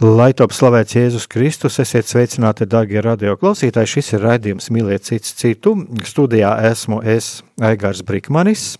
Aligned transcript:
Lai 0.00 0.30
top 0.32 0.54
slavēts 0.56 0.94
Jēzus 0.96 1.26
Kristus, 1.28 1.74
esiet 1.82 2.08
sveicināti, 2.08 2.64
darbie 2.64 3.02
radioklausītāji. 3.04 3.90
Šis 3.98 4.06
ir 4.16 4.22
raidījums 4.24 4.70
Mīliet 4.72 5.04
citu 5.04 5.34
citu. 5.36 5.74
Studijā 6.08 6.54
esmu 6.70 7.02
es, 7.04 7.42
Aigars 7.60 8.00
Brikmanis. 8.08 8.78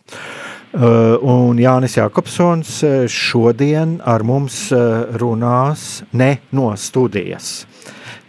Uh, 0.73 1.21
un 1.21 1.61
Jānis 1.61 1.99
Jākopsons 1.99 2.71
uh, 2.87 2.95
šodien 3.05 3.99
ar 4.01 4.25
mums 4.25 4.71
uh, 4.73 5.13
runās 5.21 6.01
ne 6.17 6.39
no 6.57 6.71
studijas. 6.81 7.67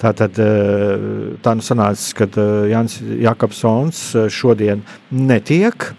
Tātad 0.01 0.35
tā 1.45 1.51
nu 1.55 1.63
sanāca, 1.63 2.11
ka 2.17 2.27
Jānis 2.73 2.97
Jākopsons 3.21 3.99
šodien 4.33 4.81
netiek, 5.13 5.93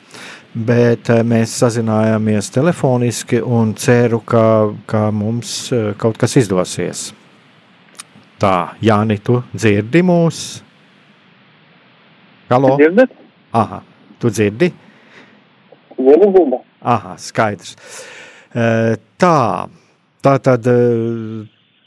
bet 0.53 1.09
eh, 1.13 1.23
mēs 1.25 1.55
sazinājāmies 1.63 2.51
telefoniski 2.53 3.41
un 3.41 3.73
ceru, 3.79 4.21
ka, 4.27 4.45
ka 4.89 5.09
mums 5.15 5.73
eh, 5.73 5.93
kaut 5.99 6.19
kas 6.21 6.37
izdosies. 6.41 7.11
Tā, 8.43 8.75
Jāni, 8.83 9.19
tu 9.23 9.39
dzirdi 9.55 10.03
mūs? 10.05 10.43
Halo? 12.51 12.75
Dzirdat? 12.77 13.15
Aha, 13.57 13.81
tu 14.21 14.33
dzirdi? 14.33 14.69
Dzirdu, 15.97 16.29
dzirdu. 16.35 16.61
Aha, 16.83 17.17
skaidrs. 17.23 17.77
Eh, 18.53 18.99
tā, 19.17 19.39
tā 20.21 20.37
tad 20.43 20.69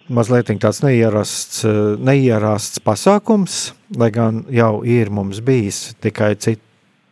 mazliet 0.09 0.49
tāds 0.61 0.81
neierasts, 0.85 1.65
neierasts 2.01 2.81
pasākums, 2.81 3.75
lai 3.97 4.09
gan 4.15 4.45
jau 4.53 4.79
ir 4.87 5.11
mums 5.13 5.41
bijis 5.45 5.91
tikai 6.01 6.33
cit, 6.39 6.61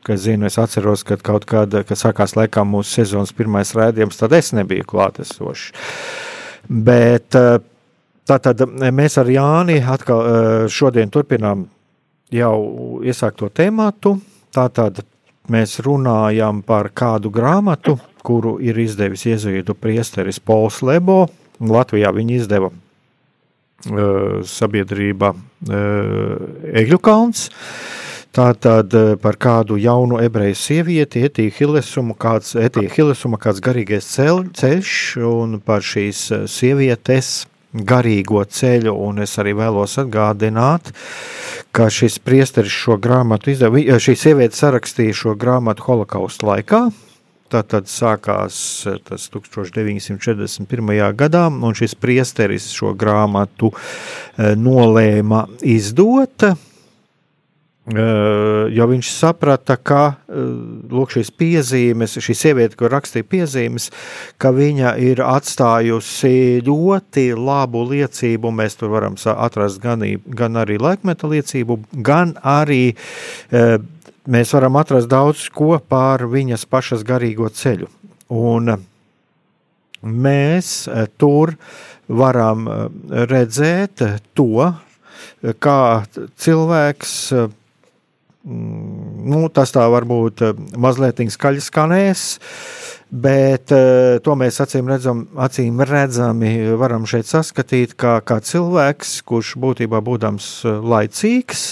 ka 0.03 0.17
zinu, 0.19 0.47
es 0.47 0.57
atceros, 0.59 1.03
kad 1.07 1.23
kaut 1.25 1.47
kāda, 1.49 1.83
kad 1.87 1.99
sākās 1.99 2.35
laikā 2.37 2.65
mūsu 2.67 2.99
sezonas 2.99 3.33
pirmais 3.35 3.73
rādījums, 3.77 4.19
tad 4.19 4.35
es 4.35 4.51
nebiju 4.55 4.85
klātesošs. 4.89 5.71
Bet 6.67 7.35
eh, 7.39 7.55
tātad 8.27 8.65
mēs 8.67 9.17
ar 9.19 9.31
Jāni 9.31 9.79
atkal 9.79 10.23
eh, 10.23 10.67
šodien 10.71 11.11
turpinām 11.13 11.65
jau 12.33 12.57
iesākto 13.03 13.49
tēmātu. 13.53 14.17
Tātad 14.53 15.01
mēs 15.51 15.79
runājam 15.83 16.61
par 16.65 16.91
kādu 16.95 17.31
grāmatu, 17.33 17.97
kuru 18.23 18.57
ir 18.63 18.77
izdevis 18.79 19.25
iezuītu 19.27 19.75
priesteris 19.75 20.39
Pols 20.39 20.81
Lebo. 20.85 21.25
Latvijā 21.63 22.09
viņi 22.15 22.37
izdeva 22.37 22.69
uh, 22.69 24.39
sabiedrība 24.47 25.33
uh, 25.33 26.71
Egļu 26.81 26.99
kalns. 27.03 27.49
Uh, 27.49 28.02
Tātad 28.33 28.93
eh, 28.97 29.11
par 29.21 29.35
kādu 29.37 29.75
jaunu 29.77 30.17
ebreju 30.23 30.55
sievieti, 30.57 31.21
Etīja 31.27 31.53
Hilesuma, 31.53 32.15
kāds, 32.17 32.55
Hilesuma, 32.95 33.37
kāds 33.37 33.61
garīgais 33.61 34.07
ceļ, 34.09 34.47
ceļš 34.57 34.93
un 35.29 35.59
par 35.61 35.85
šīs 35.85 36.21
eh, 36.33 36.47
sievietes 36.49 37.45
garīgo 37.73 38.41
ceļu, 38.49 38.95
un 39.05 39.21
es 39.21 39.37
arī 39.41 39.53
vēlos 39.59 39.99
atgādināt, 40.01 40.89
ka 41.77 41.91
šis 41.93 42.17
priesteris 42.25 42.73
šo 42.73 42.97
grāmatu 42.97 43.53
izdeva, 43.53 43.77
eh, 43.83 44.01
šī 44.01 44.17
sieviete 44.25 44.57
sarakstīja 44.57 45.19
šo 45.21 45.37
grāmatu 45.37 45.89
holokausta 45.91 46.53
laikā, 46.55 46.83
Tātad 47.53 47.85
sākās 47.85 48.55
tas 49.05 49.27
1941. 49.29 51.11
gadā, 51.13 51.43
un 51.53 51.75
šis 51.77 51.93
priesteris 51.93 52.71
šo 52.73 52.95
grāmatu 52.97 53.69
nolēma 54.57 55.43
izdot 55.61 56.47
jo 57.83 58.85
viņš 58.87 59.07
saprata, 59.11 59.75
ka 59.75 60.15
lūk, 60.31 61.17
šīs 61.17 61.31
piezīmes, 61.35 62.15
šī 62.23 62.35
sieviete, 62.37 62.77
kur 62.79 62.93
rakstīja 62.93 63.27
piezīmes, 63.27 63.89
ka 64.39 64.53
viņa 64.55 64.93
ir 65.03 65.19
atstājusi 65.25 66.63
ļoti 66.63 67.25
labu 67.35 67.83
liecību. 67.89 68.53
Mēs 68.55 68.79
tur 68.79 68.93
varam 68.93 69.17
atrast 69.19 69.81
gan, 69.83 70.05
gan 70.25 70.61
arī 70.61 70.77
laikmeta 70.79 71.27
liecību, 71.27 71.79
gan 71.99 72.37
arī 72.39 72.95
mēs 74.31 74.53
varam 74.55 74.79
atrast 74.79 75.11
daudz 75.11 75.49
ko 75.51 75.75
par 75.79 76.23
viņas 76.31 76.63
pašas 76.71 77.03
garīgo 77.03 77.49
ceļu. 77.51 77.89
Un 78.31 78.77
mēs 80.03 80.71
tur 81.19 81.51
varam 82.07 82.63
redzēt 83.11 84.05
to, 84.39 84.71
kā 85.59 85.81
cilvēks 86.39 87.11
nu, 88.43 89.45
tas 89.53 89.71
tā 89.71 89.85
varbūt 89.91 90.43
eh, 90.43 90.57
mazliet 90.79 91.21
skaļi 91.31 91.63
skanēs, 91.63 92.23
bet 93.13 93.71
uh, 93.71 94.17
to 94.25 94.33
mēs 94.35 94.57
acīm, 94.63 94.89
redzam, 94.89 95.27
acīm 95.37 95.83
redzami 95.85 96.73
varam 96.79 97.05
šeit 97.05 97.29
saskatīt, 97.29 97.93
kā, 97.93 98.17
kā 98.25 98.39
cilvēks, 98.41 99.21
kurš 99.29 99.53
būtībā 99.61 100.01
būdams 100.03 100.49
eh, 100.65 100.83
laicīgs, 100.93 101.65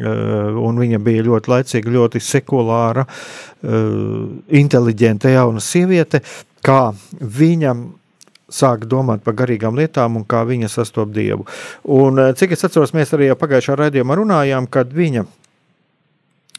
un 0.00 0.78
viņa 0.80 0.96
bija 1.02 1.24
ļoti 1.26 1.50
laicīga, 1.50 1.90
ļoti 1.92 2.20
sekulāra, 2.24 3.02
inteliģenta 4.56 5.28
jauna 5.34 5.60
sieviete, 5.60 6.22
kā 6.64 6.94
viņa 7.20 7.74
sāk 8.54 8.86
domāt 8.88 9.26
par 9.26 9.34
garīgām 9.42 9.76
lietām 9.76 10.16
un 10.16 10.24
kā 10.24 10.40
viņa 10.48 10.70
sastopas 10.72 11.12
dievu. 11.18 11.44
Un, 11.84 12.22
cik 12.38 12.54
es 12.56 12.64
atceros, 12.64 12.94
mēs 12.96 13.12
arī 13.18 13.28
pagājušā 13.36 13.76
raidījumā 13.82 14.16
runājām, 14.22 14.70
kad 14.72 14.94
viņa 14.94 15.26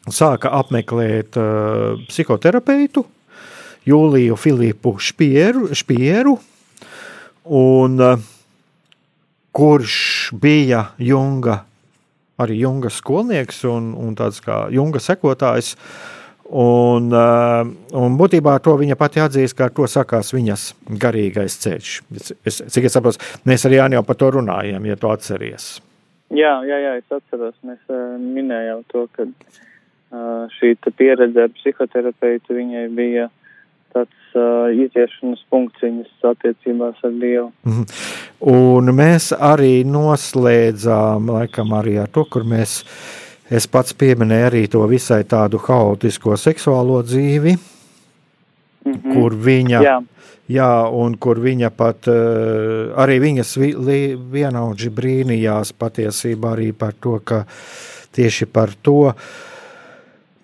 sāka 0.10 0.50
apmeklēt 0.58 1.38
uh, 1.38 2.00
psihoterapeitu 2.10 3.06
Jūliju 3.86 4.38
Filipu 4.38 4.96
Špieru, 5.02 5.72
Špieru 5.78 6.38
un, 7.46 8.00
uh, 8.02 8.24
kurš 9.52 10.32
bija 10.42 10.92
Junga, 11.02 11.64
arī 12.42 12.62
Junga 12.62 12.90
skolnieks 12.94 13.64
un, 13.70 13.94
un 13.98 14.18
tāds 14.18 14.42
kā 14.42 14.68
Junga 14.74 15.02
sekotājs. 15.02 15.76
Un, 16.52 17.08
uh, 17.16 17.62
un 17.96 18.18
būtībā 18.20 18.58
to 18.60 18.74
viņa 18.76 18.98
pati 19.00 19.22
atzīst, 19.24 19.56
ka 19.56 19.70
to 19.72 19.86
sakās 19.88 20.34
viņas 20.36 20.66
garīgais 21.00 21.56
ceļš. 21.64 21.94
Es, 22.44 22.58
cik 22.74 22.90
es 22.90 22.98
saprotu, 22.98 23.22
mēs 23.48 23.64
arī 23.70 23.80
jau 23.80 24.04
par 24.04 24.20
to 24.20 24.34
runājām, 24.36 24.90
ja 24.90 24.98
to 25.00 25.14
atceries. 25.14 25.78
Jā, 26.28 26.58
jā, 26.68 26.78
jā 26.84 26.98
es 27.00 27.08
atceros. 27.08 27.56
Mēs 27.64 27.80
uh, 27.88 28.18
minējām 28.20 28.84
to, 28.92 29.06
ka 29.16 29.24
uh, 29.24 29.62
šī 30.12 30.76
pieredze 30.98 31.46
ar 31.46 31.54
psihoterapeitu 31.56 32.58
viņai 32.58 32.88
bija 32.96 33.30
tāds 33.92 34.36
uh, 34.36 34.72
iziešanas 34.72 35.44
punkts 35.52 35.84
viņas 35.84 36.30
attiecībās 36.32 37.02
ar 37.04 37.18
Dievu. 37.20 37.50
Mm. 37.68 37.86
Un 38.52 38.94
mēs 38.96 39.32
arī 39.36 39.84
noslēdzām, 39.88 41.32
laikam, 41.36 41.76
arī 41.78 41.98
ar 42.02 42.10
to, 42.12 42.26
kur 42.32 42.48
mēs, 42.48 42.82
es 43.52 43.68
pats 43.68 43.94
pieminēju 43.94 44.48
arī 44.48 44.64
to 44.72 44.86
visai 44.90 45.22
tādu 45.28 45.60
haotisko 45.62 46.38
seksuālo 46.40 47.02
dzīvi, 47.04 47.58
mm 48.86 48.94
-hmm. 48.94 49.14
kur 49.14 49.36
viņa. 49.36 49.84
Jā. 49.84 50.00
Jā, 50.52 50.90
un 50.92 51.16
kur 51.16 51.40
viņa 51.40 51.70
pat 51.70 52.08
uh, 52.12 52.92
arī 53.00 53.20
viņas 53.20 53.58
vi, 53.58 53.70
li, 53.76 54.00
vienaudži 54.32 54.90
brīnījās 54.90 55.72
patiesībā 55.72 56.52
arī 56.58 56.74
par 56.74 56.94
to, 57.00 57.20
ka 57.24 57.46
tieši 58.12 58.46
par 58.46 58.70
to 58.84 59.14
uh, 59.14 59.16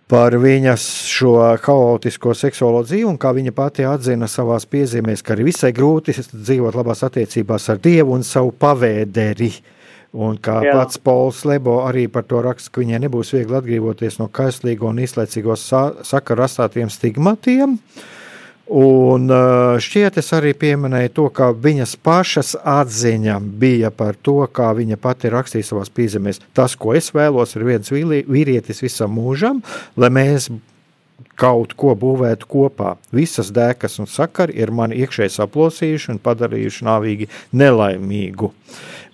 par 0.08 0.36
viņas 0.40 0.84
šo 1.12 1.34
haotisko 1.64 2.36
seksuālo 2.38 2.84
dzīvi, 2.88 3.08
un 3.10 3.18
kā 3.20 3.34
viņa 3.36 3.54
pati 3.56 3.88
atzina 3.88 4.30
savā 4.32 4.60
piezīmēs, 4.72 5.24
ka 5.24 5.36
arī 5.36 5.50
visai 5.50 5.74
grūti 5.76 6.16
dzīvot 6.16 6.78
labās 6.80 7.04
attiecībās 7.08 7.68
ar 7.74 7.82
Dievu 7.84 8.16
un 8.16 8.24
savu 8.28 8.54
pavēderi. 8.56 9.52
Un 10.18 10.38
kā 10.42 10.62
Jā. 10.64 10.72
pats 10.74 10.98
Pols 11.04 11.44
Lebo 11.46 11.82
arī 11.86 12.08
par 12.10 12.24
to 12.26 12.40
raksta, 12.42 12.72
ka 12.72 12.82
viņai 12.82 13.02
nebūs 13.04 13.34
viegli 13.36 13.58
atbrīvoties 13.60 14.22
no 14.22 14.30
kaislīgo 14.34 14.88
un 14.90 15.04
izlaicīgo 15.04 15.58
sa 15.60 15.90
sakaru 16.08 16.46
rastātiem 16.46 16.90
stigmatiem. 16.90 17.76
Uh, 17.76 18.14
Un 18.68 19.30
šķiet, 19.80 20.18
es 20.20 20.34
arī 20.36 20.52
pieminēju 20.60 21.12
to, 21.16 21.26
ka 21.32 21.54
viņas 21.56 21.94
pašas 22.04 22.50
atziņa 22.68 23.38
bija 23.40 23.92
par 23.96 24.18
to, 24.20 24.42
kā 24.52 24.74
viņa 24.76 24.98
pati 25.00 25.32
rakstīja 25.32 25.70
savās 25.70 25.92
pīzemēs. 25.96 26.42
Tas, 26.58 26.76
ko 26.76 26.92
es 26.98 27.14
vēlos, 27.16 27.56
ir 27.56 27.64
viens 27.64 27.94
vīrietis 27.94 28.84
visam 28.84 29.16
mūžam, 29.16 29.62
lai 29.96 30.10
mēs 30.12 30.50
kaut 31.40 31.78
ko 31.80 31.94
būvētu 31.96 32.50
kopā. 32.52 32.98
Visas 33.16 33.54
dēkas 33.56 34.02
un 34.04 34.12
sakari 34.12 34.58
ir 34.60 34.74
mani 34.76 35.00
iekšēji 35.00 35.38
saplosījuši 35.38 36.12
un 36.14 36.22
padarījuši 36.28 36.86
nāvīgi 36.90 37.30
nelaimīgu. 37.56 38.52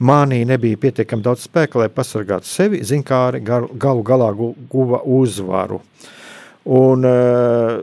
Manī 0.02 0.42
nebija 0.50 0.82
pietiekami 0.82 1.24
daudz 1.24 1.46
spēka, 1.46 1.84
lai 1.84 1.94
pasargātu 1.94 2.50
sevi, 2.50 2.82
zinkāri 2.82 3.44
galu 3.46 4.02
galā 4.02 4.34
guva 4.34 5.04
uzvaru. 5.06 5.78
Uh, 5.78 6.12
Un, 6.64 7.04
eh, 7.04 7.80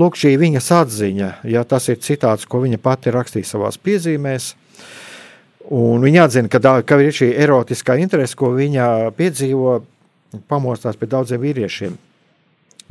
lūk, 0.00 0.16
šī 0.16 0.38
viņas 0.40 0.70
atziņa, 0.72 1.30
ja 1.44 1.64
tas 1.68 1.90
ir 1.92 1.98
citāts, 2.00 2.46
ko 2.48 2.62
viņa 2.62 2.78
pati 2.80 3.12
rakstīja 3.12 3.50
savā 3.50 3.68
piezīmēs. 3.68 4.54
Un 5.74 6.00
viņa 6.00 6.24
atzina, 6.24 6.48
ka, 6.48 6.80
ka 6.84 6.98
ir 7.00 7.12
šī 7.12 7.34
erotiskā 7.44 7.98
interese, 8.00 8.36
ko 8.36 8.52
viņa 8.56 9.12
piedzīvo, 9.16 9.82
pamostās 10.48 10.96
pie 10.96 11.08
daudziem 11.08 11.40
vīriešiem. 11.40 11.96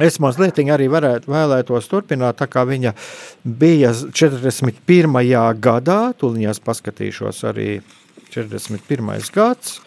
Es 0.01 0.17
mazliet 0.17 0.57
arī 0.57 0.87
varētu, 0.89 1.29
vēlētos 1.29 1.89
turpināt, 1.89 2.39
tā 2.39 2.47
kā 2.49 2.63
viņa 2.65 2.95
bija 3.45 3.91
41. 3.93 5.59
gadā, 5.61 5.99
tūlīt 6.17 6.61
paskatīšos 6.65 7.43
arī 7.45 7.81
41. 8.33 9.29
gads. 9.33 9.79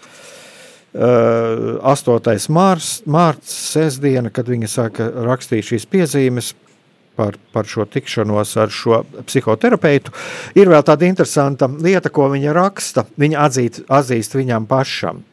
8. 0.96 2.48
Mārs, 2.56 2.90
mārts, 3.06 3.52
sestdiena, 3.74 4.32
kad 4.32 4.48
viņa 4.48 4.70
sāka 4.70 5.08
rakstīt 5.26 5.68
šīs 5.68 5.86
piezīmes 5.92 6.54
par, 7.16 7.36
par 7.52 7.68
šo 7.68 7.86
tikšanos 7.88 8.56
ar 8.60 8.72
šo 8.72 9.02
psihoterapeitu. 9.28 10.14
Ir 10.56 10.70
vēl 10.72 10.84
tāda 10.86 11.08
interesanta 11.08 11.68
lieta, 11.68 12.12
ko 12.12 12.30
viņa 12.32 12.56
raksta. 12.56 13.06
Viņa 13.20 13.46
atzīt, 13.46 13.80
atzīst 13.92 14.36
viņam 14.38 14.68
pašam. 14.70 15.24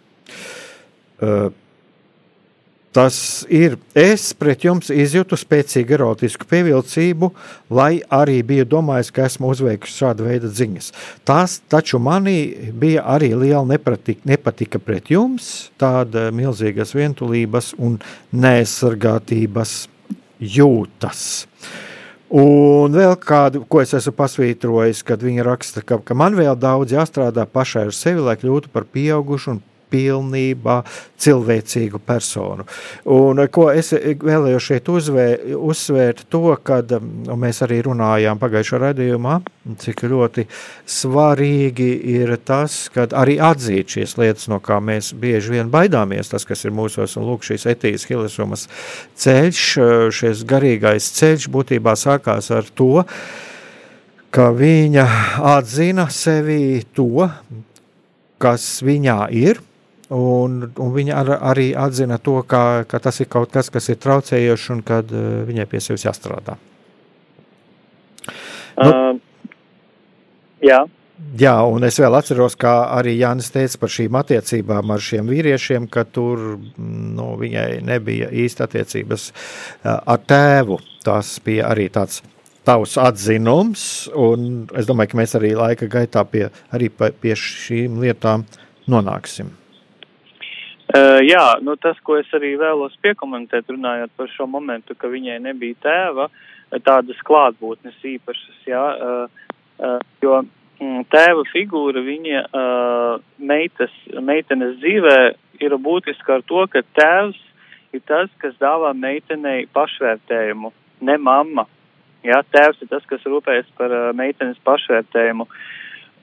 Tas 2.93 3.15
ir, 3.49 3.79
es 3.97 4.27
pret 4.37 4.67
jums 4.67 4.91
izjūtu 4.93 5.37
spēcīgu 5.41 5.95
erotisku 5.95 6.45
pievilcību, 6.45 7.31
lai 7.73 8.03
arī 8.13 8.35
biju 8.45 8.67
domājis, 8.69 9.09
ka 9.15 9.25
esmu 9.25 9.49
uzveikusi 9.49 9.97
šādu 9.97 10.27
veidu 10.27 10.51
ziņas. 10.53 10.91
Tas 11.25 11.57
taču 11.73 11.97
manī 11.97 12.37
bija 12.69 13.07
arī 13.15 13.31
liela 13.33 13.65
nepatika, 13.65 14.21
nepatika 14.29 14.77
pret 14.77 15.09
jums, 15.09 15.71
tāda 15.81 16.27
milzīgas 16.37 16.93
vientulības 16.93 17.73
un 17.81 17.97
neaizsargātības 18.29 19.75
jūtas. 20.37 21.25
Un 22.33 22.93
vēl 22.93 23.17
kādu, 23.21 23.65
ko 23.69 23.81
es 23.81 23.97
esmu 23.97 24.13
pasvītrojis, 24.21 25.01
kad 25.05 25.21
viņa 25.21 25.49
raksta, 25.49 25.81
ka, 25.81 25.97
ka 25.97 26.13
man 26.17 26.37
vēl 26.37 26.53
daudz 26.61 26.93
jāstrādā 26.93 27.49
pašai 27.49 27.87
ar 27.89 27.93
sevi, 27.93 28.21
lai 28.25 28.37
kļūtu 28.41 28.69
par 28.73 28.85
pieaugušu 28.89 29.57
un 29.57 29.65
pilnībā 29.93 30.81
cilvēcīgu 31.23 32.01
personu. 32.03 32.65
Un, 33.13 33.39
ko 33.53 33.69
es 33.71 33.93
vēlējos 33.93 34.69
šeit 34.71 34.89
uzvē, 34.91 35.27
uzsvērt, 35.55 36.25
to, 36.33 36.55
kad 36.65 36.91
mēs 37.39 37.61
arī 37.65 37.79
runājām 37.85 38.41
pagājušā 38.41 38.81
raidījumā, 38.87 39.37
cik 39.83 40.03
ļoti 40.09 40.47
svarīgi 40.89 41.89
ir 42.17 42.35
tas, 42.43 42.87
kad 42.93 43.15
arī 43.15 43.37
atzīt 43.43 43.95
šīs 43.95 44.17
lietas, 44.19 44.49
no 44.51 44.59
kā 44.63 44.81
mēs 44.83 45.13
bieži 45.19 45.55
vien 45.55 45.71
baidāmies, 45.73 46.33
tas, 46.33 46.47
kas 46.47 46.65
ir 46.65 46.75
mūsos, 46.75 47.15
un 47.19 47.29
lūk, 47.29 47.45
šīs 47.47 47.67
etijas 47.71 48.07
hilisumas 48.09 48.67
ceļš, 49.23 49.63
šis 50.13 50.43
garīgais 50.49 51.13
ceļš 51.19 51.49
būtībā 51.53 51.95
sākās 51.99 52.51
ar 52.53 52.67
to, 52.75 53.05
ka 54.33 54.49
viņa 54.57 55.05
atzina 55.53 56.07
sevi 56.09 56.81
to, 56.95 57.27
kas 58.41 58.65
viņā 58.83 59.19
ir, 59.37 59.61
Un, 60.11 60.57
un 60.67 60.89
viņa 60.91 61.15
ar, 61.15 61.29
arī 61.53 61.69
atzina 61.79 62.17
to, 62.19 62.41
ka, 62.47 62.83
ka 62.89 62.99
tas 62.99 63.21
ir 63.23 63.29
kaut 63.31 63.53
kas, 63.53 63.69
kas 63.71 63.87
ir 63.89 64.01
traucējošs 64.03 64.73
un 64.75 64.81
kad 64.85 65.13
uh, 65.15 65.43
viņai 65.47 65.67
pie 65.71 65.79
sevis 65.83 66.03
jāstrādā. 66.03 66.57
Nu, 68.81 68.89
uh, 68.89 69.53
jā. 70.63 70.83
Jā, 71.39 71.53
un 71.69 71.85
es 71.87 71.95
vēl 72.01 72.17
atceros, 72.17 72.57
kā 72.59 72.73
arī 72.97 73.15
Jānis 73.15 73.47
teica 73.53 73.79
par 73.79 73.93
šīm 73.95 74.17
attiecībām 74.19 74.91
ar 74.91 75.01
šiem 75.01 75.29
vīriešiem, 75.31 75.87
ka 75.89 76.03
tur 76.03 76.43
nu, 76.77 77.29
viņai 77.39 77.79
nebija 77.85 78.27
īsta 78.43 78.67
attiecības 78.67 79.29
uh, 79.31 79.97
ar 80.03 80.21
tēvu. 80.27 80.81
Tas 81.05 81.37
bija 81.45 81.71
arī 81.71 81.87
tāds 81.93 82.21
tavs 82.67 82.97
atzinums, 82.99 83.87
un 84.15 84.67
es 84.77 84.87
domāju, 84.89 85.13
ka 85.13 85.23
mēs 85.23 85.35
arī 85.39 85.55
laika 85.57 85.89
gaitā 85.91 86.27
pie, 86.27 86.47
arī 86.75 86.91
pie 86.91 87.35
šīm 87.39 87.99
lietām 88.03 88.45
nonāksim. 88.91 89.51
Jā, 90.93 91.45
nu 91.65 91.73
tas, 91.81 91.97
ko 92.05 92.19
es 92.19 92.29
arī 92.37 92.51
vēlos 92.61 92.93
piekomentēt, 93.01 93.69
runājot 93.71 94.11
par 94.17 94.27
šo 94.29 94.45
momentu, 94.45 94.93
ka 94.93 95.09
viņai 95.09 95.39
nebija 95.41 95.79
tēva, 95.81 96.27
tādas 96.85 97.17
klātbūtnes 97.25 97.97
īpašas, 98.05 98.59
jā, 98.69 98.83
jo 100.21 100.35
mm, 100.43 101.07
tēva 101.09 101.47
figūra 101.49 102.03
viņa 102.05 102.43
meitas, 103.41 103.95
meitenes 104.21 104.77
dzīvē 104.83 105.17
ir 105.65 105.75
būtiska 105.81 106.37
ar 106.37 106.45
to, 106.45 106.61
ka 106.69 106.85
tēvs 106.99 107.41
ir 107.93 108.05
tas, 108.05 108.29
kas 108.41 108.53
dāvā 108.61 108.93
meitenei 108.93 109.65
pašvērtējumu, 109.73 110.73
ne 111.09 111.17
mamma. 111.17 111.65
Jā, 112.23 112.39
tēvs 112.53 112.85
ir 112.85 112.89
tas, 112.93 113.03
kas 113.09 113.25
rūpējas 113.27 113.73
par 113.77 113.97
meitenes 114.15 114.61
pašvērtējumu. 114.63 115.49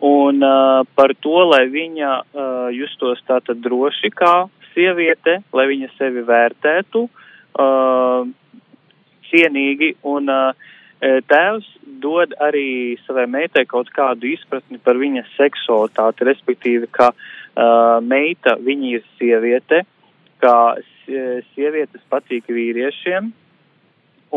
Un 0.00 0.40
uh, 0.40 0.80
par 0.96 1.12
to, 1.20 1.42
lai 1.50 1.66
viņa 1.68 2.10
uh, 2.16 2.70
justos 2.72 3.20
tātad 3.28 3.60
droši 3.60 4.08
kā 4.16 4.48
sieviete, 4.74 5.40
lai 5.56 5.66
viņa 5.70 5.90
sevi 5.96 6.24
vērtētu 6.26 7.04
uh, 7.06 8.28
cienīgi, 9.30 9.94
un 10.08 10.30
uh, 10.32 10.68
tēvs 11.00 11.68
dod 12.00 12.34
arī 12.40 12.98
savai 13.06 13.26
meitai 13.30 13.64
kaut 13.68 13.90
kādu 13.94 14.28
izpratni 14.30 14.80
par 14.82 15.00
viņas 15.00 15.30
seksualitāti, 15.36 16.26
respektīvi, 16.28 16.90
ka 16.92 17.10
uh, 17.12 17.98
meita 18.04 18.56
viņa 18.60 18.94
ir 18.96 19.06
sieviete, 19.18 19.84
ka 20.40 20.54
sievietes 21.06 22.02
patīk 22.08 22.48
vīriešiem, 22.48 23.32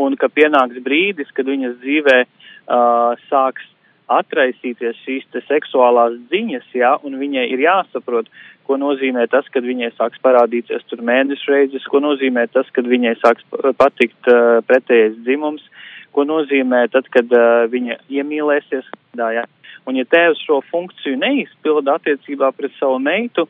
un 0.00 0.16
ka 0.18 0.28
pienāks 0.32 0.80
brīdis, 0.84 1.30
kad 1.36 1.46
viņas 1.48 1.78
dzīvē 1.82 2.18
uh, 2.24 3.14
sāks 3.30 3.68
atraisīties 4.12 4.98
šīs 5.04 5.24
te 5.32 5.40
seksuālās 5.48 6.16
ziņas, 6.32 6.66
jā, 6.76 6.92
un 7.06 7.16
viņai 7.20 7.46
ir 7.52 7.64
jāsaprot, 7.64 8.28
ko 8.64 8.76
nozīmē 8.80 9.26
tas, 9.32 9.48
kad 9.52 9.64
viņai 9.64 9.90
sāks 9.96 10.20
parādīties 10.24 10.84
tur 10.88 11.02
mēnešu 11.04 11.52
reizes, 11.52 11.88
ko 11.90 12.00
nozīmē 12.04 12.46
tas, 12.52 12.68
kad 12.72 12.88
viņai 12.88 13.14
sāks 13.20 13.44
patikt 13.80 14.30
uh, 14.32 14.60
pretējais 14.68 15.18
dzimums, 15.24 15.64
ko 16.16 16.24
nozīmē 16.28 16.86
tad, 16.92 17.08
kad 17.12 17.32
uh, 17.32 17.64
viņa 17.72 17.98
iemīlēsies. 18.12 18.88
Dā, 19.18 19.32
jā. 19.36 19.44
Un 19.88 19.98
ja 20.00 20.06
tēvs 20.08 20.40
šo 20.46 20.62
funkciju 20.70 21.18
neizpilda 21.20 21.98
attiecībā 21.98 22.52
pret 22.56 22.72
savu 22.78 23.00
meitu, 23.02 23.44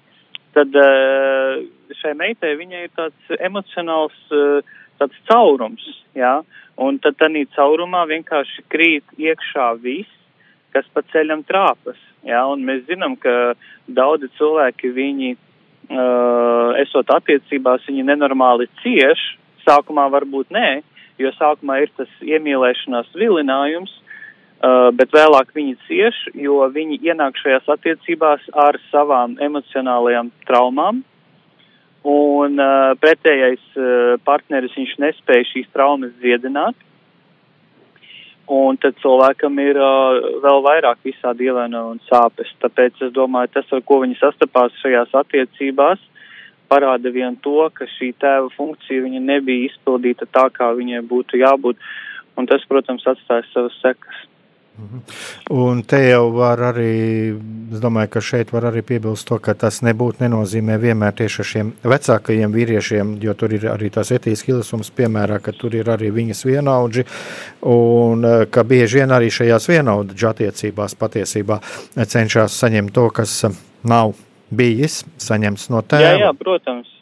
tad 0.55 0.75
uh, 0.79 1.63
šai 2.01 2.15
meitai 2.19 2.57
viņai 2.59 2.87
ir 2.87 2.95
tāds 2.97 3.39
emocionāls 3.39 4.19
uh, 4.35 4.75
tāds 4.99 5.17
caurums, 5.31 5.85
jā, 6.17 6.41
un 6.81 6.99
tad 7.03 7.19
tādā 7.21 7.45
caurumā 7.55 8.05
vienkārši 8.11 8.67
krīt 8.73 9.17
iekšā 9.19 9.73
viss, 9.83 10.11
kas 10.75 10.87
pa 10.95 11.03
ceļam 11.13 11.45
trāpas. 11.47 11.99
Ja, 12.27 12.45
un 12.51 12.65
mēs 12.67 12.85
zinām, 12.89 13.17
ka 13.21 13.55
daudzi 13.87 14.31
cilvēki, 14.39 14.91
viņi, 14.97 15.35
uh, 15.93 16.73
esot 16.83 17.13
attiecībās, 17.15 17.87
viņi 17.89 18.07
nenormāli 18.11 18.69
cieš. 18.83 19.23
Sākumā 19.65 20.09
varbūt 20.13 20.53
nē, 20.53 20.83
jo 21.21 21.31
sākumā 21.39 21.83
ir 21.85 21.93
tas 21.97 22.11
iemīlēšanās 22.25 23.13
vilinājums, 23.17 23.93
uh, 23.95 24.91
bet 24.97 25.13
vēlāk 25.15 25.55
viņi 25.57 25.77
cieš, 25.87 26.21
jo 26.37 26.63
viņi 26.73 27.01
ienāk 27.05 27.39
šajās 27.41 27.69
attiecībās 27.77 28.49
ar 28.67 28.81
savām 28.91 29.39
emocionālajām 29.45 30.33
traumām. 30.49 31.05
Un 32.05 32.61
uh, 32.61 32.93
pretējais 33.01 33.63
uh, 33.81 34.17
partneris 34.25 34.75
viņš 34.77 34.99
nespēja 35.01 35.49
šīs 35.55 35.71
traumas 35.73 36.13
dziedināt. 36.21 36.77
Un 38.53 38.77
tad 38.77 38.99
cilvēkam 39.01 39.57
ir 39.63 39.79
uh, 39.81 40.19
vēl 40.45 40.59
vairāk 40.67 40.99
visādi 41.07 41.47
ievainojumi 41.49 41.97
un 41.97 42.01
sāpes. 42.11 42.51
Tāpēc 42.61 43.01
es 43.07 43.15
domāju, 43.17 43.55
tas, 43.55 43.71
ar 43.73 43.81
ko 43.89 44.03
viņi 44.03 44.19
sastapās 44.21 44.77
šajās 44.83 45.15
attiecībās, 45.17 46.03
parāda 46.69 47.13
vien 47.15 47.39
to, 47.41 47.71
ka 47.73 47.89
šī 47.97 48.13
tēva 48.21 48.51
funkcija 48.57 49.07
viņa 49.07 49.23
nebija 49.25 49.71
izpildīta 49.71 50.29
tā, 50.29 50.51
kā 50.53 50.69
viņai 50.77 51.01
būtu 51.09 51.41
jābūt, 51.41 51.81
un 52.37 52.51
tas, 52.51 52.65
protams, 52.69 53.07
atstāja 53.09 53.47
savas 53.53 53.81
sekas. 53.81 54.21
Mhm. 54.79 55.03
Un 55.51 55.83
te 55.87 56.01
jau 56.03 56.33
var 56.35 56.59
arī, 56.73 57.37
es 57.73 57.79
domāju, 57.83 58.09
ka 58.17 58.21
šeit 58.21 58.51
var 58.51 58.67
arī 58.73 58.83
piebilst 58.83 59.29
to, 59.29 59.39
ka 59.39 59.55
tas 59.55 59.79
nebūtu 59.87 60.25
nenozīmē 60.25 60.81
vienmēr 60.83 61.15
tieši 61.21 61.41
ar 61.45 61.49
šiem 61.51 61.71
vecākajiem 61.93 62.57
vīriešiem, 62.57 63.13
jo 63.23 63.35
tur 63.39 63.55
ir 63.55 63.69
arī 63.71 63.93
tās 63.95 64.11
etijas 64.17 64.43
kilisums, 64.43 64.91
piemērā, 64.91 65.39
ka 65.45 65.55
tur 65.55 65.77
ir 65.79 65.93
arī 65.95 66.11
viņas 66.15 66.43
vienaudži, 66.49 67.07
un 67.71 68.27
eh, 68.27 68.47
ka 68.51 68.67
bieži 68.67 69.03
vien 69.03 69.15
arī 69.15 69.31
šajās 69.31 69.71
vienaudžu 69.71 70.31
attiecībās 70.33 70.99
patiesībā 70.99 71.61
cenšas 71.95 72.59
saņemt 72.59 72.95
to, 72.99 73.07
kas 73.15 73.45
nav 73.87 74.17
bijis 74.51 75.05
saņemts 75.23 75.71
no 75.71 75.87
tēva. 75.87 76.11
Jā, 76.17 76.19
jā, 76.27 76.35
protams. 76.41 76.94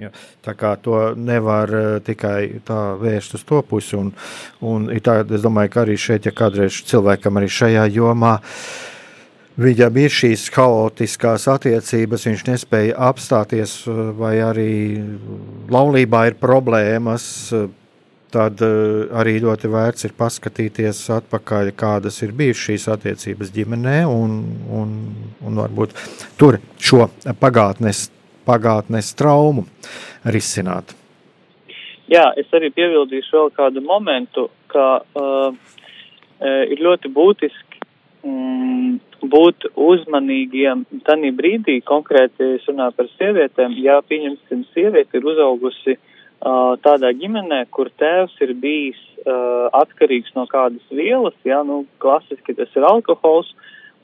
Ja, 0.00 0.10
tā 0.44 0.52
kā 0.56 0.74
to 0.80 1.14
nevar 1.16 1.70
uh, 1.72 1.86
tikai 2.04 2.60
tā 2.64 2.80
vērst 3.00 3.38
uz 3.38 3.44
to 3.48 3.62
pusi. 3.64 3.96
Un, 3.96 4.10
un 4.60 4.90
tā, 5.00 5.22
es 5.24 5.44
domāju, 5.44 5.72
ka 5.72 5.84
arī 5.86 5.96
šeit, 6.00 6.28
ja 6.28 6.34
kādreiz 6.36 6.82
cilvēkam 6.88 7.40
arī 7.40 7.48
šajā 7.52 7.86
jomā 7.94 8.36
viņam 9.56 9.96
ir 10.02 10.12
šīs 10.12 10.50
haotiskās 10.52 11.46
attiecības, 11.48 12.28
viņš 12.28 12.44
nespēja 12.50 13.00
apstāties, 13.08 13.78
eh, 13.88 14.04
vai 14.18 14.36
arī 14.44 14.70
laulībā 15.72 16.26
ir 16.30 16.40
problēmas. 16.40 17.26
Tad 18.36 18.58
uh, 18.60 19.06
arī 19.16 19.36
ļoti 19.40 19.68
vērts 19.70 20.04
ir 20.08 20.12
paskatīties 20.18 20.98
atpakaļ, 21.14 21.70
kādas 21.78 22.18
ir 22.26 22.34
bijušas 22.36 22.64
šīs 22.66 22.86
attiecības 22.92 23.52
ģimenē, 23.54 24.00
un, 24.10 24.34
un, 24.76 24.90
un 25.46 25.60
varbūt 25.62 25.94
tur 26.36 26.58
šo 26.76 27.06
pagātnes 27.40 28.08
pagātnes 28.46 29.12
traumu 29.18 29.66
risināt. 30.24 30.94
Jā, 32.06 32.28
es 32.38 32.50
arī 32.54 32.70
piebildīšu 32.74 33.34
vēl 33.34 33.48
kādu 33.56 33.82
momentu, 33.82 34.48
ka 34.70 34.86
uh, 35.02 35.50
uh 35.50 36.62
ir 36.70 36.82
ļoti 36.84 37.08
būtiski 37.16 37.80
um, 38.28 38.98
būt 39.24 39.66
uzmanīgiem 39.74 40.84
tanī 41.06 41.32
brīdī, 41.34 41.80
konkrēti 41.82 42.56
es 42.58 42.66
runāju 42.68 42.94
par 42.98 43.08
sievietēm, 43.16 43.74
ja 43.82 43.98
pieņemsim 44.04 44.66
sievieti 44.74 45.18
ir 45.18 45.26
uzaugusi 45.32 45.96
uh, 45.96 46.76
tādā 46.84 47.10
ģimenē, 47.16 47.64
kur 47.72 47.90
tēvs 47.98 48.36
ir 48.44 48.52
bijis 48.60 49.00
uh, 49.24 49.72
atkarīgs 49.80 50.36
no 50.36 50.44
kādas 50.50 50.84
vielas, 50.92 51.34
jā, 51.48 51.62
nu, 51.66 51.86
klasiski 52.04 52.54
tas 52.54 52.76
ir 52.76 52.86
alkohols, 52.86 53.54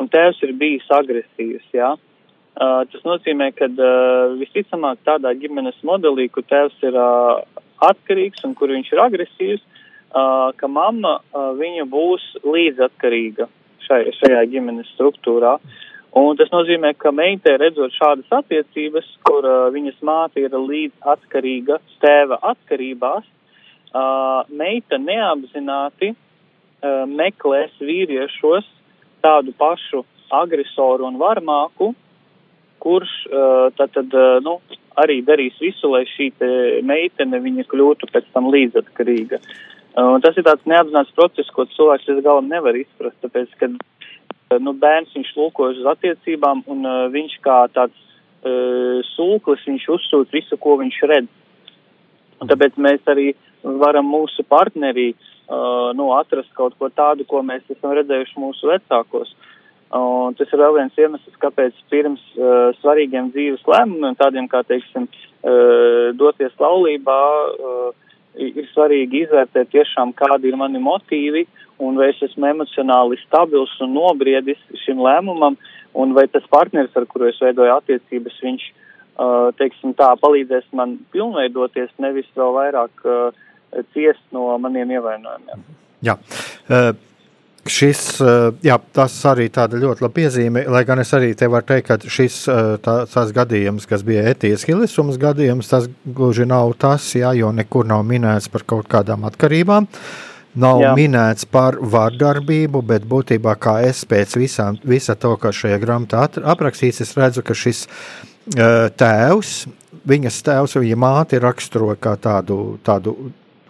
un 0.01 0.09
tēvs 0.11 0.41
ir 0.49 0.57
bijis 0.59 0.89
agresīvs, 0.91 1.69
jā. 1.77 1.93
Uh, 1.93 2.12
Uh, 2.53 2.83
tas 2.93 3.01
nozīmē, 3.07 3.49
ka 3.57 3.65
uh, 3.65 4.35
visticamāk 4.37 5.01
tādā 5.09 5.33
ģimenes 5.41 5.79
modelī, 5.89 6.27
kur 6.29 6.45
tēvs 6.45 6.83
ir 6.85 6.99
uh, 7.01 7.41
atkarīgs 7.81 8.45
un 8.45 8.53
kur 8.59 8.69
viņš 8.75 8.91
ir 8.93 9.01
agresīvs, 9.01 9.63
uh, 9.65 10.51
ka 10.61 10.69
mamma 10.69 11.15
uh, 11.23 11.55
viņa 11.57 11.87
būs 11.89 12.27
līdzatkarīga 12.45 13.49
šai, 13.87 14.03
šajā 14.19 14.43
ģimenes 14.53 14.93
struktūrā. 14.93 15.57
Un 16.13 16.37
tas 16.37 16.53
nozīmē, 16.53 16.93
ka 17.01 17.09
meitē 17.17 17.57
redzot 17.57 17.95
šādas 17.97 18.29
attiecības, 18.43 19.09
kur 19.25 19.49
uh, 19.49 19.71
viņas 19.73 20.05
māte 20.05 20.45
ir 20.45 20.53
līdzatkarīga 20.53 21.81
tēva 22.05 22.37
atkarībās, 22.53 23.25
uh, 23.25 24.45
meita 24.53 25.01
neapzināti 25.01 26.13
uh, 26.13 27.09
meklēs 27.09 27.81
vīriešos 27.81 28.69
tādu 29.25 29.57
pašu 29.57 30.05
agresoru 30.33 31.09
un 31.09 31.17
varmāku, 31.17 31.95
kurš 32.83 33.13
tad, 33.79 33.93
tad 33.95 34.15
nu, 34.45 34.59
arī 35.01 35.21
darīs 35.25 35.59
visu, 35.63 35.91
lai 35.93 36.05
šī 36.11 36.31
meitene 36.87 37.41
viņa 37.43 37.67
kļūtu 37.71 38.09
pēc 38.13 38.29
tam 38.35 38.51
līdzatkarīga. 38.53 39.41
Un 40.03 40.25
tas 40.25 40.37
ir 40.41 40.47
tāds 40.47 40.65
neapzināts 40.69 41.13
process, 41.17 41.53
ko 41.53 41.67
cilvēks 41.69 42.09
līdz 42.09 42.23
galam 42.25 42.49
nevar 42.49 42.77
izprast, 42.79 43.19
tāpēc, 43.25 43.53
ka 43.61 43.69
nu, 44.63 44.73
bērns 44.73 45.13
viņš 45.17 45.35
lūkojas 45.37 45.83
uz 45.83 45.91
attiecībām 45.93 46.65
un 46.73 46.89
viņš 47.13 47.37
kā 47.45 47.59
tāds 47.77 47.97
uh, 47.97 49.05
sūklis, 49.13 49.67
viņš 49.69 49.89
uzsūc 49.97 50.33
visu, 50.33 50.57
ko 50.61 50.79
viņš 50.81 50.99
redz. 51.13 51.31
Un 52.41 52.51
tāpēc 52.51 52.81
mēs 52.81 53.05
arī 53.13 53.33
varam 53.63 54.09
mūsu 54.11 54.43
partnerī 54.49 55.13
uh, 55.13 55.93
nu, 55.97 56.09
atrast 56.17 56.51
kaut 56.57 56.75
ko 56.81 56.89
tādu, 56.89 57.29
ko 57.29 57.45
mēs 57.47 57.69
esam 57.71 57.93
redzējuši 57.99 58.41
mūsu 58.41 58.73
vecākos. 58.73 59.37
Uh, 59.37 59.52
Un 59.93 60.37
tas 60.39 60.49
ir 60.49 60.61
vēl 60.61 60.79
viens 60.79 60.95
iemesls, 60.97 61.35
kāpēc 61.43 61.77
pirms 61.93 62.23
uh, 62.39 62.71
svarīgiem 62.81 63.29
dzīves 63.35 63.67
lēmumiem, 63.69 64.17
tādiem 64.17 64.47
kā, 64.49 64.63
teiksim, 64.65 65.05
uh, 65.05 66.13
doties 66.17 66.55
laulībā, 66.61 67.19
uh, 67.53 68.15
ir 68.41 68.71
svarīgi 68.73 69.27
izvērtēt 69.27 69.69
tiešām, 69.75 70.15
kādi 70.17 70.49
ir 70.49 70.57
mani 70.57 70.81
motīvi 70.81 71.45
un 71.83 72.01
vai 72.01 72.09
es 72.15 72.23
esmu 72.25 72.49
emocionāli 72.49 73.21
stabils 73.27 73.75
un 73.85 73.93
nobriedis 73.99 74.61
šim 74.87 75.03
lēmumam, 75.05 75.59
un 75.93 76.17
vai 76.17 76.25
tas 76.33 76.47
partneris, 76.49 76.97
ar 76.97 77.05
kuru 77.11 77.29
es 77.29 77.41
veidoju 77.45 77.77
attiecības, 77.77 78.41
viņš, 78.49 78.67
uh, 78.73 79.53
teiksim, 79.61 79.93
tā 79.99 80.09
palīdzēs 80.25 80.73
man 80.79 80.97
pilnveidoties, 81.13 81.93
nevis 82.01 82.33
vēl 82.39 82.57
vairāk 82.57 83.05
uh, 83.05 83.45
ciest 83.93 84.25
no 84.33 84.55
maniem 84.63 84.97
ievainojumiem. 84.97 85.71
Jā. 86.01 86.17
Uh 86.73 86.95
Šis, 87.63 88.19
eh, 88.19 88.49
jā, 88.67 88.75
tas 88.91 89.15
arī 89.31 89.45
tāda 89.55 89.79
ļoti 89.79 90.03
laba 90.03 90.17
piezīme, 90.17 90.65
lai 90.67 90.81
gan 90.83 90.99
es 90.99 91.13
arī 91.15 91.29
te 91.39 91.47
varu 91.47 91.69
teikt, 91.69 91.87
ka 91.87 92.11
šis 92.11 92.39
eh, 92.51 92.61
tā, 92.83 92.95
tās 93.07 93.31
gadījums, 93.37 93.87
kas 93.87 94.03
bija 94.03 94.25
etijas 94.33 94.67
hilisums 94.67 95.21
gadījums, 95.23 95.71
tas 95.71 95.87
gluži 96.03 96.49
nav 96.51 96.75
tas, 96.83 97.07
jā, 97.15 97.31
jo 97.39 97.53
nekur 97.55 97.87
nav 97.87 98.03
minēts 98.09 98.51
par 98.51 98.67
kaut 98.67 98.91
kādām 98.91 99.29
atkarībām. 99.31 99.87
Nav 100.59 100.83
jā. 100.83 100.91
minēts 100.99 101.47
par 101.49 101.79
vardarbību, 101.79 102.83
bet 102.83 103.07
būtībā 103.09 103.55
kā 103.63 103.79
es 103.87 104.03
pēc 104.11 104.35
visām, 104.37 104.77
visa 104.83 105.15
to, 105.15 105.37
kas 105.41 105.63
šajā 105.63 105.79
grāmatā 105.81 106.27
aprakstīts, 106.43 107.01
es 107.07 107.15
redzu, 107.17 107.47
ka 107.47 107.57
šis 107.57 107.87
uh, 107.87 108.91
tēvs, 108.93 109.55
viņas 110.13 110.43
tēvs, 110.45 110.77
viņa 110.83 110.99
māte 111.01 111.41
raksturo 111.41 111.95
kā 111.97 112.19
tādu, 112.21 112.59
tādu 112.85 113.17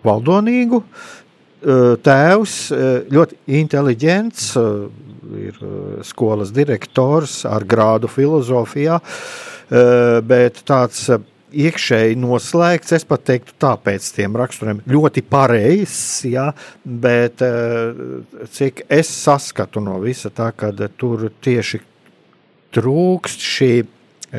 valdonīgu, 0.02 0.82
uh, 0.82 1.21
Eh, 1.21 1.21
tēvs 1.62 2.56
eh, 2.74 2.86
ļoti 3.12 3.38
inteliģents, 3.60 4.46
eh, 4.58 4.86
ir 5.42 5.60
skolas 6.04 6.50
direktors 6.52 7.42
ar 7.48 7.64
grādu 7.64 8.10
filozofijā, 8.10 8.98
bet 10.28 10.58
tāds 10.68 11.06
iekšēji 11.56 12.18
noslēgts. 12.20 12.92
Es 12.98 13.06
pat 13.08 13.24
teiktu, 13.30 13.54
tāpēc 13.64 14.10
tiem 14.12 14.36
raksturiem 14.36 14.82
ļoti 14.92 15.22
pareizs, 15.24 16.26
ja, 16.28 16.50
bet 16.84 17.40
cik 18.58 18.84
es 18.92 19.08
saskatu 19.22 19.80
no 19.80 19.96
visa 20.04 20.28
tā, 20.28 20.50
ka 20.52 20.68
tur 21.00 21.30
tieši 21.40 21.80
trūkst 22.76 23.48
šī 23.54 23.72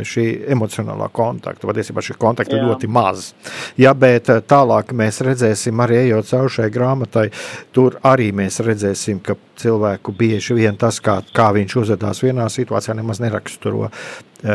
šī 0.01 0.25
emocionālā 0.53 1.07
kontakta. 1.13 1.67
Patiesībā 1.69 2.01
šī 2.03 2.15
kontakta 2.21 2.57
ir 2.57 2.65
ļoti 2.65 2.89
maz. 2.89 3.31
Ja, 3.77 3.93
bet 3.93 4.31
eh, 4.33 4.41
tālāk 4.41 4.93
mēs 4.97 5.21
redzēsim, 5.25 5.81
arī 5.83 5.99
ejot 6.07 6.31
cauri 6.31 6.53
šai 6.57 6.69
grāmatai, 6.73 7.27
tur 7.75 7.99
arī 8.09 8.31
mēs 8.35 8.61
redzēsim, 8.65 9.21
ka 9.25 9.37
cilvēku 9.61 10.15
bieži 10.17 10.57
vien 10.57 10.77
tas, 10.79 10.97
kā, 11.03 11.19
kā 11.35 11.51
viņš 11.53 11.77
uzvedās 11.83 12.23
vienā 12.25 12.49
situācijā, 12.49 12.95
nemaz 12.97 13.21
neraksturo, 13.21 13.85
uh, 13.85 14.49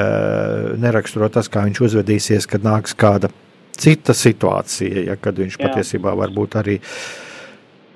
neraksturo 0.83 1.30
tas, 1.33 1.47
kā 1.52 1.62
viņš 1.68 1.80
uzvedīsies, 1.87 2.49
kad 2.50 2.66
nāks 2.66 2.97
kāda 2.99 3.30
cita 3.78 4.16
situācija, 4.16 5.07
ja, 5.12 5.16
kad 5.23 5.38
viņš 5.38 5.54
Jā. 5.54 5.62
patiesībā 5.68 6.16
var 6.18 6.35
būt 6.35 6.59
arī 6.59 6.80
uh, 6.83 7.27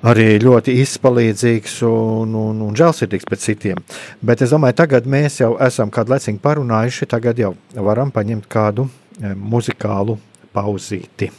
arī 0.06 0.38
ļoti 0.42 0.74
izpalīdzīgs 0.82 1.78
un, 1.88 2.34
un, 2.38 2.64
un 2.66 2.78
žēlsirdīgs 2.78 3.28
pret 3.28 3.44
citiem. 3.44 3.84
Bet 4.22 4.42
es 4.44 4.54
domāju, 4.54 4.78
tagad 4.82 5.06
mēs 5.10 5.40
jau 5.42 5.54
esam 5.62 5.92
kādu 5.94 6.14
leciņu 6.16 6.42
parunājuši, 6.42 7.10
tagad 7.14 7.42
jau 7.42 7.54
varam 7.72 8.12
paņemt 8.14 8.50
kādu 8.50 8.88
eh, 8.88 9.34
muzikālu 9.36 10.18
pauzīti. 10.52 11.30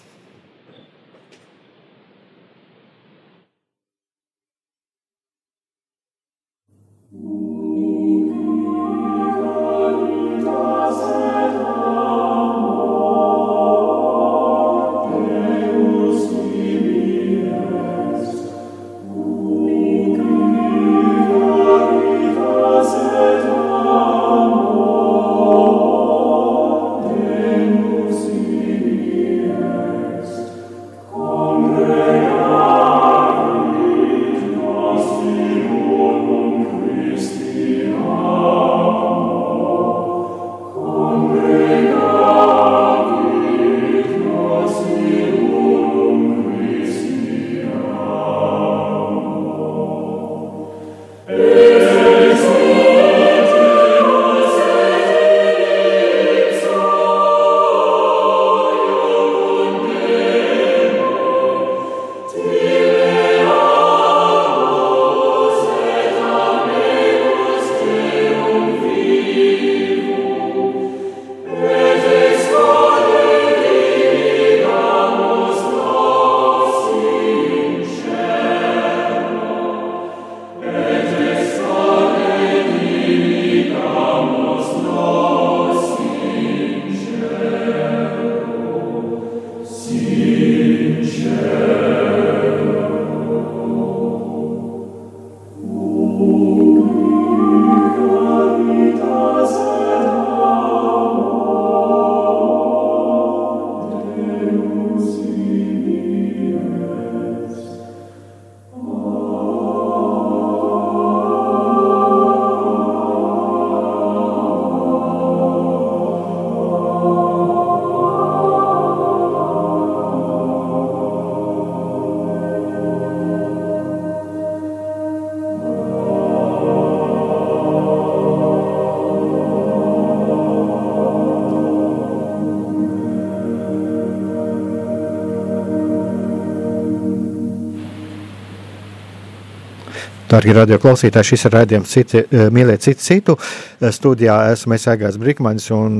Darbie 140.33 140.53
radio 140.57 140.79
klausītāji, 140.81 141.27
šis 141.29 141.43
ir 141.45 141.51
raidījums 141.53 141.91
citi, 141.93 142.21
eh, 142.25 142.47
mīliet 142.49 142.81
citu 142.81 143.03
citu. 143.05 143.33
Eh, 143.37 143.91
studijā 143.93 144.49
esmu 144.49 144.73
es 144.73 144.87
Egāns 144.89 145.19
Brikmanis 145.21 145.69
un 145.69 145.99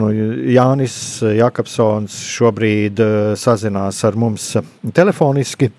Jānis 0.50 0.96
Jakobsons 1.22 2.16
šobrīd 2.34 2.98
eh, 2.98 3.36
sazinās 3.38 4.04
ar 4.04 4.18
mums 4.18 4.56
telefoniski. 4.92 5.72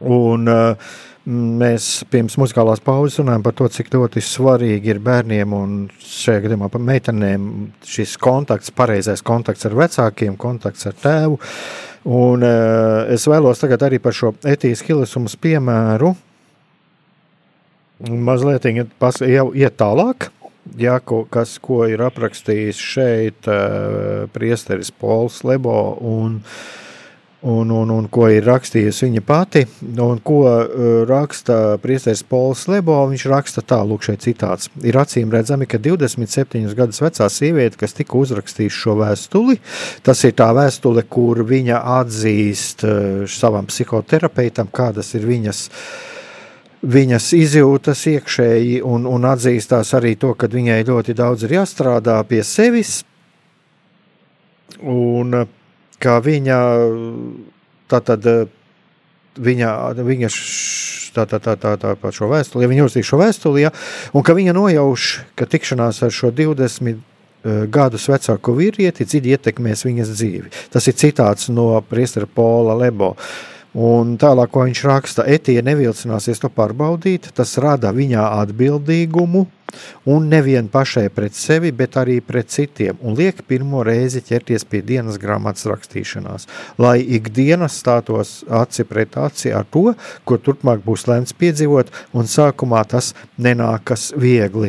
Un, 0.00 0.48
Mēs 1.22 2.02
pirms 2.10 2.34
muzikālās 2.34 2.80
pauzes 2.82 3.20
runājam 3.20 3.44
par 3.44 3.52
to, 3.54 3.68
cik 3.70 3.92
ļoti 3.94 4.18
svarīgi 4.18 4.90
ir 4.90 4.98
bērniem 4.98 5.52
un 5.54 5.76
šajā 6.02 6.40
gadījumā 6.42 6.66
par 6.66 6.82
meitenēm 6.82 7.44
šis 7.86 8.16
kontakts, 8.18 8.74
pareizais 8.74 9.22
kontakts 9.22 9.68
ar 9.70 9.76
vecākiem, 9.78 10.34
kontakts 10.34 10.90
ar 10.90 10.98
tēvu. 10.98 11.38
Un, 12.10 12.42
uh, 12.42 13.06
es 13.06 13.28
vēlos 13.30 13.62
tagad 13.62 13.86
arī 13.86 14.02
par 14.02 14.18
šo 14.18 14.34
etijas 14.42 14.82
hilisumus 14.82 15.38
piemēru 15.38 16.10
uh, 16.10 16.18
mazliet 18.10 18.66
jau 18.66 19.50
iet 19.54 19.78
tālāk. 19.80 20.30
Jā, 20.78 21.00
ko, 21.02 21.24
kas, 21.26 21.56
ko 21.58 21.82
ir 21.90 22.04
aprakstījis 22.06 22.78
šeit 22.78 23.48
uh, 23.50 24.28
priesteris 24.32 24.92
Pols 24.94 25.40
Lebo 25.42 25.74
un, 26.06 26.36
un, 27.42 27.72
un, 27.74 27.90
un 27.90 28.06
ko 28.06 28.28
ir 28.30 28.46
rakstījusi 28.46 29.08
viņa 29.08 29.22
pati, 29.26 29.64
un 29.90 30.20
ko 30.22 30.44
uh, 30.46 30.84
raksta 31.08 31.80
priesteris 31.82 32.22
Pols 32.22 32.62
Lebo, 32.70 33.00
viņš 33.10 33.24
raksta 33.32 33.64
tā, 33.66 33.80
lūk, 33.82 34.06
šeit 34.06 34.22
citāts. 34.22 34.70
Ir 34.86 35.00
acīm 35.02 35.34
redzami, 35.34 35.66
ka 35.66 35.82
27 35.82 36.78
gadus 36.78 37.02
vecā 37.02 37.26
sieviete, 37.26 37.80
kas 37.82 37.98
tika 37.98 38.14
uzrakstījusi 38.22 38.84
šo 38.84 38.96
vēstuli, 39.02 39.58
tas 40.06 40.22
ir 40.30 40.38
tā 40.38 40.52
vēstule, 40.54 41.02
kur 41.10 41.42
viņa 41.42 41.82
atzīst 41.98 42.86
uh, 42.86 42.96
savam 43.26 43.66
psihoterapeitam, 43.66 44.70
kādas 44.70 45.10
ir 45.18 45.26
viņas 45.26 45.66
uh, 45.66 46.08
viņas 46.82 47.28
izjūtas 47.38 48.02
iekšēji 48.10 48.80
un, 48.86 49.06
un 49.06 49.26
atzīstās 49.30 49.94
arī 49.98 50.16
to, 50.18 50.32
ka 50.34 50.50
viņai 50.50 50.82
ļoti 50.88 51.14
daudz 51.14 51.46
ir 51.46 51.56
jāstrādā 51.60 52.18
pie 52.26 52.42
sevis. 52.46 53.02
Un 54.82 55.44
kā 56.02 56.16
viņa 56.24 56.58
tātad 57.92 58.26
viņa, 59.36 59.68
viņa 60.02 60.32
tā, 61.14 61.26
tā, 61.28 61.38
tā, 61.38 61.54
tā, 61.54 61.76
tā 61.78 61.94
par 62.00 62.16
šo 62.16 62.28
vēstuli, 62.32 62.64
ja 62.64 62.72
viņa 62.72 62.88
uzstīk 62.88 63.06
šo 63.06 63.20
vēstuli, 63.20 63.64
ja, 63.66 63.72
un 64.16 64.26
ka 64.26 64.34
viņa 64.36 64.56
nojauš, 64.56 65.12
ka 65.38 65.46
tikšanās 65.46 66.02
ar 66.02 66.12
šo 66.14 66.32
20 66.34 66.98
uh, 66.98 67.62
gadus 67.70 68.08
vecāku 68.10 68.56
vīrieti 68.58 69.06
dziļi 69.06 69.36
ietekmēs 69.36 69.86
viņas 69.86 70.12
dzīvi. 70.16 70.52
Tas 70.72 70.90
ir 70.90 70.98
citāts 70.98 71.52
no 71.52 71.76
priestera 71.86 72.26
Pola 72.26 72.74
Lebo. 72.80 73.14
Uh, 73.14 73.52
Un 73.72 74.18
tālāk, 74.20 74.50
ko 74.52 74.66
viņš 74.66 74.80
raksta, 74.84 75.24
Etija 75.24 75.62
nevilcināsies 75.64 76.42
to 76.42 76.50
pārbaudīt, 76.52 77.30
tas 77.32 77.54
rada 77.62 77.88
viņā 77.96 78.20
atbildīgumu 78.42 79.46
un 80.12 80.26
nevien 80.28 80.66
pašai 80.68 81.06
pret 81.08 81.32
sevi, 81.32 81.70
bet 81.72 81.96
arī 81.96 82.18
pret 82.20 82.50
citiem, 82.52 82.98
un 83.00 83.16
liek 83.16 83.38
pirmo 83.48 83.80
reizi 83.86 84.20
ķerties 84.26 84.66
pie 84.68 84.82
dienas 84.84 85.16
grāmatas 85.22 85.64
rakstīšanās, 85.70 86.44
lai 86.76 86.98
ikdienas 87.16 87.78
stātos 87.80 88.34
aci 88.52 88.84
pret 88.88 89.16
aci 89.16 89.54
ar 89.56 89.64
to, 89.72 89.94
ko 90.28 90.36
turpmāk 90.36 90.84
būs 90.84 91.06
lemts 91.08 91.32
piedzīvot, 91.32 91.88
un 92.12 92.28
sākumā 92.28 92.82
tas 92.92 93.14
nenākas 93.40 94.10
viegli. 94.20 94.68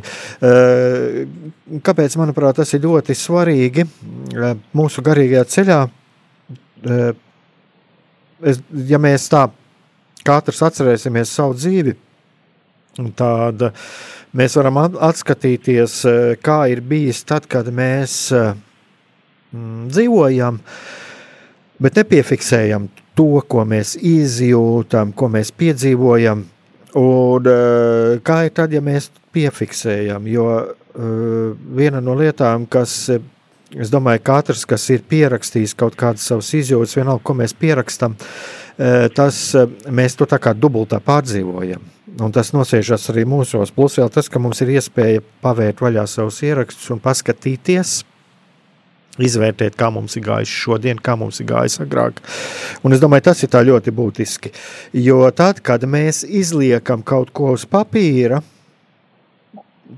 Kāpēc, 1.84 2.18
manuprāt, 2.24 2.62
tas 2.62 2.72
ir 2.72 2.86
ļoti 2.88 3.20
svarīgi 3.20 3.88
mūsu 4.72 5.04
garīgajā 5.04 5.46
ceļā? 5.58 5.84
Es, 8.44 8.60
ja 8.88 9.00
mēs 9.02 9.28
tā 9.32 9.48
katrs 10.24 10.62
atcerēsimies 10.68 11.32
savu 11.36 11.56
dzīvi, 11.58 11.96
tad 13.18 13.66
mēs 14.38 14.58
varam 14.60 14.82
atskatīties, 14.84 15.98
eh, 16.10 16.36
kā 16.42 16.64
ir 16.72 16.82
bijis 16.82 17.24
tad, 17.28 17.48
kad 17.48 17.68
mēs 17.74 18.32
eh, 18.32 18.54
dzīvojam, 19.54 20.60
bet 21.80 22.00
nepiefiksējam 22.02 22.90
to, 23.18 23.42
ko 23.48 23.66
mēs 23.66 23.96
izjūtam, 23.98 25.14
ko 25.14 25.30
mēs 25.30 25.52
piedzīvojam. 25.52 26.46
Un, 26.96 27.50
eh, 27.50 28.20
kā 28.24 28.46
ir 28.46 28.54
tad, 28.54 28.74
ja 28.74 28.82
mēs 28.82 29.12
piefiksējam? 29.34 30.30
Jo 30.30 30.48
viena 30.94 31.98
no 32.06 32.14
lietām, 32.14 32.68
kas 32.70 33.10
Es 33.74 33.90
domāju, 33.90 34.22
ka 34.22 34.38
katrs, 34.38 34.68
kas 34.70 34.86
ir 34.94 35.02
pierakstījis 35.10 35.74
kaut 35.78 35.96
kādas 35.98 36.28
savas 36.30 36.52
izjūtas, 36.54 36.94
vienalga, 37.00 37.24
ko 37.26 37.34
mēs 37.40 37.56
pierakstam, 37.58 38.14
e, 38.78 39.10
tas 39.16 39.40
e, 39.58 39.66
mēs 39.90 40.18
to 40.20 40.28
tā 40.30 40.38
kā 40.42 40.54
dubultā 40.54 41.00
pārdzīvojam. 41.02 41.82
Un 42.22 42.34
tas 42.36 42.52
nosēžas 42.54 43.10
arī 43.10 43.24
mūsos. 43.26 43.74
Plus 43.74 43.98
vēl 43.98 44.12
tas, 44.14 44.30
ka 44.30 44.42
mums 44.42 44.62
ir 44.62 44.76
iespēja 44.76 45.24
pavērt 45.42 45.82
vaļā 45.82 46.06
savus 46.10 46.44
ierakstus 46.46 46.92
un 46.94 47.02
paskatīties, 47.02 48.04
izvērtēt, 49.22 49.78
kā 49.78 49.90
mums 49.94 50.18
ir 50.18 50.26
gājis 50.28 50.54
šodien, 50.54 51.02
kā 51.02 51.18
mums 51.18 51.42
ir 51.42 51.50
gājis 51.50 51.82
agrāk. 51.82 52.22
Un 52.86 52.94
es 52.94 53.02
domāju, 53.02 53.28
tas 53.30 53.42
ir 53.46 53.58
ļoti 53.70 53.94
būtiski. 53.94 54.54
Jo 55.02 55.26
tad, 55.34 55.62
kad 55.66 55.86
mēs 55.90 56.22
izliekam 56.26 57.02
kaut 57.02 57.34
ko 57.34 57.56
uz 57.58 57.66
papīra, 57.66 58.44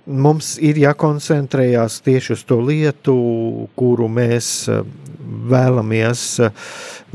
mums 0.06 0.56
ir 0.63 0.78
jākoncentrējās 0.80 2.00
tieši 2.06 2.36
uz 2.36 2.43
to 2.48 2.58
lietu, 2.63 3.15
kuru 3.78 4.08
mēs 4.12 4.50
eh, 4.71 4.82
vēlamies, 5.52 6.24
eh, 6.45 6.65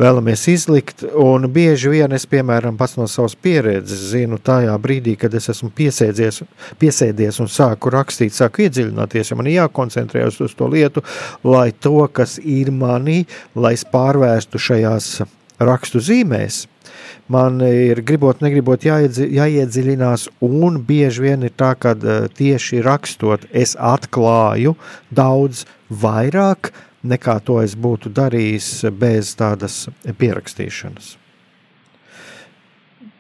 vēlamies 0.01 0.47
izlikt. 0.53 1.05
Un 1.19 1.49
bieži 1.53 1.93
vien 1.93 2.15
es, 2.17 2.27
piemēram, 2.31 2.79
pats 2.81 2.97
no 3.01 3.09
savas 3.11 3.37
pieredzes 3.37 4.11
zinu, 4.13 4.41
tajā 4.43 4.77
brīdī, 4.83 5.17
kad 5.21 5.35
es 5.37 5.51
esmu 5.53 5.73
piesēdies, 5.77 6.43
piesēdies 6.81 7.43
un 7.43 7.51
sāku 7.51 7.93
rakstīt, 7.95 8.37
sāku 8.37 8.67
iedziļināties, 8.67 9.33
ja 9.33 9.39
man 9.39 9.51
ir 9.51 9.61
jākoncentrējas 9.61 10.41
uz 10.47 10.57
to 10.59 10.71
lietu, 10.71 11.05
lai 11.45 11.71
to, 11.73 11.99
kas 12.13 12.39
ir 12.43 12.73
manī, 12.75 13.25
lai 13.55 13.75
es 13.79 13.87
pārvērstu 13.89 14.63
šajās 14.71 15.15
rakstu 15.61 16.01
zīmēs 16.01 16.65
man 17.31 17.62
ir 17.64 18.03
gribot, 18.07 18.43
negribot 18.43 18.85
jāiedzi, 18.85 19.29
jāiedziļinās, 19.38 20.29
un 20.43 20.81
bieži 20.87 21.29
vien 21.29 21.47
ir 21.47 21.55
tā, 21.57 21.73
ka 21.79 21.95
uh, 21.97 22.27
tieši 22.35 22.83
rakstot, 22.87 23.47
es 23.53 23.77
atklāju 23.79 24.77
daudz 25.14 25.64
vairāk 25.90 26.73
nekā 27.03 27.38
to 27.45 27.61
es 27.62 27.77
būtu 27.79 28.12
darījis 28.12 28.90
bez 28.93 29.35
tādas 29.38 29.87
pierakstīšanas. 30.05 31.20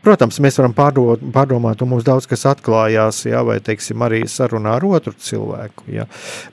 Protams, 0.00 0.38
mēs 0.40 0.56
varam 0.56 0.72
pārdot, 0.72 1.20
pārdomāt, 1.34 1.82
un 1.84 1.90
mums 1.90 2.06
daudz 2.06 2.24
kas 2.28 2.46
atklājās, 2.48 3.18
jā, 3.28 3.42
vai 3.44 3.58
teiksim, 3.60 4.00
arī 4.00 4.22
sarunā 4.32 4.78
ar 4.78 4.84
otru 4.88 5.12
cilvēku. 5.12 5.90
Jā. 5.92 6.06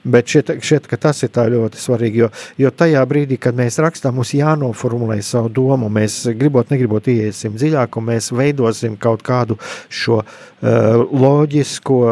Bet 0.04 0.28
šķiet, 0.28 0.84
ka 0.90 0.98
tas 1.00 1.22
ir 1.24 1.32
ļoti 1.54 1.80
svarīgi, 1.80 2.20
jo, 2.20 2.28
jo 2.60 2.70
tajā 2.76 3.04
brīdī, 3.08 3.38
kad 3.40 3.56
mēs 3.56 3.80
rakstām, 3.80 4.18
mums 4.20 4.34
jānoformulē 4.36 5.16
savu 5.24 5.48
domu. 5.48 5.88
Mēs 5.88 6.18
gribot, 6.36 6.68
negribot 6.68 7.08
ieiesim 7.08 7.56
dziļāk, 7.56 7.96
un 7.96 8.06
mēs 8.10 8.28
veidosim 8.36 8.98
kaut 9.00 9.24
kādu 9.24 9.56
šo 9.88 10.20
uh, 10.20 10.28
loģisko, 11.08 12.02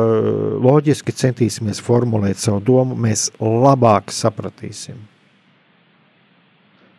loģiski 0.64 1.16
centīsimies 1.20 1.85
formulēt 1.85 2.40
savu 2.40 2.64
domu, 2.64 2.96
mēs 2.96 3.29
labāk 3.44 4.09
sapratīsim. 4.09 5.05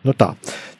Nu 0.06 0.14
tā, 0.14 0.30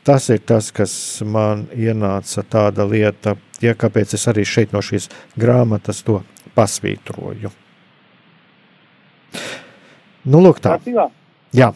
tas 0.07 0.31
ir 0.31 0.47
tas, 0.47 0.71
kas 0.71 0.92
man 1.27 1.66
ienāca 1.75 2.47
tāda 2.47 2.87
lieta, 2.87 3.35
ja 3.64 3.75
kāpēc 3.79 4.14
es 4.18 4.27
arī 4.31 4.44
šeit 4.47 4.75
no 4.75 4.83
šīs 4.85 5.09
grāmatas 5.38 6.03
to 6.07 6.21
pasvītroju. 6.57 7.51
Nu, 10.29 10.40
lūk 10.44 10.61
tā. 10.61 10.77
Jā. 11.57 11.71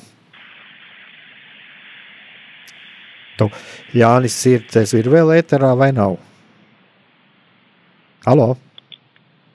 Tu, 3.39 3.49
Jānis 3.97 4.35
Sirtes 4.37 4.93
ir 4.95 5.09
vēl 5.11 5.33
ēterā 5.39 5.73
vai 5.79 5.91
nav? 5.97 6.19
Halo? 8.27 8.53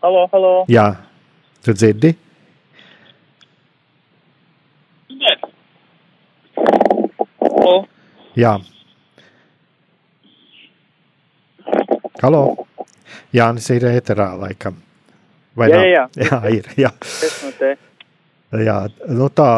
Halo, 0.04 0.24
halo. 0.34 0.54
Jā, 0.72 0.88
tu 1.64 1.76
dzirdi? 1.78 2.16
Halo. 7.42 7.78
Jā. 8.38 8.58
Halo! 12.18 12.66
Jānis 13.36 13.68
ir 13.76 13.84
ēterā 13.92 14.32
laikam. 14.42 14.78
Vai 15.58 15.68
jā, 15.70 15.82
jā, 15.86 15.90
jā. 15.92 16.06
jā, 16.32 16.40
ir. 16.56 16.70
Jā. 16.82 16.90
Esmu 17.28 17.52
te. 17.60 17.76
Jā, 18.64 18.78
nu 19.12 19.28
tā, 19.36 19.50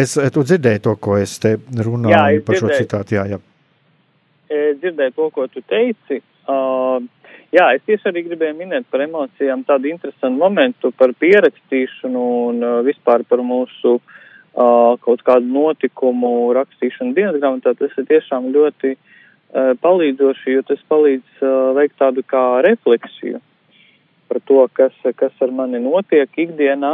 es, 0.00 0.14
tu 0.32 0.44
dzirdēji 0.46 0.80
to, 0.84 0.94
ko 1.02 1.16
es 1.18 1.34
te 1.42 1.56
runāju 1.58 2.14
jā, 2.14 2.22
es 2.38 2.44
par 2.46 2.56
dzirdēju. 2.56 2.78
šo 2.78 2.84
citātu, 2.84 3.16
jā, 3.18 3.24
jā. 3.34 3.40
Es 4.52 4.78
dzirdēju 4.80 5.16
to, 5.18 5.28
ko 5.34 5.46
tu 5.50 5.64
teici. 5.66 6.20
Uh, 6.48 7.04
jā, 7.52 7.68
es 7.76 7.84
tieši 7.88 8.12
arī 8.12 8.24
gribēju 8.30 8.56
minēt 8.62 8.88
par 8.92 9.04
emocijām 9.04 9.66
tādu 9.68 9.90
interesantu 9.92 10.38
momentu 10.38 10.92
par 10.96 11.12
pierakstīšanu 11.20 12.26
un 12.48 12.64
uh, 12.64 12.78
vispār 12.86 13.26
par 13.28 13.42
mūsu 13.44 13.98
uh, 13.98 14.94
kaut 15.04 15.26
kādu 15.26 15.52
notikumu 15.52 16.52
rakstīšanu 16.56 17.18
dienas 17.18 17.42
grāmatā. 17.42 17.74
Tas 17.76 17.98
ir 17.98 18.08
tiešām 18.14 18.52
ļoti 18.54 18.94
uh, 18.94 19.08
palīdzoši, 19.52 20.56
jo 20.56 20.62
tas 20.68 20.80
palīdz 20.88 21.42
uh, 21.44 21.72
veikt 21.76 21.98
tādu 22.00 22.24
kā 22.24 22.62
refleksiju. 22.64 23.40
par 24.32 24.40
to, 24.48 24.68
kas, 24.72 24.94
kas 25.16 25.32
ar 25.44 25.50
mani 25.52 25.76
notiek 25.84 26.30
ikdienā, 26.40 26.92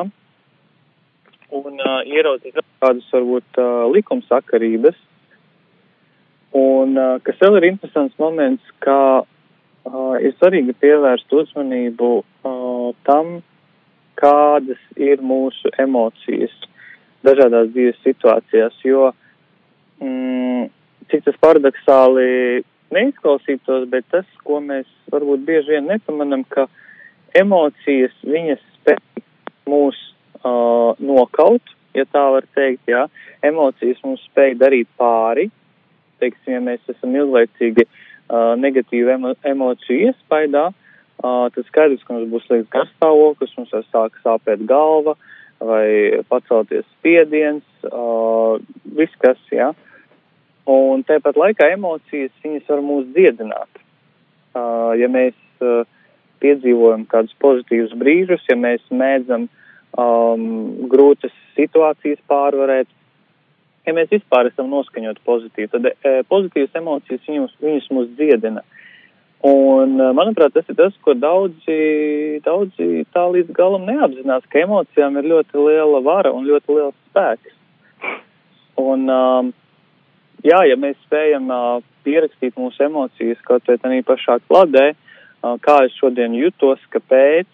un 1.55 1.79
uh, 1.79 2.01
ieraudzīt 2.03 2.57
kādas 2.83 3.07
varbūt 3.15 3.61
uh, 3.63 3.87
likumsakarības. 3.95 4.97
Un 6.59 6.97
uh, 6.99 7.21
kas 7.23 7.39
vēl 7.41 7.61
ir 7.61 7.69
interesants 7.71 8.19
moments, 8.19 8.65
ka 8.85 8.99
uh, 9.23 10.17
ir 10.19 10.35
svarīgi 10.41 10.75
pievērst 10.83 11.33
uzmanību 11.41 12.11
uh, 12.19 12.91
tam, 13.07 13.39
kādas 14.19 14.81
ir 14.97 15.23
mūsu 15.23 15.71
emocijas 15.79 16.55
dažādās 17.23 17.71
dzīves 17.71 18.03
situācijās, 18.03 18.75
jo 18.83 19.13
mm, 20.03 20.69
cik 21.13 21.25
tas 21.27 21.39
paradoxāli 21.43 22.65
neizklausītos, 22.95 23.89
bet 23.93 24.07
tas, 24.13 24.27
ko 24.45 24.61
mēs 24.65 24.89
varbūt 25.13 25.45
bieži 25.47 25.77
vien 25.77 25.89
nepamanam, 25.91 26.45
ka 26.49 26.67
emocijas 27.37 28.15
viņas 28.25 28.63
spēj 28.79 29.25
mūs 29.69 29.99
uh, 30.41 30.97
nokaut, 30.99 31.75
ja 31.97 32.07
tā 32.09 32.25
var 32.33 32.47
teikt, 32.57 32.89
jā. 32.89 33.07
Emocijas 33.45 34.01
mums 34.05 34.25
spēj 34.31 34.57
darīt 34.61 34.89
pāri. 35.01 35.49
Teiksim, 36.23 36.57
ja 36.57 36.61
mēs 36.65 36.83
esam 36.91 37.15
ilglaicīgi 37.15 37.85
uh, 37.87 38.55
negatīvu 38.59 39.13
emo 39.15 39.35
emociju 39.47 40.09
iespaidā, 40.09 40.69
uh, 40.73 41.45
tad 41.55 41.69
skaidrs, 41.69 42.05
ka 42.07 42.17
mums 42.17 42.33
būs 42.33 42.49
liekas 42.51 42.73
garstāvoklis, 42.75 43.55
mums 43.59 43.75
var 43.77 43.85
sāk 43.93 44.19
sāpēt 44.25 44.65
galva 44.69 45.19
vai 45.59 46.23
pacelties 46.31 46.87
spiediens, 46.99 47.65
uh, 47.91 48.59
viss 48.99 49.15
kas, 49.23 49.39
jā. 49.51 49.73
Un 50.69 51.05
tāpat 51.09 51.39
laikā 51.41 51.71
emocijas, 51.73 52.35
viņas 52.45 52.69
var 52.69 52.83
mūs 52.85 53.07
dziedināt. 53.15 53.81
Uh, 54.57 54.93
ja 55.01 55.09
mēs 55.09 55.37
uh, 55.65 55.87
piedzīvojam 56.43 57.07
kādus 57.09 57.37
pozitīvus 57.43 57.95
brīžus, 57.99 58.45
ja 58.51 58.57
mēs 58.59 58.85
mēdzam 58.93 59.47
um, 59.99 60.45
grūtas 60.93 61.35
situācijas 61.57 62.21
pārvarēt, 62.31 62.91
ja 63.89 63.95
mēs 63.97 64.11
vispār 64.13 64.51
esam 64.51 64.69
noskaņoti 64.73 65.25
pozitīvi, 65.25 65.71
tad 65.73 65.89
e, 65.89 65.95
pozitīvas 66.29 66.77
emocijas 66.77 67.25
viņus, 67.27 67.55
viņus 67.63 67.89
mūs 67.97 68.11
dziedina. 68.19 68.63
Un, 69.49 69.95
manuprāt, 70.19 70.53
tas 70.57 70.67
ir 70.69 70.77
tas, 70.79 70.95
ko 71.07 71.15
daudzi, 71.15 71.79
daudzi 72.45 73.05
tā 73.15 73.23
līdz 73.31 73.55
galam 73.55 73.87
neapzinās, 73.87 74.47
ka 74.51 74.65
emocijām 74.65 75.21
ir 75.21 75.31
ļoti 75.31 75.63
liela 75.63 76.03
vara 76.03 76.33
un 76.35 76.47
ļoti 76.49 76.75
liels 76.75 76.97
spēks. 77.09 77.55
Un, 78.83 79.07
um, 79.07 79.53
jā, 80.45 80.63
ja 80.69 80.77
mēs 80.79 80.97
spējam 81.07 81.51
uh, 81.51 81.83
pierakstīt 82.07 82.57
mūsu 82.59 82.87
emocijas 82.87 83.41
kaut 83.47 83.67
vai 83.69 83.79
tādā 83.81 84.01
pašā 84.07 84.39
kladē, 84.47 84.93
uh, 84.95 85.57
kā 85.63 85.81
es 85.87 85.97
šodien 85.99 86.37
jutos, 86.39 86.81
kāpēc, 86.95 87.49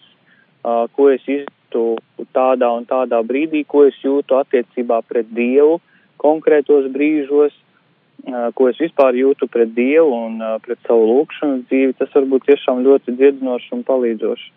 uh, 0.63 0.85
ko 0.95 1.09
es 1.13 1.25
izjūtu 1.25 1.97
tādā 2.35 2.71
un 2.77 2.87
tādā 2.89 3.21
brīdī, 3.25 3.65
ko 3.67 3.85
es 3.89 3.97
jūtu 4.03 4.39
attiecībā 4.39 5.01
pret 5.07 5.31
Dievu 5.35 5.79
konkrētos 6.21 6.89
brīžos, 6.93 7.55
uh, 7.55 8.51
ko 8.55 8.69
es 8.71 8.79
vispār 8.81 9.17
jūtu 9.17 9.49
pret 9.51 9.73
Dievu 9.75 10.13
un 10.27 10.37
uh, 10.43 10.59
pret 10.63 10.79
savu 10.87 11.09
lūkšanas 11.11 11.65
dzīvi, 11.69 11.97
tas 11.99 12.13
var 12.15 12.29
būt 12.35 12.47
tiešām 12.51 12.85
ļoti 12.85 13.17
dziedinoši 13.17 13.73
un 13.79 13.83
palīdzoši. 13.87 14.53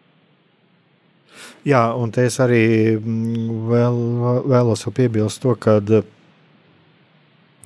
Jā, 1.69 1.93
un 1.95 2.11
es 2.19 2.39
arī 2.41 2.97
vēl, 2.99 3.99
vēlos 4.49 4.87
piebilst 4.97 5.43
to, 5.45 5.53
ka 5.61 5.77
uh, 5.79 6.07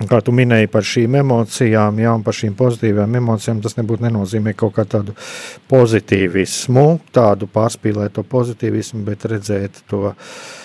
Kā 0.08 0.22
tu 0.24 0.34
minēji 0.34 0.70
par 0.72 0.86
šīm 0.86 1.18
emocijām, 1.20 2.00
jā, 2.02 2.14
par 2.24 2.36
šīm 2.38 2.56
pozitīvām 2.58 3.20
emocijām, 3.20 3.60
tas 3.64 3.76
nebūtu 3.78 4.06
nenozīmē 4.06 4.56
kaut 4.58 4.74
kā 4.78 4.86
tādu 4.88 5.14
pozitīvismu, 5.70 6.86
tādu 7.14 7.48
pārspīlēto 7.52 8.24
pozitīvismu, 8.28 9.04
bet 9.08 9.28
redzēt 9.32 9.84
to. 9.90 10.12
Uh, 10.12 10.60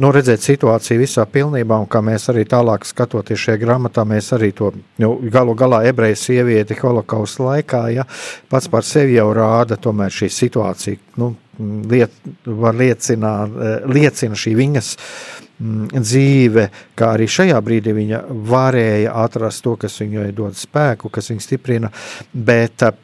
nu, 0.00 0.10
redzēt 0.14 0.44
situāciju 0.44 1.02
visā 1.02 1.24
pilnībā, 1.28 1.78
un 1.82 1.88
kā 1.90 2.00
mēs 2.04 2.28
arī 2.30 2.44
tālāk 2.48 2.86
skatoties 2.86 3.42
šajā 3.42 3.60
grāmatā, 3.62 4.04
mēs 4.08 4.30
arī 4.36 4.52
to 4.56 4.70
nu, 5.02 5.10
galu 5.32 5.56
galā 5.58 5.82
ebreju 5.90 6.18
sievieti 6.20 6.76
holokausta 6.78 7.48
laikā, 7.50 7.82
ja 7.96 8.06
pats 8.50 8.70
par 8.72 8.86
sevi 8.86 9.18
jau 9.18 9.28
rāda 9.36 9.78
tomēr 9.82 10.14
šī 10.14 10.30
situācija, 10.32 11.02
nu, 11.20 11.34
liet, 11.58 12.14
var 12.46 12.76
liecināt, 12.76 13.56
uh, 13.56 13.90
liecina 13.90 14.38
šī 14.38 14.54
viņas 14.58 14.94
uh, 14.96 15.46
Mm, 15.56 16.02
dzīve, 16.04 16.66
kā 16.92 17.14
arī 17.16 17.24
šajā 17.32 17.56
brīdī 17.64 17.94
viņa 17.96 18.18
varēja 18.44 19.14
atrast 19.22 19.62
to, 19.64 19.72
kas 19.80 19.94
viņai 20.02 20.28
dod 20.36 20.58
spēku, 20.58 21.08
kas 21.08 21.30
viņu 21.32 21.40
stiprina. 21.40 21.88
Bet 22.32 22.84
eh, 22.84 22.98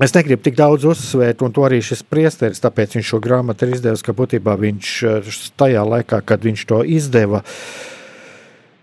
es 0.00 0.16
negribu 0.16 0.46
tik 0.46 0.56
daudz 0.56 0.86
uzsvērt, 0.88 1.44
un 1.44 1.52
to 1.52 1.66
arī 1.68 1.82
šis 1.84 2.00
priesteris, 2.08 2.64
tāpēc 2.64 2.96
viņš 2.96 3.12
šo 3.12 3.20
grāmatu 3.20 3.68
ir 3.68 3.76
izdevis, 3.76 4.06
ka 4.06 4.16
būtībā 4.16 4.56
viņš 4.62 4.94
eh, 5.04 5.30
tajā 5.60 5.84
laikā, 5.84 6.22
kad 6.24 6.48
viņš 6.48 6.64
to 6.72 6.80
izdeva, 6.96 7.42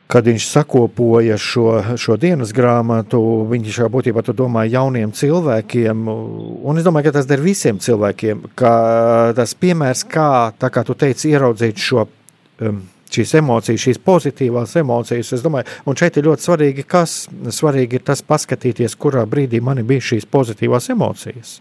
kad 0.08 0.28
viņš 0.30 0.48
sakopoja 0.48 1.38
šo, 1.41 1.70
šo 1.98 2.18
dienas 2.22 2.54
grāmatu, 2.54 3.20
viņš 3.50 3.80
jau 3.82 3.89
būtībā 3.91 4.22
domāja 4.32 4.80
jauniem 4.80 5.13
cilvēkiem. 5.15 6.04
Un 6.08 6.78
es 6.78 6.86
domāju, 6.86 7.10
ka 7.10 7.15
tas 7.18 7.30
der 7.30 7.41
visiem 7.41 7.80
cilvēkiem, 7.82 8.44
tas 8.56 9.56
piemērs, 9.60 10.06
kā, 10.10 10.30
kā 10.62 10.86
tu 10.86 10.98
teici, 11.00 11.32
ieraudzīt 11.34 11.82
šo 11.82 12.06
um, 12.06 12.84
šīs 13.15 13.36
emocijas, 13.39 13.82
šīs 13.82 14.02
pozitīvās 14.06 14.76
emocijas. 14.82 15.34
Es 15.38 15.44
domāju, 15.46 15.70
un 15.88 15.98
šeit 15.98 16.18
ir 16.20 16.30
ļoti 16.30 16.50
svarīgi, 16.50 16.88
kas 16.89 17.26
svarīgi 17.58 18.00
ir 18.00 18.06
tas 18.06 18.22
paskatīties, 18.26 18.98
kurā 19.00 19.26
brīdī 19.30 19.62
man 19.63 19.82
bija 19.88 20.12
šīs 20.13 20.28
pozitīvās 20.30 20.91
emocijas. 20.94 21.60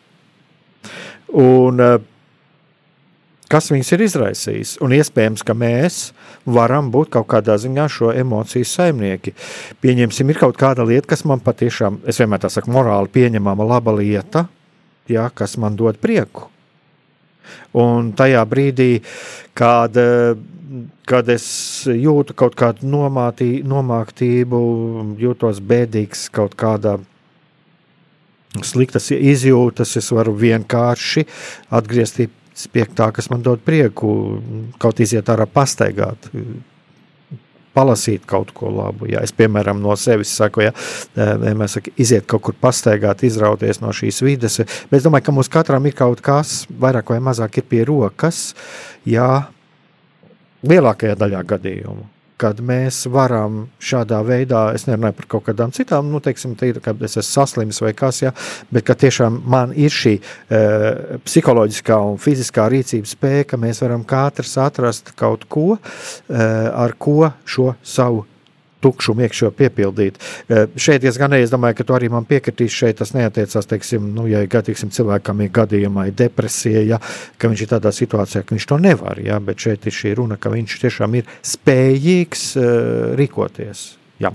Un, 1.35 1.81
uh, 1.81 1.97
kas 3.53 3.71
viņas 3.73 3.93
ir 3.95 4.05
izraisījis. 4.07 4.75
Un 4.85 4.95
iespējams, 4.97 5.45
ka 5.47 5.57
mēs 5.59 5.99
varam 6.45 6.91
būt 6.95 7.13
kaut 7.17 7.29
kādā 7.33 7.57
ziņā 7.61 7.87
šo 7.93 8.13
emociju 8.15 8.69
saimnieki. 8.69 9.35
Pieņemsim, 9.85 10.33
ir 10.33 10.41
kaut 10.41 10.59
kāda 10.61 10.87
lieta, 10.87 11.11
kas 11.13 11.25
man 11.29 11.43
patiešām, 11.45 12.03
es 12.09 12.21
vienmēr 12.23 12.45
tā 12.45 12.51
saku, 12.53 12.73
morāli 12.75 13.13
pieņemama 13.15 13.69
laba 13.69 13.95
lieta, 13.99 14.47
jā, 15.11 15.29
kas 15.35 15.59
man 15.61 15.79
dod 15.79 16.01
prieku. 16.03 16.49
Un 17.77 18.13
tajā 18.17 18.41
brīdī, 18.49 18.91
kad 19.57 19.99
kad 21.07 21.29
es 21.31 21.47
jūtu 21.87 22.35
kaut 22.37 22.57
kādu 22.59 22.89
nomātī, 22.89 23.59
nomāktību, 23.67 24.61
jūtos 25.21 25.61
bēdīgs 25.63 26.29
kaut 26.35 26.57
kādā 26.59 26.97
sliktas 28.65 29.11
izjūtas, 29.15 29.97
es 29.99 30.11
varu 30.15 30.35
vienkārši 30.39 31.27
atgriezties 31.75 32.33
pie 32.71 32.87
tā, 32.87 33.11
kas 33.15 33.31
man 33.33 33.43
dod 33.43 33.63
prieku, 33.65 34.39
kaut 34.83 35.03
iziet 35.03 35.29
ārā 35.33 35.47
pastaigāt. 35.51 36.31
Palasīt 37.75 38.23
kaut 38.31 38.53
ko 38.55 38.71
labu. 38.71 39.09
Ja 39.11 39.25
es, 39.27 39.33
piemēram, 39.35 39.81
no 39.83 39.97
sevis 39.99 40.31
saku, 40.39 40.63
ja 40.69 40.75
mēs 41.17 41.75
sakām, 41.75 41.97
iziet 41.99 42.29
kaut 42.31 42.45
kur 42.47 42.55
pastaigāt, 42.55 43.25
izrauties 43.27 43.83
no 43.83 43.91
šīs 43.91 44.23
vides. 44.23 44.61
Bet 44.91 45.01
es 45.01 45.09
domāju, 45.09 45.27
ka 45.27 45.35
mums 45.35 45.51
katram 45.51 45.91
ir 45.91 45.99
kaut 45.99 46.23
kas, 46.23 46.61
vairāk 46.71 47.11
vai 47.11 47.19
mazāk, 47.33 47.59
ir 47.59 47.67
pie 47.67 47.83
rokas. 47.89 48.53
Ja 49.03 49.49
lielākajā 50.63 51.19
daļā 51.19 51.43
gadījumu. 51.51 52.14
Kad 52.41 52.59
mēs 52.67 53.05
varam 53.15 53.69
šādā 53.79 54.19
veidā, 54.27 54.65
es 54.75 54.89
nerunāju 54.89 55.19
par 55.21 55.29
kaut 55.37 55.47
kādām 55.47 55.71
citām, 55.75 56.11
nu, 56.11 56.19
teiksim, 56.25 56.57
te, 56.59 56.73
kad 56.83 57.03
es 57.07 57.15
esmu 57.21 57.29
saslims 57.29 57.79
vai 57.85 57.93
kas, 57.95 58.21
ja, 58.25 58.35
bet 58.75 58.89
ka 58.89 58.97
tiešām 58.99 59.39
man 59.51 59.75
ir 59.79 59.95
šī 59.95 60.17
e, 60.19 60.61
psiholoģiskā 61.29 62.01
un 62.11 62.19
fiziskā 62.23 62.67
rīcības 62.75 63.15
spēja, 63.15 63.49
ka 63.53 63.61
mēs 63.61 63.85
varam 63.87 64.03
katrs 64.09 64.57
atrast 64.59 65.15
kaut 65.19 65.47
ko, 65.47 65.77
e, 65.79 66.45
ar 66.75 66.99
ko 66.99 67.31
šo 67.47 67.73
savu 67.87 68.25
tukšumu 68.85 69.25
iekšā 69.27 69.51
piepildīt. 69.59 70.21
Eh, 70.49 70.67
šeit 70.77 71.05
es 71.09 71.19
gan 71.21 71.35
es 71.37 71.53
domāju, 71.53 71.79
ka 71.81 71.89
tu 71.89 71.97
arī 71.97 72.11
man 72.13 72.29
piekritīsi, 72.29 72.81
šeit 72.85 73.01
tas 73.01 73.15
neatiecās, 73.17 73.69
teiksim, 73.71 74.11
nu, 74.17 74.27
ja 74.31 74.45
teiksim, 74.47 74.93
cilvēkam 74.95 75.45
ir 75.45 75.53
gadījumā 75.59 76.09
ir 76.11 76.19
depresija, 76.19 76.85
ja, 76.95 77.01
ka 77.39 77.51
viņš 77.51 77.67
ir 77.67 77.73
tādā 77.75 77.93
situācijā, 77.95 78.45
ka 78.45 78.57
viņš 78.57 78.69
to 78.71 78.81
nevar, 78.83 79.21
ja, 79.25 79.41
bet 79.43 79.65
šeit 79.67 79.87
ir 79.89 79.97
šī 79.97 80.17
runa, 80.21 80.41
ka 80.41 80.53
viņš 80.53 80.81
tiešām 80.85 81.21
ir 81.21 81.31
spējīgs 81.45 82.45
uh, 82.59 82.67
rīkoties. 83.19 83.87
Jā. 84.23 84.31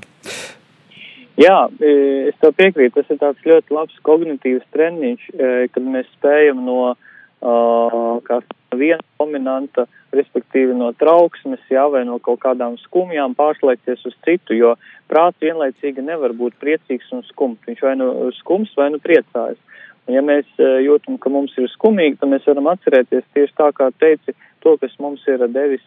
Jā, 1.39 1.59
e, 1.79 1.91
es 2.27 2.35
tev 2.41 2.51
piekrītu. 2.57 3.05
Tas 3.15 3.37
ir 3.45 3.53
ļoti 3.53 3.71
labs 3.71 4.01
kognitīvs 4.03 4.65
treniņš, 4.75 5.29
kad 5.71 5.85
mēs 5.87 6.09
spējam 6.17 6.65
no 6.67 6.81
uh, 6.89 7.05
viena 7.41 9.03
dominanta 9.19 9.85
respektīvi 10.15 10.73
no 10.75 10.91
trauksmes, 10.97 11.61
jā, 11.69 11.85
vai 11.91 12.03
no 12.05 12.17
kaut 12.19 12.41
kādām 12.43 12.77
skumjām 12.81 13.35
pārslēgties 13.37 14.05
uz 14.09 14.15
citu, 14.25 14.57
jo 14.57 14.73
prāts 15.09 15.39
vienlaicīgi 15.41 16.03
nevar 16.05 16.33
būt 16.33 16.57
priecīgs 16.59 17.11
un 17.13 17.23
skums. 17.29 17.59
Viņš 17.67 17.83
vai 17.85 17.95
nu 17.99 18.09
skums, 18.39 18.73
vai 18.77 18.89
nu 18.93 18.99
priecājas. 18.99 19.59
Un 20.07 20.15
ja 20.17 20.23
mēs 20.25 20.49
jūtam, 20.57 21.19
ka 21.21 21.29
mums 21.29 21.53
ir 21.61 21.69
skumīgi, 21.69 22.17
tad 22.19 22.31
mēs 22.33 22.47
varam 22.49 22.71
atcerēties 22.71 23.27
tieši 23.35 23.55
tā, 23.57 23.69
kā 23.77 23.91
teici, 24.01 24.33
to, 24.65 24.75
kas 24.81 24.95
mums 24.99 25.21
ir 25.29 25.45
devis 25.53 25.85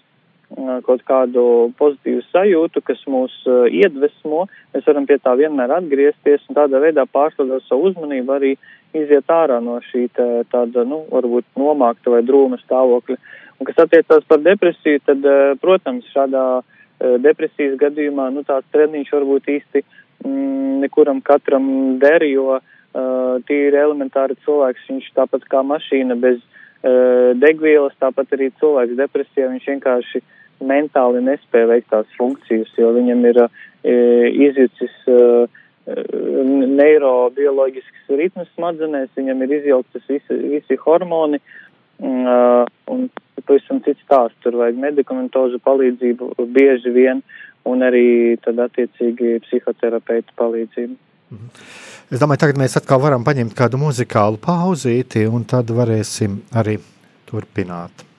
kaut 0.87 1.03
kādu 1.09 1.73
pozitīvu 1.79 2.23
sajūtu, 2.29 2.83
kas 2.85 3.01
mūs 3.09 3.35
iedvesmo, 3.73 4.47
mēs 4.75 4.87
varam 4.89 5.07
pie 5.09 5.19
tā 5.23 5.35
vienmēr 5.39 5.73
atgriezties 5.79 6.45
un 6.49 6.59
tādā 6.59 6.81
veidā 6.83 7.07
pārslēdzot 7.09 7.69
savu 7.69 7.91
uzmanību 7.91 8.35
arī 8.37 8.53
iziet 8.93 9.31
ārā 9.33 9.61
no 9.65 9.79
šī 9.89 10.09
tā, 10.17 10.27
tāda, 10.53 10.85
nu, 10.89 11.03
varbūt 11.13 11.47
nomākta 11.57 12.13
vai 12.13 12.21
drūma 12.27 12.61
stāvokļa. 12.61 13.17
Un 13.59 13.69
kas 13.69 13.81
attiecās 13.85 14.25
par 14.29 14.43
depresiju, 14.43 15.01
tad, 15.07 15.27
protams, 15.63 16.09
šādā 16.13 16.45
depresijas 17.23 17.79
gadījumā, 17.81 18.29
nu, 18.35 18.45
tāds 18.47 18.69
treniņš 18.75 19.13
varbūt 19.15 19.49
īsti 19.57 19.83
mm, 19.83 20.83
nekuram 20.85 21.23
katram 21.25 21.67
der, 22.03 22.25
jo 22.27 22.59
uh, 22.59 22.63
tīri 23.49 23.79
elementāri 23.79 24.37
cilvēks, 24.45 24.89
viņš 24.91 25.09
tāpat 25.17 25.47
kā 25.51 25.63
mašīna 25.67 26.19
bez 26.23 26.39
uh, 26.43 27.33
degvielas, 27.39 27.97
tāpat 28.03 28.37
arī 28.37 28.53
cilvēks 28.61 28.99
depresijā, 29.01 29.51
viņš 29.51 29.69
vienkārši 29.75 30.23
mentāli 30.69 31.23
nespēja 31.25 31.71
veikt 31.71 31.91
tās 31.93 32.15
funkcijas, 32.19 32.71
jo 32.79 32.93
viņam 32.97 33.27
ir 33.31 33.43
uh, 33.45 33.51
izjucis 34.49 34.95
uh, 35.11 35.61
neirobioloģisks 36.79 38.13
ritms 38.19 38.51
smadzenēs, 38.55 39.11
viņam 39.19 39.43
ir 39.43 39.57
izjauktas 39.59 40.05
visi, 40.09 40.39
visi 40.55 40.79
hormoni, 40.85 41.41
uh, 42.03 42.63
un 42.93 43.09
pavisam 43.47 43.81
cits 43.85 44.03
stāsts, 44.07 44.39
tur 44.45 44.59
vajag 44.61 44.79
medikamentozu 44.79 45.59
palīdzību 45.65 46.35
bieži 46.55 46.93
vien, 46.95 47.23
un 47.69 47.83
arī 47.87 48.37
tad 48.43 48.61
attiecīgi 48.63 49.41
psihoterapeitu 49.47 50.35
palīdzību. 50.39 50.97
Es 52.13 52.21
domāju, 52.21 52.43
tagad 52.45 52.59
mēs 52.61 52.77
atkal 52.77 53.01
varam 53.01 53.23
paņemt 53.25 53.55
kādu 53.57 53.81
muzikālu 53.81 54.41
pauzīti, 54.43 55.25
un 55.25 55.47
tad 55.49 55.71
varēsim 55.73 56.43
arī 56.61 56.77
turpināt. 57.31 58.12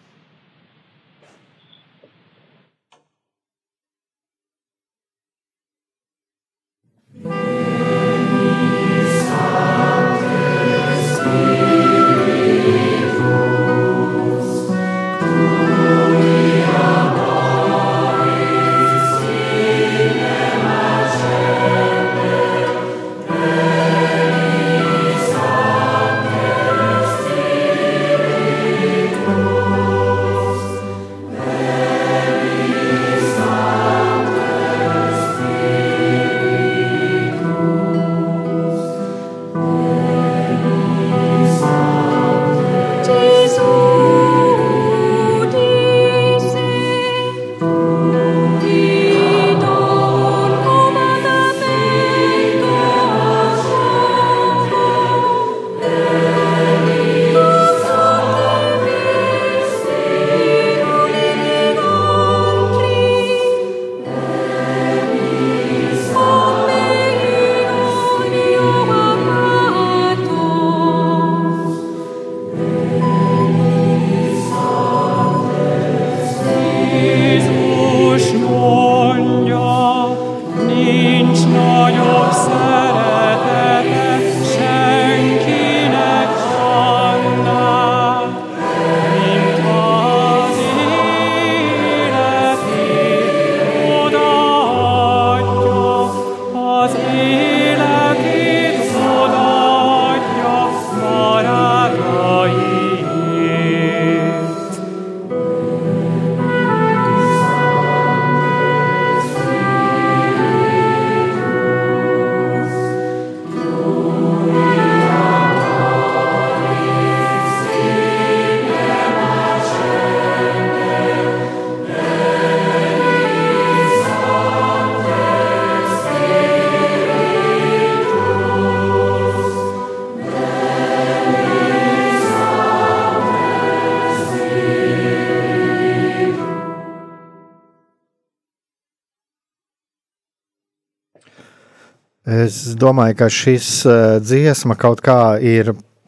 Es 142.74 142.78
domāju, 142.82 143.14
ka 143.20 143.28
šis 143.30 143.68
uh, 143.86 144.16
dziesma 144.18 144.74
kaut 144.82 144.98
kā 145.06 145.36
ir 145.46 145.68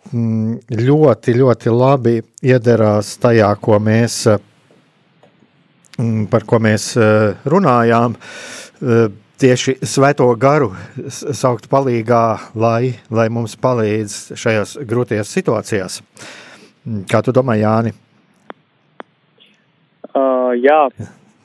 mm, 0.10 0.71
ļoti, 0.73 1.36
ļoti 1.38 1.69
labi 1.69 2.15
iederās 2.41 3.12
tajā, 3.21 3.51
ko 3.62 3.78
mēs, 3.78 4.15
mm, 5.99 6.25
par 6.34 6.47
ko 6.49 6.58
mēs 6.65 6.88
uh, 6.97 7.38
runājām. 7.45 8.17
Tieši 9.45 9.78
svēto 9.86 10.32
garu 10.41 10.71
saukt 11.13 11.69
palīgā, 11.69 12.25
lai, 12.58 12.95
lai 13.13 13.30
mums 13.30 13.54
palīdz 13.62 14.19
šajās 14.34 14.78
grūtajās 14.89 15.38
situācijās. 15.38 16.01
Mm, 16.82 17.06
kā 17.13 17.21
tu 17.21 17.36
domā, 17.36 17.62
Jāni? 17.62 17.93
Uh, 20.10 20.56
jā, 20.58 20.88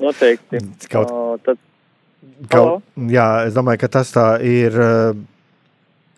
noteikti. 0.00 0.64
Kaut... 0.88 1.12
Uh, 1.12 1.36
tad 1.44 1.60
Kaut, 2.50 2.84
jā, 3.08 3.26
es 3.48 3.54
domāju, 3.56 3.80
ka 3.82 3.88
tas 3.96 4.10
tā 4.12 4.24
ir 4.44 4.74
eh, 4.80 5.18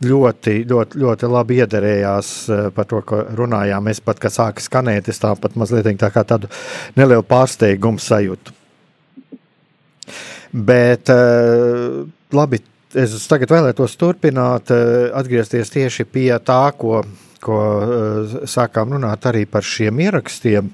ļoti, 0.06 0.54
ļoti, 0.70 0.98
ļoti 1.02 1.30
labi 1.30 1.58
iederējās 1.62 2.30
eh, 2.50 2.64
par 2.74 2.88
to, 2.90 3.00
ko 3.06 3.20
runājām. 3.38 3.90
Es 3.90 4.02
pat, 4.02 4.18
kad 4.22 4.34
sāka 4.34 4.62
skanēt, 4.62 5.10
es 5.10 5.22
tāpat 5.22 5.54
mazliet 5.58 5.86
tā 5.98 6.10
kā 6.14 6.24
tādu 6.26 6.50
nelielu 6.98 7.26
pārsteigumu 7.26 8.02
sajūtu. 8.02 8.54
Bet 10.52 11.10
eh, 11.14 11.98
labi, 12.34 12.62
es 12.98 13.16
tagad 13.30 13.54
vēlētos 13.54 13.98
turpināt, 13.98 14.70
atgriezties 15.14 15.70
tieši 15.74 16.06
pie 16.06 16.30
tā, 16.42 16.64
ko, 16.78 17.04
ko 17.42 17.58
sākām 18.46 18.94
runāt 18.98 19.26
arī 19.30 19.46
par 19.50 19.66
šiem 19.66 20.02
ierakstiem, 20.02 20.70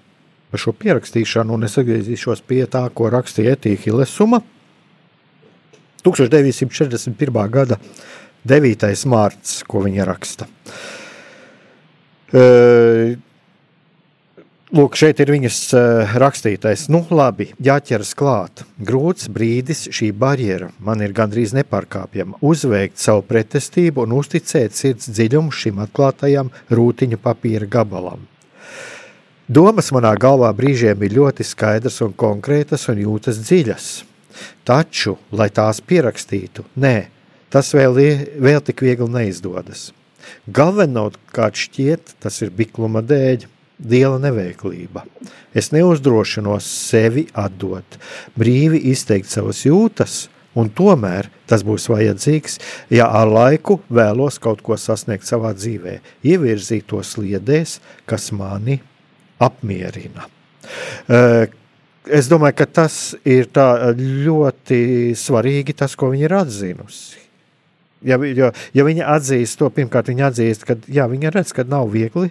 par 0.49 0.61
šo 0.61 0.77
pierakstīšanu, 0.77 1.57
un 1.57 1.69
es 1.69 1.77
atgriezīšos 1.81 2.45
pie 2.49 2.65
tā, 2.69 2.89
ko 2.93 3.13
rakstīja 3.13 3.57
Etīha 3.57 3.85
Hilesuma 3.85 4.41
1941. 6.07 7.49
gada 7.51 7.79
9. 8.49 8.93
mārts, 9.11 9.63
ko 9.69 9.83
viņa 9.85 10.07
raksta. 10.09 10.47
Lūk, 14.69 14.99
šeit 15.01 15.17
ir 15.25 15.31
viņas 15.33 15.59
rakstītais. 16.21 16.83
Nu, 16.93 17.01
labi, 17.09 17.47
jāķeras 17.65 18.11
klāt. 18.13 18.67
Grūts 18.85 19.31
brīdis, 19.33 19.87
šī 19.97 20.11
barjera 20.13 20.69
man 20.85 21.01
ir 21.01 21.15
gandrīz 21.17 21.55
nepārkāpjama. 21.57 22.37
Uzveikt 22.45 23.01
savu 23.01 23.25
pretestību 23.31 24.05
un 24.05 24.13
uzticēt 24.19 24.77
sirds 24.77 25.09
dziļumu 25.09 25.55
šim 25.57 25.81
atklātajam 25.87 26.53
rūtiņu 26.69 27.17
papīra 27.25 27.71
gabalam. 27.79 28.29
Domas 29.49 29.89
manā 29.97 30.13
galvā 30.21 30.53
brīžiem 30.53 31.01
ir 31.07 31.17
ļoti 31.17 31.49
skaidras 31.49 32.03
un 32.05 32.13
konkrētas 32.13 32.85
un 32.93 33.01
jūtas 33.01 33.41
dziļas. 33.41 33.87
Taču, 34.69 35.17
lai 35.33 35.49
tās 35.55 35.81
pierakstītu, 35.81 36.65
nē, 36.77 36.97
tas 37.53 37.73
vēl, 37.75 38.01
vēl 38.41 38.61
tik 38.65 38.83
viegli 38.85 39.09
neizdodas. 39.13 39.91
Galvenokārt 40.49 41.57
šķiet, 41.57 42.19
tas 42.21 42.43
ir 42.45 42.53
bikluma 42.55 43.03
dēļ. 43.05 43.47
liela 43.79 44.19
neveiklība. 44.19 45.05
Es 45.55 45.71
neuzdrošinos 45.71 46.67
sevi 46.67 47.29
atdot, 47.39 47.99
brīvi 48.35 48.81
izteikt 48.91 49.31
savas 49.31 49.61
jūtas, 49.63 50.27
un 50.59 50.67
tomēr 50.75 51.29
tas 51.47 51.63
būs 51.63 51.87
vajadzīgs, 51.93 52.59
ja 52.91 53.07
ar 53.07 53.31
laiku 53.31 53.79
vēlos 53.89 54.41
kaut 54.43 54.65
ko 54.67 54.77
sasniegt 54.77 55.29
savā 55.29 55.55
dzīvē, 55.55 56.01
ievirzīt 56.27 56.89
to 56.91 57.05
sliedēs, 57.07 57.79
kas 58.05 58.33
mani 58.35 58.81
apmierina. 59.39 60.27
Es 62.15 62.29
domāju, 62.31 62.57
ka 62.61 62.67
tas 62.81 62.99
ir 63.29 63.49
ļoti 63.99 65.15
svarīgi, 65.19 65.77
tas, 65.77 65.97
ko 65.99 66.11
viņi 66.13 66.29
ir 66.29 66.37
atzinusi. 66.39 67.25
Ja, 68.07 68.15
jo, 68.23 68.53
ja 68.77 68.85
viņa 68.87 69.09
atzīst 69.17 69.59
to, 69.59 69.69
pirmkārt, 69.75 70.13
viņa 70.13 70.29
atzīst, 70.31 70.65
ka 70.69 70.77
jā, 70.87 71.09
viņa 71.11 71.33
redz, 71.35 71.51
ka 71.57 71.65
nav 71.67 71.89
viegli, 71.91 72.31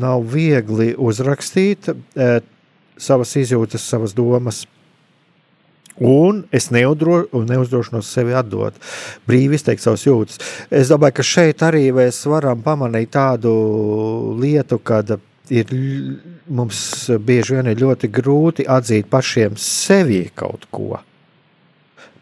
nav 0.00 0.24
viegli 0.32 0.94
uzrakstīt 0.96 1.90
savas 2.96 3.34
izjūtas, 3.36 3.84
savas 3.84 4.16
domas 4.16 4.64
Un 6.00 6.46
es 6.52 6.70
neudro, 6.72 7.26
neuzdrošinos 7.32 8.08
sevi 8.08 8.32
atdot, 8.34 8.78
brīvi 9.28 9.58
izteikt 9.58 9.84
savas 9.84 10.06
jūtas. 10.06 10.40
Es 10.72 10.88
domāju, 10.88 11.18
ka 11.18 11.26
šeit 11.26 11.62
arī 11.66 11.90
mēs 11.92 12.22
varam 12.26 12.62
pamanīt 12.64 13.12
tādu 13.12 13.52
lietu, 14.40 14.80
kad 14.80 15.12
ir 15.52 15.72
mums 16.48 16.82
bieži 17.20 17.58
vien 17.58 17.72
ir 17.72 17.80
ļoti 17.82 18.10
grūti 18.12 18.68
atzīt 18.68 19.10
pašiem 19.12 19.58
sevi 19.60 20.24
kaut 20.34 20.68
ko. 20.72 21.00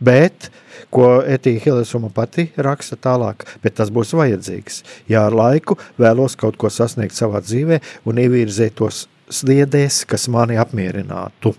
Bet, 0.00 0.48
ko 0.88 1.20
Etija 1.28 1.60
Hilesuma 1.60 2.08
pati 2.14 2.46
raksta 2.56 2.96
tālāk, 2.96 3.44
bet 3.62 3.76
tas 3.78 3.92
būs 3.92 4.14
vajadzīgs. 4.16 4.80
Ja 5.12 5.26
ar 5.28 5.36
laiku 5.36 5.76
vēlos 6.00 6.38
kaut 6.40 6.56
ko 6.60 6.70
sasniegt 6.72 7.14
savā 7.16 7.42
dzīvē 7.44 7.80
un 8.08 8.22
ievirzēt 8.22 8.78
tos 8.80 9.04
sliedēs, 9.30 10.04
kas 10.08 10.26
mani 10.32 10.56
apmierinātu. 10.60 11.52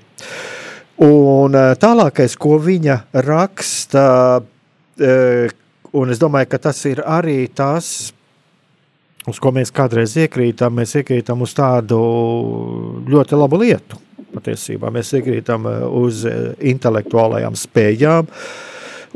Un 1.01 1.57
eh, 1.57 1.73
tālākais, 1.81 2.35
ko 2.37 2.57
viņa 2.61 2.97
raksta, 3.25 4.05
eh, 5.01 5.53
un 5.97 6.13
es 6.13 6.19
domāju, 6.21 6.49
ka 6.51 6.59
tas 6.69 6.81
ir 6.89 7.01
arī 7.05 7.45
tas, 7.55 8.11
uz 9.29 9.39
ko 9.41 9.51
mēs 9.55 9.73
kādreiz 9.75 10.15
iekrītam, 10.23 10.79
mēs 10.79 10.95
iekrītam 11.01 11.43
uz 11.45 11.53
tādu 11.57 11.99
ļoti 13.11 13.39
labu 13.39 13.61
lietu. 13.61 13.99
Patiesībā 14.31 14.91
mēs 14.93 15.11
iekrītam 15.19 15.67
eh, 15.69 15.79
uz 16.01 16.25
intelektuālajām 16.73 17.57
spējām, 17.59 18.29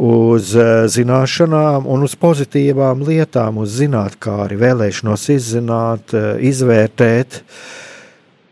uz 0.05 0.49
zināšanām 0.91 1.85
un 1.87 2.01
uz 2.03 2.17
pozitīvām 2.19 3.05
lietām, 3.07 3.61
uz 3.63 3.77
zinātnē, 3.79 4.57
vēlēšanos 4.59 5.29
izzināt, 5.31 6.11
izvērtēt. 6.43 7.39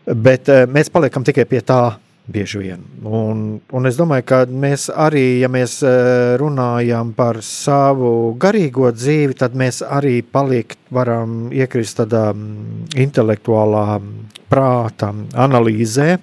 Bet 0.08 0.48
mēs 0.72 0.88
paliekam 0.92 1.24
tikai 1.28 1.44
pie 1.50 1.60
tā, 1.60 1.82
Bieži 2.24 2.58
vien. 2.58 2.80
Un, 3.04 3.40
un 3.68 3.84
es 3.84 3.98
domāju, 4.00 4.24
ka 4.30 4.38
mēs 4.48 4.86
arī, 4.88 5.42
ja 5.42 5.50
mēs 5.52 5.82
eh, 5.84 6.36
runājam 6.40 7.10
par 7.12 7.42
savu 7.44 8.32
garīgo 8.40 8.88
dzīvi, 8.96 9.36
tad 9.36 9.52
mēs 9.60 9.82
arī 9.84 10.22
palikt 10.24 10.78
varam 10.88 11.50
iekrist 11.52 11.98
tādā 12.00 12.30
intelektuālā 12.96 13.98
prāta 14.48 15.10
analīzē, 15.36 16.14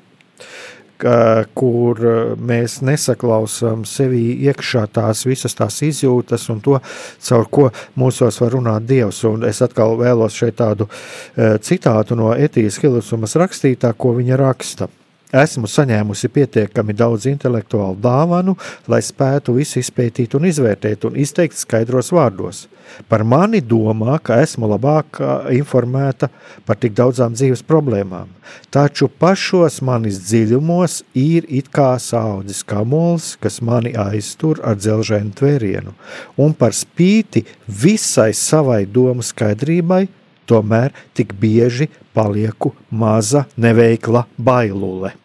kur 1.57 2.01
mēs 2.37 2.75
nesaklausām 2.85 3.87
sevi 3.89 4.35
iekšā 4.45 4.83
tās 4.93 5.23
visas 5.25 5.57
tās 5.57 5.79
izjūtas 5.85 6.45
un 6.53 6.61
to, 6.61 6.77
caur 7.25 7.47
ko 7.49 7.67
mūsos 7.97 8.37
var 8.41 8.53
runāt 8.53 8.85
Dievs. 8.89 9.23
Un 9.29 9.45
es 9.49 9.61
atkal 9.65 9.97
vēlos 10.01 10.37
šeit 10.37 10.57
tādu 10.61 10.89
eh, 10.89 11.59
citātu 11.61 12.17
no 12.17 12.33
Etijas 12.33 12.81
Hilusumas 12.81 13.37
rakstītā, 13.37 13.93
ko 13.97 14.15
viņa 14.17 14.41
raksta– 14.41 14.89
Esmu 15.31 15.69
saņēmusi 15.71 16.27
pietiekami 16.27 16.91
daudz 16.91 17.23
intelektuālu 17.31 17.95
dāvanu, 18.03 18.57
lai 18.91 18.99
spētu 18.99 19.55
visu 19.55 19.79
izpētīt 19.79 20.35
un 20.35 20.49
izvērtēt 20.49 21.05
un 21.07 21.15
izteikt 21.15 21.55
skaidros 21.55 22.11
vārdos. 22.11 22.65
Par 23.07 23.23
mani 23.23 23.61
domā, 23.63 24.17
ka 24.19 24.41
esmu 24.43 24.67
labāk 24.67 25.21
informēta 25.55 26.27
par 26.67 26.75
tik 26.75 26.91
daudzām 26.97 27.31
dzīves 27.37 27.63
problēmām, 27.63 28.27
taču 28.75 29.07
pašos 29.07 29.79
manis 29.87 30.19
dziļumos 30.25 30.99
ir 31.15 31.47
it 31.47 31.71
kā 31.71 31.93
saudzis 31.95 32.59
kamols, 32.67 33.37
kas 33.39 33.61
mani 33.63 33.95
aiztur 33.95 34.59
ar 34.67 34.75
dzelžēnu 34.75 35.31
tvērienu, 35.39 35.95
un 36.43 36.51
par 36.51 36.75
spīti 36.75 37.45
visai 37.67 38.33
savai 38.35 38.83
domu 38.83 39.23
skaidrībai– 39.23 40.07
tomēr 40.51 40.91
tik 41.15 41.31
bieži 41.39 41.87
palieku 42.15 42.73
maza, 42.91 43.45
neveikla 43.55 44.25
bailule. 44.37 45.15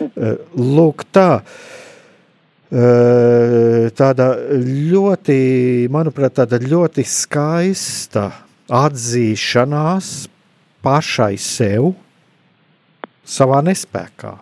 Eh, 0.00 0.36
lūk, 0.58 1.06
tā. 1.14 1.42
Eh, 2.74 3.90
tāda 3.94 4.28
ļoti, 4.90 5.38
manuprāt, 5.92 6.34
tāda 6.40 6.58
ļoti 6.58 7.04
skaista 7.06 8.30
atzīšanās 8.72 10.08
pašai 10.84 11.34
sev, 11.38 11.92
savā 13.24 13.60
nespējā. 13.64 14.34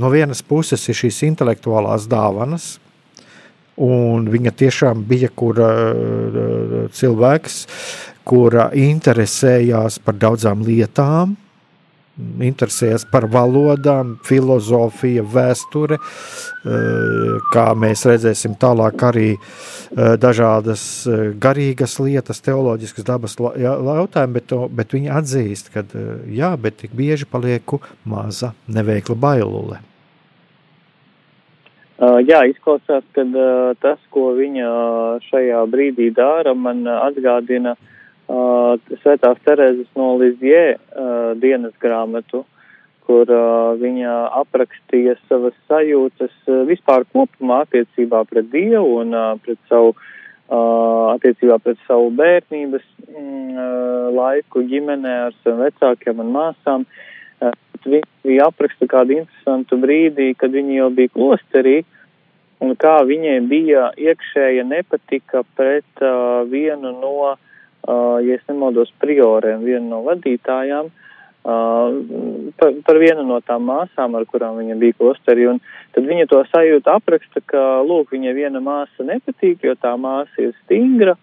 No 0.00 0.08
vienas 0.08 0.40
puses 0.40 0.86
ir 0.88 0.96
šīs 0.96 1.20
intelektuālās 1.28 2.06
dāvanas, 2.08 2.78
un 3.80 4.24
viņa 4.32 4.54
tiešām 4.62 5.04
bija 5.08 5.28
kura 5.36 5.68
eh, 5.90 6.80
cilvēks, 6.96 7.60
kura 8.24 8.70
interesējās 8.76 10.00
par 10.04 10.16
daudzām 10.20 10.64
lietām, 10.64 11.36
interesējas 12.44 13.04
par 13.10 13.26
valodām, 13.30 14.16
filozofiju, 14.26 15.24
vēsture, 15.34 15.98
eh, 15.98 17.36
kā 17.52 17.66
mēs 17.74 18.04
redzēsim 18.08 18.56
tālāk 18.60 19.04
arī 19.10 19.28
eh, 19.34 20.16
dažādas 20.20 20.84
eh, 21.06 21.30
garīgas 21.34 21.98
lietas, 22.00 22.42
teoloģiskas 22.46 23.06
dabas 23.08 23.36
jautājumi, 23.36 24.38
bet, 24.38 24.56
bet 24.70 24.96
viņi 24.96 25.14
atzīst, 25.20 25.70
ka 25.74 25.84
jā, 26.26 26.54
bet 26.60 26.80
tik 26.84 26.96
bieži 26.96 27.28
palieku 27.30 27.80
maza 28.04 28.54
neveikla 28.68 29.16
bailule. 29.16 29.80
Jā, 32.00 32.38
izklausās, 32.48 33.04
ka 33.12 33.22
tas, 33.84 33.98
ko 34.08 34.30
viņa 34.32 34.68
šajā 35.26 35.58
brīdī 35.68 36.06
dara, 36.16 36.54
man 36.56 36.86
atgādina 36.88 37.74
uh, 37.74 37.89
uh, 38.30 38.96
Svētās 39.02 39.40
Terēzes 39.46 39.88
no 39.98 40.14
Lizjē 40.20 40.64
uh, 40.76 41.32
dienas 41.40 41.74
grāmatu, 41.82 42.44
kur 43.06 43.30
uh, 43.30 43.74
viņa 43.80 44.14
aprakstīja 44.42 45.16
savas 45.26 45.56
sajūtas 45.70 46.32
uh, 46.46 46.62
vispār 46.68 47.06
kopumā 47.10 47.64
attiecībā 47.66 48.22
pret 48.30 48.50
Dievu 48.52 49.00
un 49.02 49.14
uh, 49.16 49.34
pret 49.42 49.58
savu, 49.70 49.94
uh, 49.96 51.10
attiecībā 51.16 51.58
pret 51.64 51.80
savu 51.88 52.12
bērnības 52.20 52.86
mm, 53.08 53.54
uh, 53.54 54.10
laiku 54.14 54.64
ģimenē 54.70 55.16
ar 55.26 55.38
saviem 55.42 55.66
vecākiem 55.66 56.22
un 56.26 56.34
māsām. 56.36 56.86
Uh, 57.40 57.56
viņa 57.80 58.50
apraksta 58.50 58.86
kādu 58.86 59.16
interesantu 59.22 59.78
brīdī, 59.80 60.34
kad 60.36 60.52
viņa 60.52 60.82
jau 60.82 60.90
bija 60.94 61.14
klosterī, 61.14 61.78
un 62.60 62.74
kā 62.76 62.98
viņai 63.08 63.38
bija 63.48 63.86
iekšēja 63.96 64.66
nepatika 64.68 65.42
pret 65.56 66.04
uh, 66.04 66.44
vienu 66.50 66.92
no 66.92 67.14
uh, 67.30 67.38
uh, 67.38 67.46
ja 67.88 68.34
es 68.36 68.42
nemaldos, 68.48 68.92
prioriem, 69.00 69.64
viena 69.64 69.86
no 69.88 70.02
vadītājām, 70.06 70.90
par, 71.42 72.74
par 72.84 72.98
vienu 73.00 73.24
no 73.24 73.40
tām 73.40 73.64
māsām, 73.70 74.14
ar 74.18 74.26
kurām 74.28 74.58
viņa 74.60 74.76
bija 74.80 74.98
klosterī, 74.98 75.46
un 75.48 75.60
tad 75.94 76.04
viņa 76.08 76.28
to 76.28 76.42
sajūta 76.50 76.98
apraksta, 77.00 77.40
ka, 77.48 77.64
lūk, 77.86 78.12
viņa 78.12 78.36
viena 78.36 78.60
māsa 78.60 79.06
nepatīk, 79.06 79.64
jo 79.64 79.74
tā 79.80 79.94
māsa 79.96 80.44
ir 80.44 80.52
stingra, 80.64 81.16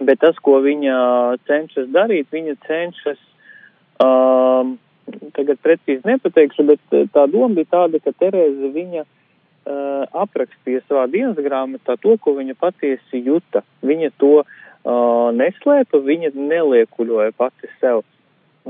bet 0.00 0.20
tas, 0.20 0.38
ko 0.42 0.58
viņa 0.64 0.98
cenšas 1.46 1.90
darīt, 1.94 2.26
viņa 2.34 2.58
cenšas, 2.66 3.22
tagad 5.36 5.62
precīzi 5.62 6.06
nepateikšu, 6.06 6.66
bet 6.66 7.00
tā 7.14 7.26
doma 7.30 7.54
bija 7.54 7.70
tāda, 7.76 8.02
ka 8.02 8.14
Terēze 8.18 8.74
viņa 8.74 9.06
uh, 9.70 9.90
uh, 10.00 10.22
aprakstīja 10.24 10.82
savā 10.88 11.06
dienas 11.10 11.38
grāmatā 11.40 11.96
to, 12.00 12.16
ko 12.22 12.34
viņa 12.38 12.56
patiesi 12.60 13.22
juta. 13.24 13.62
Viņa 13.86 14.12
to 14.20 14.40
uh, 14.42 15.28
neslēpa, 15.36 16.02
viņa 16.06 16.32
neliekuļoja 16.36 17.34
pati 17.38 17.70
sev. 17.80 18.04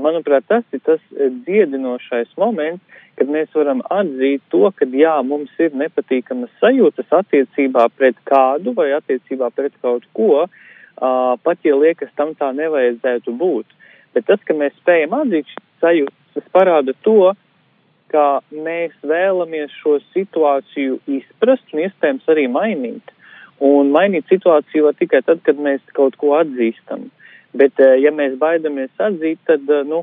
Manuprāt, 0.01 0.45
tas 0.47 0.63
ir 0.71 0.79
tas 0.85 1.01
dziedinošais 1.45 2.31
moments, 2.39 3.01
kad 3.19 3.29
mēs 3.29 3.51
varam 3.53 3.81
atzīt 3.91 4.41
to, 4.49 4.63
ka 4.75 4.87
jā, 4.87 5.17
mums 5.27 5.51
ir 5.59 5.75
nepatīkamas 5.77 6.53
sajūtas 6.61 7.11
attiecībā 7.19 7.89
pret 7.97 8.17
kādu 8.25 8.73
vai 8.77 8.93
attiecībā 8.95 9.51
pret 9.53 9.75
kaut 9.83 10.07
ko, 10.15 10.45
uh, 10.47 11.33
pat 11.43 11.67
ja 11.67 11.75
liekas 11.75 12.13
tam 12.15 12.33
tā 12.39 12.53
nevajadzētu 12.55 13.35
būt. 13.35 13.77
Bet 14.15 14.27
tas, 14.31 14.39
ka 14.47 14.55
mēs 14.55 14.73
spējam 14.79 15.19
atzīt 15.19 15.51
sajūtas, 15.83 16.17
tas 16.37 16.47
parāda 16.55 16.95
to, 17.03 17.33
ka 18.11 18.41
mēs 18.51 18.93
vēlamies 19.07 19.73
šo 19.79 19.97
situāciju 20.11 20.99
izprast 21.19 21.73
un 21.73 21.85
iespējams 21.85 22.29
arī 22.31 22.47
mainīt. 22.51 23.13
Un 23.61 23.91
mainīt 23.93 24.29
situāciju 24.31 24.87
var 24.87 24.97
tikai 24.99 25.21
tad, 25.25 25.43
kad 25.45 25.59
mēs 25.61 25.83
kaut 25.97 26.17
ko 26.21 26.33
atzīstam. 26.39 27.09
Bet, 27.57 27.77
uh, 27.83 27.97
ja 27.99 28.13
mēs 28.15 28.37
baidamies 28.41 28.91
atzīt, 28.99 29.39
tad, 29.47 29.67
uh, 29.69 29.85
nu, 29.87 30.01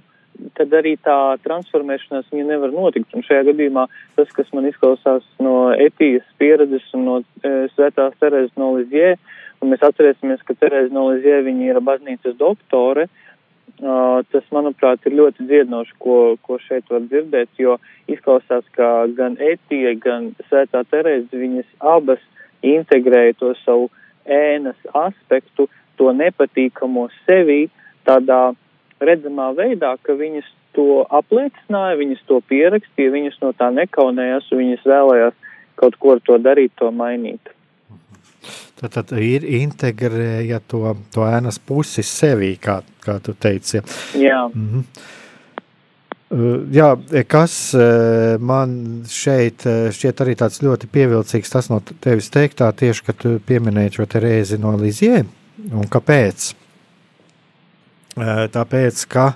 tad 0.55 0.75
arī 0.79 0.95
tā 1.03 1.17
transformēšanās 1.43 2.29
viņa 2.31 2.47
nevar 2.53 2.75
notikt. 2.75 3.15
Un 3.17 3.27
šajā 3.27 3.49
gadījumā 3.51 3.89
tas, 4.19 4.31
kas 4.37 4.53
man 4.55 4.69
izklausās 4.69 5.27
no 5.43 5.73
etijas 5.75 6.27
pieredzes 6.39 6.87
un 6.95 7.09
no 7.09 7.17
e, 7.19 7.51
svētās 7.73 8.15
Terezes 8.21 8.55
no 8.61 8.69
Lizie, 8.77 9.17
un 9.59 9.73
mēs 9.73 9.83
atcerēsimies, 9.83 10.45
ka 10.47 10.55
Tereza 10.61 10.95
no 10.95 11.09
Lizie 11.09 11.41
viņa 11.49 11.73
ir 11.73 11.81
baznīcas 11.83 12.39
doktore, 12.39 13.09
uh, 13.09 13.28
tas, 14.33 14.45
manuprāt, 14.55 15.05
ir 15.07 15.17
ļoti 15.19 15.47
dziedinoši, 15.49 15.95
ko, 16.03 16.37
ko 16.43 16.59
šeit 16.65 16.89
var 16.91 17.05
dzirdēt, 17.07 17.51
jo 17.59 17.77
izklausās, 18.11 18.67
ka 18.77 19.07
gan 19.17 19.37
etija, 19.41 19.95
gan 20.01 20.33
svētā 20.49 20.85
Tereza, 20.91 21.31
viņas 21.33 21.69
abas 21.81 22.23
integrēja 22.63 23.39
to 23.39 23.53
savu 23.65 23.91
ēnas 24.27 24.79
aspektu, 24.95 25.69
to 25.99 26.13
nepatīkamo 26.15 27.09
sevi 27.27 27.69
tādā 28.07 28.55
redzamā 29.01 29.53
veidā, 29.59 29.97
ka 30.03 30.15
viņas 30.19 30.47
to 30.77 31.05
apliecināja, 31.11 31.99
viņas 31.99 32.25
to 32.29 32.41
pierakstīja, 32.51 33.15
viņas 33.15 33.39
no 33.43 33.53
tā 33.59 33.71
nekaunējās, 33.75 34.51
un 34.53 34.63
viņas 34.63 34.87
vēlējās 34.87 35.39
kaut 35.79 35.97
ko 35.99 36.17
ar 36.17 36.23
to 36.27 36.39
darīt, 36.43 36.75
to 36.79 36.91
mainīt. 36.95 37.55
Tad, 38.81 38.93
tad 38.95 39.13
ir 39.19 39.45
integrēja 39.59 40.61
to, 40.71 40.97
to 41.15 41.27
ēnas 41.27 41.59
pusi 41.59 42.05
sevī, 42.07 42.55
kā, 42.63 42.81
kā 43.05 43.19
tu 43.23 43.35
teici. 43.35 43.83
Jā. 44.15 44.49
Mm 44.55 44.69
-hmm. 44.73 44.85
Jā, 46.73 46.91
kas 47.25 47.75
man 48.45 48.73
šeit 49.09 49.65
šķiet 49.65 50.19
arī 50.21 50.35
tāds 50.37 50.61
ļoti 50.61 50.91
pievilcīgs, 50.93 51.51
tas 51.51 51.71
no 51.73 51.81
tevis 52.05 52.29
teiktā 52.29 52.69
tieši, 52.77 53.05
ka 53.07 53.13
tu 53.17 53.41
pieminēji 53.41 53.95
šo 53.97 54.05
Terēzi 54.05 54.59
no 54.61 54.75
Lizie, 54.77 55.25
un 55.73 55.89
kāpēc? 55.89 56.51
Tāpēc, 58.53 59.07
ka 59.09 59.33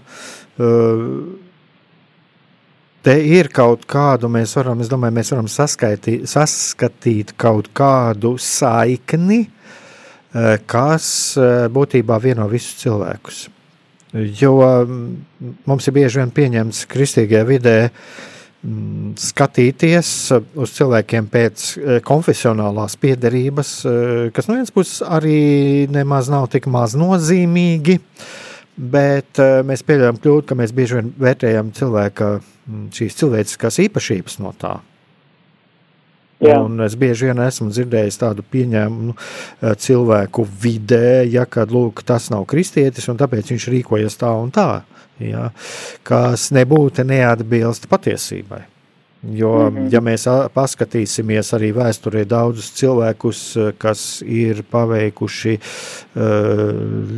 te 3.03 3.14
ir 3.26 3.50
kaut 3.55 3.86
kādu, 3.90 4.30
mēs 4.32 4.55
varam, 4.59 4.82
es 4.82 4.90
domāju, 4.90 5.16
mēs 5.18 5.32
varam 5.34 5.48
saskaitīt, 5.50 6.26
saskatīt 6.30 7.34
kaut 7.40 7.72
kādu 7.76 8.36
saikni, 8.40 9.44
kas 10.70 11.07
būtībā 11.74 12.18
vieno 12.22 12.46
visus 12.50 12.78
cilvēkus. 12.82 13.40
Jo 14.12 14.55
mums 15.68 15.88
ir 15.88 15.96
bieži 15.96 16.20
vien 16.20 16.32
pieņemts 16.36 16.84
kristīgajā 16.92 17.48
vidē 17.48 17.76
skatīties 19.18 20.11
uz 20.62 20.74
cilvēkiem 20.76 21.26
pēc 21.32 21.64
konfesionālās 22.07 22.94
piederības, 23.03 23.72
kas 24.36 24.48
no 24.48 24.59
vienas 24.59 24.70
puses 24.74 25.03
arī 25.03 25.88
nemaz 25.90 26.30
nav 26.30 26.46
tik 26.53 26.68
maz 26.70 26.94
nozīmīgi. 26.94 27.98
Uh, 27.98 28.51
Bet 28.76 29.40
uh, 29.42 29.60
mēs 29.68 29.84
pieļaujam 29.84 30.18
kļūdu, 30.22 30.46
ka 30.48 30.56
mēs 30.56 30.72
bieži 30.72 30.96
vien 31.00 31.12
vērtējam 31.20 31.74
cilvēka 31.76 32.30
mm, 32.38 32.86
šīs 32.96 33.18
cilvēciskās 33.20 33.78
īpašības 33.84 34.38
no 34.40 34.54
tā. 34.56 34.78
Jā. 36.42 36.56
Un 36.64 36.80
es 36.82 36.96
bieži 36.98 37.28
vien 37.28 37.38
esmu 37.44 37.68
dzirdējis 37.70 38.18
tādu 38.18 38.42
pieņēmumu 38.48 39.12
uh, 39.12 39.74
cilvēku 39.78 40.46
vidē, 40.64 41.22
ja 41.28 41.44
kad 41.46 41.70
lūk, 41.74 42.02
tas 42.08 42.30
nav 42.32 42.48
kristietis, 42.50 43.06
un 43.12 43.20
tāpēc 43.20 43.52
viņš 43.52 43.68
rīkojas 43.76 44.18
tā 44.18 44.32
un 44.40 44.50
tā, 44.54 44.70
ja, 45.22 45.50
kas 46.08 46.48
nebūtu 46.56 47.04
neatbilst 47.06 47.86
patiesībai. 47.92 48.64
Jo, 49.30 49.70
mm 49.70 49.76
-hmm. 49.76 49.92
ja 49.92 50.00
mēs 50.00 50.24
paskatīsimies 50.54 51.52
arī 51.54 51.70
vēsturē 51.74 52.24
daudzus 52.24 52.72
cilvēkus, 52.74 53.58
kas 53.78 54.22
ir 54.26 54.64
paveikuši 54.70 55.58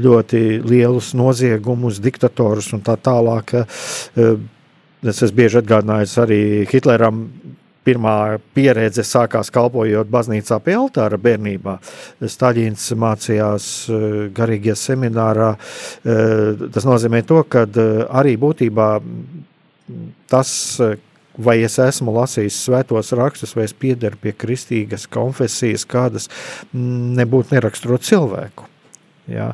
ļoti 0.04 0.68
lielus 0.68 1.14
noziegumus, 1.14 2.00
diktatorus 2.00 2.72
un 2.72 2.82
tā 2.82 2.96
tālāk, 2.96 3.64
es 5.02 5.22
esmu 5.22 5.36
bieži 5.36 5.58
atgādinājis 5.58 6.18
arī 6.18 6.40
Hitleram. 6.72 7.30
Pirmā 7.84 8.38
pieredze 8.54 9.02
sākās 9.04 9.50
kalpojot 9.52 10.08
baznīcā 10.08 10.56
pie 10.64 10.72
altāra 10.72 11.18
bērnībā. 11.20 11.78
Staļins 12.24 12.92
mācījās 12.96 13.90
garīgajā 14.32 14.74
seminārā. 14.74 15.56
Tas 16.72 16.84
nozīmē 16.84 17.22
to, 17.28 17.42
ka 17.42 17.66
arī 18.08 18.38
būtībā 18.40 18.88
tas, 20.28 20.80
vai 21.38 21.58
es 21.66 21.78
esmu 21.82 22.14
lasījis 22.14 22.60
svētos 22.68 23.12
rakstus, 23.16 23.54
vai 23.56 23.66
es 23.68 23.74
piederu 23.76 24.18
pie 24.20 24.34
kristīgas 24.36 25.08
konfesijas, 25.10 25.86
kādas 25.88 26.28
nebūtu 26.72 27.56
neraksturot 27.56 28.06
cilvēku. 28.06 28.68
Jā. 29.30 29.52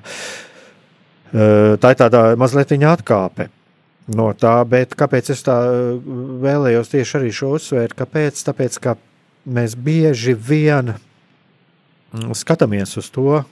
Tā 1.30 1.92
ir 1.94 1.98
tāda 2.00 2.24
mazliet 2.40 2.74
atkāpe 2.74 3.48
no 4.10 4.32
tā, 4.34 4.56
bet 4.66 4.96
kāpēc 4.98 5.30
es 5.30 5.44
tā 5.46 5.56
vēlējos 6.42 6.90
tieši 6.90 7.16
arī 7.20 7.30
šo 7.34 7.54
uzsvērt? 7.58 7.94
Kāpēc? 7.98 8.42
Tāpēc, 8.48 8.78
ka 8.82 8.96
mēs 9.46 9.76
bieži 9.78 10.34
vien 10.34 10.96
skatāmies 12.34 12.96
uz 12.98 13.10
to, 13.14 13.44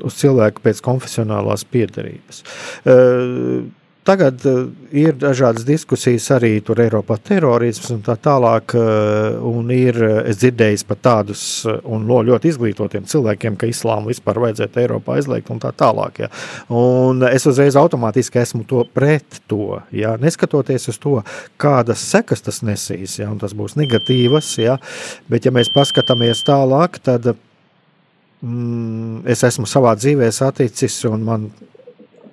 uz 0.00 0.16
cilvēku 0.16 0.64
pēc 0.64 0.80
konfesionālās 0.84 1.66
piedarības. 1.68 2.42
Tagad 4.06 4.40
uh, 4.48 4.62
ir 4.96 5.12
dažādas 5.20 5.66
diskusijas 5.68 6.30
arī 6.32 6.54
tur 6.64 6.80
Eiropā 6.80 7.18
terorisms 7.20 7.90
un 7.92 8.00
tā 8.04 8.14
tālāk, 8.16 8.72
uh, 8.78 9.36
un 9.44 9.68
ir, 9.74 9.98
es 10.24 10.40
dzirdējis 10.40 10.86
pat 10.88 11.02
tādus 11.04 11.42
un 11.68 12.06
no 12.08 12.22
ļoti 12.24 12.48
izglītotiem 12.48 13.04
cilvēkiem, 13.10 13.58
ka 13.60 13.68
islāmu 13.68 14.08
vispār 14.08 14.40
vajadzētu 14.46 14.80
Eiropā 14.84 15.18
aizliegt 15.18 15.52
un 15.52 15.60
tā 15.60 15.74
tālāk, 15.76 16.22
ja. 16.24 16.30
Un 16.72 17.20
es 17.28 17.44
uzreiz 17.50 17.76
automātiski 17.76 18.40
esmu 18.40 18.64
to 18.70 18.86
pret 18.94 19.42
to, 19.50 19.82
ja, 19.92 20.16
neskatoties 20.20 20.88
uz 20.94 21.00
to, 21.02 21.18
kādas 21.60 22.00
sekas 22.14 22.46
tas 22.46 22.62
nesīs, 22.64 23.18
ja, 23.20 23.28
un 23.28 23.38
tas 23.42 23.52
būs 23.56 23.76
negatīvas, 23.76 24.54
ja, 24.64 24.78
bet 25.28 25.44
ja 25.44 25.52
mēs 25.52 25.72
paskatāmies 25.76 26.40
tālāk, 26.48 27.02
tad 27.04 27.34
mm, 28.40 29.26
es 29.28 29.44
esmu 29.44 29.68
savā 29.68 29.92
dzīvē 29.98 30.30
saticis 30.32 31.02
un 31.10 31.26
man 31.26 31.50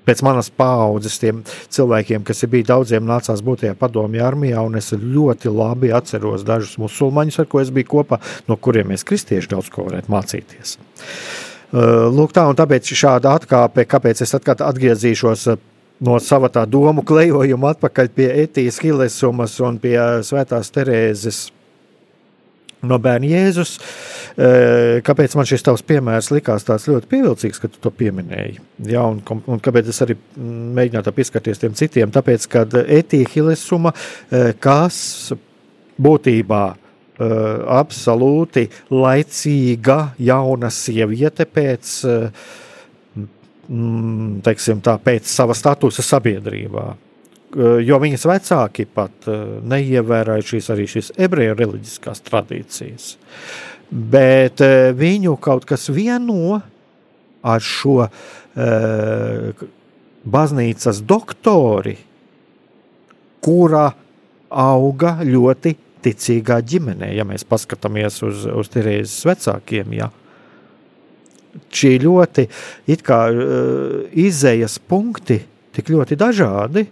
pēc 0.08 0.24
manas 0.26 0.50
paudzes, 0.50 1.20
tiem 1.22 1.44
cilvēkiem, 1.74 2.26
kas 2.28 2.44
ir 2.44 2.52
bijis 2.54 2.70
daudziem, 2.72 3.08
nācās 3.08 3.44
būt 3.46 3.66
tajā 3.66 3.78
padomju 3.80 4.24
armijā, 4.24 4.64
un 4.66 4.80
es 4.80 4.94
ļoti 4.96 5.52
labi 5.54 5.94
atceros 5.96 6.46
dažus 6.48 6.78
musulmaņus, 6.82 7.42
ar 7.44 7.50
ko 7.52 7.62
es 7.64 7.74
biju 7.74 7.92
kopā, 7.98 8.22
no 8.48 8.58
kuriem 8.58 8.94
mēs 8.94 9.06
kristieši 9.08 9.52
daudz 9.54 9.72
ko 9.74 9.88
varētu 9.90 10.14
mācīties. 10.14 10.78
Uh, 11.68 12.08
lūk, 12.08 12.32
tā 12.32 12.46
un 12.48 12.56
tāpēc 12.56 12.94
šāda 12.96 13.34
atkāpe, 13.36 13.84
kāpēc 13.92 14.24
es 14.24 14.32
atgriezīšos 14.38 15.50
uh, 15.52 15.60
no 16.00 16.18
sava 16.24 16.50
tā 16.54 16.64
domu 16.70 17.04
klejojuma 17.06 17.74
atpakaļ 17.76 18.10
pie 18.16 18.30
Etijas 18.44 18.80
Hilesumas 18.84 19.58
un 19.66 19.80
pie 19.82 19.98
Svētās 20.24 20.72
Terēzes 20.74 21.48
no 22.86 22.98
bērna 23.02 23.30
Jēzus. 23.32 23.78
Eh, 24.38 25.00
kāpēc 25.06 25.34
man 25.38 25.48
šis 25.50 25.66
tavs 25.66 25.84
piemērs 25.88 26.30
likās 26.34 26.66
tāds 26.68 26.88
ļoti 26.90 27.10
pievilcīgs, 27.10 27.62
ka 27.62 27.70
tu 27.72 27.82
to 27.82 27.92
pieminēji? 27.94 28.60
Ja, 28.92 29.08
un, 29.10 29.22
un 29.26 29.62
kāpēc 29.64 29.90
es 29.94 30.02
arī 30.06 30.18
mēģināju 30.38 31.16
pieskarties 31.18 31.64
tiem 31.64 31.78
citiem? 31.78 32.14
Tāpēc, 32.14 32.46
ka 32.52 32.66
etīhilesuma, 33.00 33.96
eh, 34.30 34.52
kas 34.62 35.00
būtībā 35.98 36.62
eh, 36.76 37.34
absolūti 37.80 38.68
laicīga 38.94 40.00
jauna 40.22 40.70
sieviete 40.74 41.50
pēc, 41.50 41.98
teiksim 44.48 44.80
tā, 44.80 44.94
pēc 45.04 45.28
sava 45.28 45.58
statusa 45.58 46.06
sabiedrībā 46.06 46.86
Eh, 46.88 47.07
jo 47.56 48.00
viņas 48.02 48.26
vecāki 48.28 48.86
pat 48.92 49.28
eh, 49.32 49.44
neievēroja 49.72 50.44
šīs 50.44 50.72
arī 50.74 50.88
šīs 50.92 51.14
ebreju 51.28 51.56
reliģiskās 51.56 52.24
tradīcijas. 52.28 53.14
Bet 53.88 54.64
eh, 54.66 54.92
viņu 54.98 55.38
kaut 55.40 55.68
kas 55.70 55.88
vieno 55.94 56.60
ar 57.48 57.62
šo 57.64 58.10
baznīcas 60.28 61.04
doktori, 61.06 61.94
kura 63.46 63.84
auga 64.50 65.12
ļoti 65.22 65.76
ticīgā 66.04 66.58
ģimenē, 66.66 67.12
ja 67.14 67.24
mēs 67.30 67.46
paskatāmies 67.48 68.18
uz, 68.26 68.48
uz 68.50 68.72
Terēzes 68.74 69.22
vecākiem. 69.30 69.94
Ja. 70.00 70.10
Šī 71.70 71.94
ļoti 72.02 72.48
kā, 73.06 73.22
izējas 74.26 74.80
punkti 74.90 75.38
tik 75.78 75.94
ļoti 75.94 76.18
dažādi, 76.18 76.88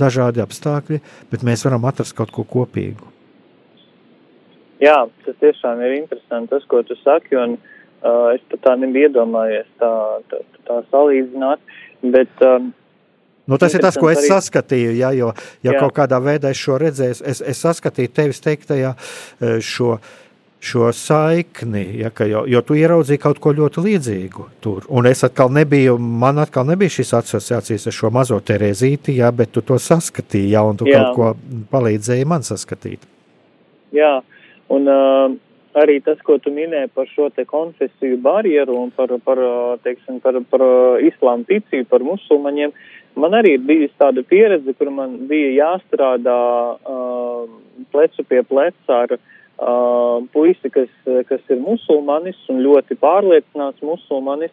dažādi 0.00 0.42
apstākļi, 0.44 1.00
bet 1.32 1.44
mēs 1.46 1.64
varam 1.66 1.86
atrast 1.88 2.16
kaut 2.16 2.32
ko 2.34 2.44
kopīgu. 2.48 3.12
Jā, 4.82 5.06
tas 5.24 5.36
tiešām 5.40 5.80
ir 5.86 6.00
interesanti, 6.02 6.52
tas, 6.52 6.64
ko 6.68 6.82
tu 6.84 6.96
saki, 7.00 7.36
un 7.40 7.56
uh, 7.56 8.34
es 8.34 8.42
pat 8.50 8.62
tā 8.66 8.74
nebiju 8.80 9.08
iedomājies 9.08 9.68
tā, 9.80 9.92
tā, 10.32 10.42
tā 10.68 10.82
salīdzināt, 10.90 11.62
bet. 12.16 12.42
Um, 12.44 12.74
Nu, 13.46 13.60
tas 13.62 13.76
ir 13.78 13.82
tas, 13.84 13.94
ko 13.94 14.08
es 14.10 14.24
arī... 14.24 14.26
saskatīju. 14.32 14.94
Ja, 14.98 15.12
jo, 15.14 15.28
ja 15.62 15.76
jā. 15.76 15.78
kaut 15.78 15.92
kādā 15.94 16.18
veidā 16.18 16.50
es 16.50 16.58
šo 16.58 16.80
redzēju, 16.82 17.14
es, 17.30 17.40
es 17.46 17.60
saskatīju 17.62 18.10
tevis 18.10 18.42
teiktajā 18.42 18.90
uh, 18.90 19.60
šo 19.62 20.00
šo 20.60 20.92
saikni, 20.92 22.00
ja, 22.00 22.10
jo, 22.26 22.44
jo 22.48 22.60
tu 22.64 22.76
ieraudzīji 22.78 23.20
kaut 23.20 23.38
ko 23.42 23.52
ļoti 23.54 23.82
līdzīgu 23.84 24.46
tur. 24.64 24.86
Un 24.88 25.06
es 25.06 25.22
atkal 25.26 25.52
nebiju, 25.52 25.98
man 25.98 26.40
atkal 26.42 26.66
nebija 26.68 26.96
šīs 26.96 27.12
asociācijas 27.20 27.86
ar 27.90 27.96
šo 27.96 28.10
mazo 28.14 28.40
Terezīti, 28.40 29.18
ja, 29.20 29.30
bet 29.36 29.52
tu 29.52 29.62
to 29.66 29.78
saskatīji, 29.82 30.54
ja, 30.56 30.64
un 30.64 30.80
tu 30.80 30.88
Jā. 30.88 31.02
kaut 31.02 31.16
ko 31.16 31.60
palīdzēji 31.74 32.28
man 32.28 32.46
saskatīt. 32.46 33.04
Jā, 33.94 34.14
un 34.72 34.90
uh, 34.90 35.36
arī 35.76 36.00
tas, 36.04 36.18
ko 36.24 36.38
tu 36.42 36.50
minēji 36.54 36.90
par 36.96 37.08
šo 37.12 37.28
te 37.36 37.44
konfesiju 37.44 38.18
barjeru 38.24 38.80
un 38.80 38.90
par, 38.96 39.12
par, 39.24 39.42
teiksim, 39.84 40.22
par, 40.24 40.40
par 40.50 40.66
islāmu 41.04 41.46
ticību, 41.52 41.90
par 41.92 42.04
musulmaņiem, 42.06 42.72
man 43.20 43.36
arī 43.36 43.54
ir 43.58 43.64
bijusi 43.68 43.94
tāda 44.00 44.24
pieredze, 44.24 44.74
kur 44.80 44.90
man 44.90 45.20
bija 45.28 45.52
jāstrādā 45.60 46.42
uh, 46.74 47.46
plecu 47.92 48.24
pie 48.24 48.42
pleca 48.48 49.02
ar 49.04 49.18
uh, 49.20 49.32
puisi, 49.56 50.70
kas, 50.70 50.90
kas 51.28 51.40
ir 51.48 51.60
musulmanis 51.64 52.36
un 52.52 52.60
ļoti 52.64 52.98
pārliecināts 53.00 53.82
musulmanis. 53.82 54.52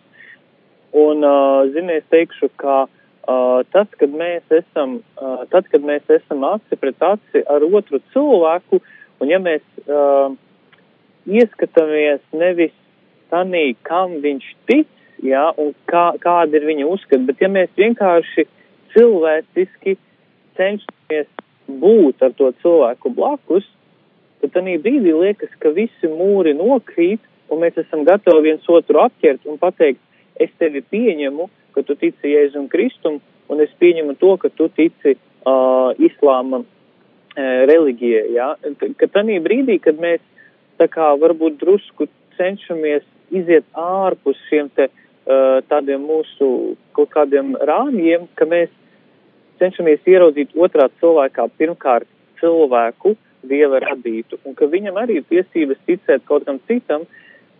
Un, 0.93 1.26
uh, 1.26 1.66
zini, 1.74 1.97
es 1.97 2.06
teikšu, 2.14 2.51
ka 2.62 2.84
uh, 2.86 3.60
tas, 3.74 3.89
kad 3.97 4.14
mēs 4.14 4.45
esam, 4.54 4.99
uh, 5.18 5.41
tad, 5.49 5.66
kad 5.72 5.82
mēs 5.82 6.06
esam 6.08 6.45
aci 6.45 6.78
pret 6.78 7.01
aci 7.01 7.41
ar 7.49 7.66
otru 7.66 7.99
cilvēku, 8.14 8.80
un 9.20 9.32
ja 9.32 9.39
mēs 9.41 9.64
uh, 9.88 10.36
ieskatāmies 11.26 12.22
nevis 12.38 12.76
tanī, 13.34 13.74
kam 13.89 14.20
viņš 14.22 14.49
tic, 14.70 14.89
jā, 15.26 15.47
un 15.58 15.74
kā, 15.89 16.12
kāda 16.22 16.60
ir 16.60 16.68
viņa 16.70 16.89
uzskata, 16.93 17.24
bet 17.26 17.41
ja 17.41 17.49
mēs 17.49 17.74
vienkārši 17.80 18.45
cilvēciski 18.93 19.97
cenšamies 20.60 21.30
būt 21.82 22.22
ar 22.22 22.36
to 22.38 22.51
cilvēku 22.62 23.14
blakus, 23.18 23.66
tad 24.44 24.58
tādā 24.58 24.76
brīdī 24.84 25.14
liekas, 25.16 25.52
ka 25.64 25.72
visi 25.76 26.10
mūri 26.12 26.54
nokrīt, 26.58 27.24
un 27.52 27.62
mēs 27.64 27.78
esam 27.80 28.04
gatavi 28.08 28.50
viens 28.50 28.68
otru 28.70 29.00
apķert 29.04 29.48
un 29.48 29.60
pateikt, 29.62 30.02
es 30.41 30.52
tevi 30.60 30.82
pieņemu, 30.82 31.48
ka 31.74 31.84
tu 31.88 31.96
tici 32.00 32.34
Jēzum 32.34 32.68
Kristum, 32.72 33.22
un 33.50 33.62
es 33.64 33.72
pieņemu 33.80 34.18
to, 34.22 34.36
ka 34.41 34.50
tu 34.54 34.68
tici 34.76 35.16
uh, 35.16 35.94
islāma 35.98 36.64
uh, 36.64 36.68
reliģijai. 37.70 38.28
Ja? 38.36 38.54
Ka 39.00 39.10
tādā 39.10 39.39
brīdī, 39.46 39.80
kad 39.84 40.00
mēs 40.02 40.22
tā 40.82 40.89
kā 40.91 41.14
varbūt 41.22 41.60
drusku 41.62 42.10
cenšamies 42.38 43.06
iziet 43.34 43.66
ārpus 43.78 44.39
šiem 44.50 44.70
te 44.76 44.89
uh, 44.89 45.62
tādiem 45.70 46.06
mūsu 46.10 46.76
kaut 46.98 47.14
kādiem 47.14 47.56
rāmjiem, 47.62 48.28
ka 48.36 48.50
mēs 48.50 48.74
cenšamies 49.62 50.04
ieraudzīt 50.10 50.58
otrā 50.58 50.89
cilvēkā 51.00 51.48
pirmkārt 51.60 52.10
cilvēku, 52.41 53.16
dieva 53.50 53.82
radītu, 53.84 54.39
un 54.48 54.56
ka 54.58 54.70
viņam 54.72 54.98
arī 55.02 55.20
ir 55.20 55.28
tiesības 55.30 55.82
ticēt 55.88 56.26
kaut 56.30 56.46
kam 56.48 56.60
citam, 56.70 57.06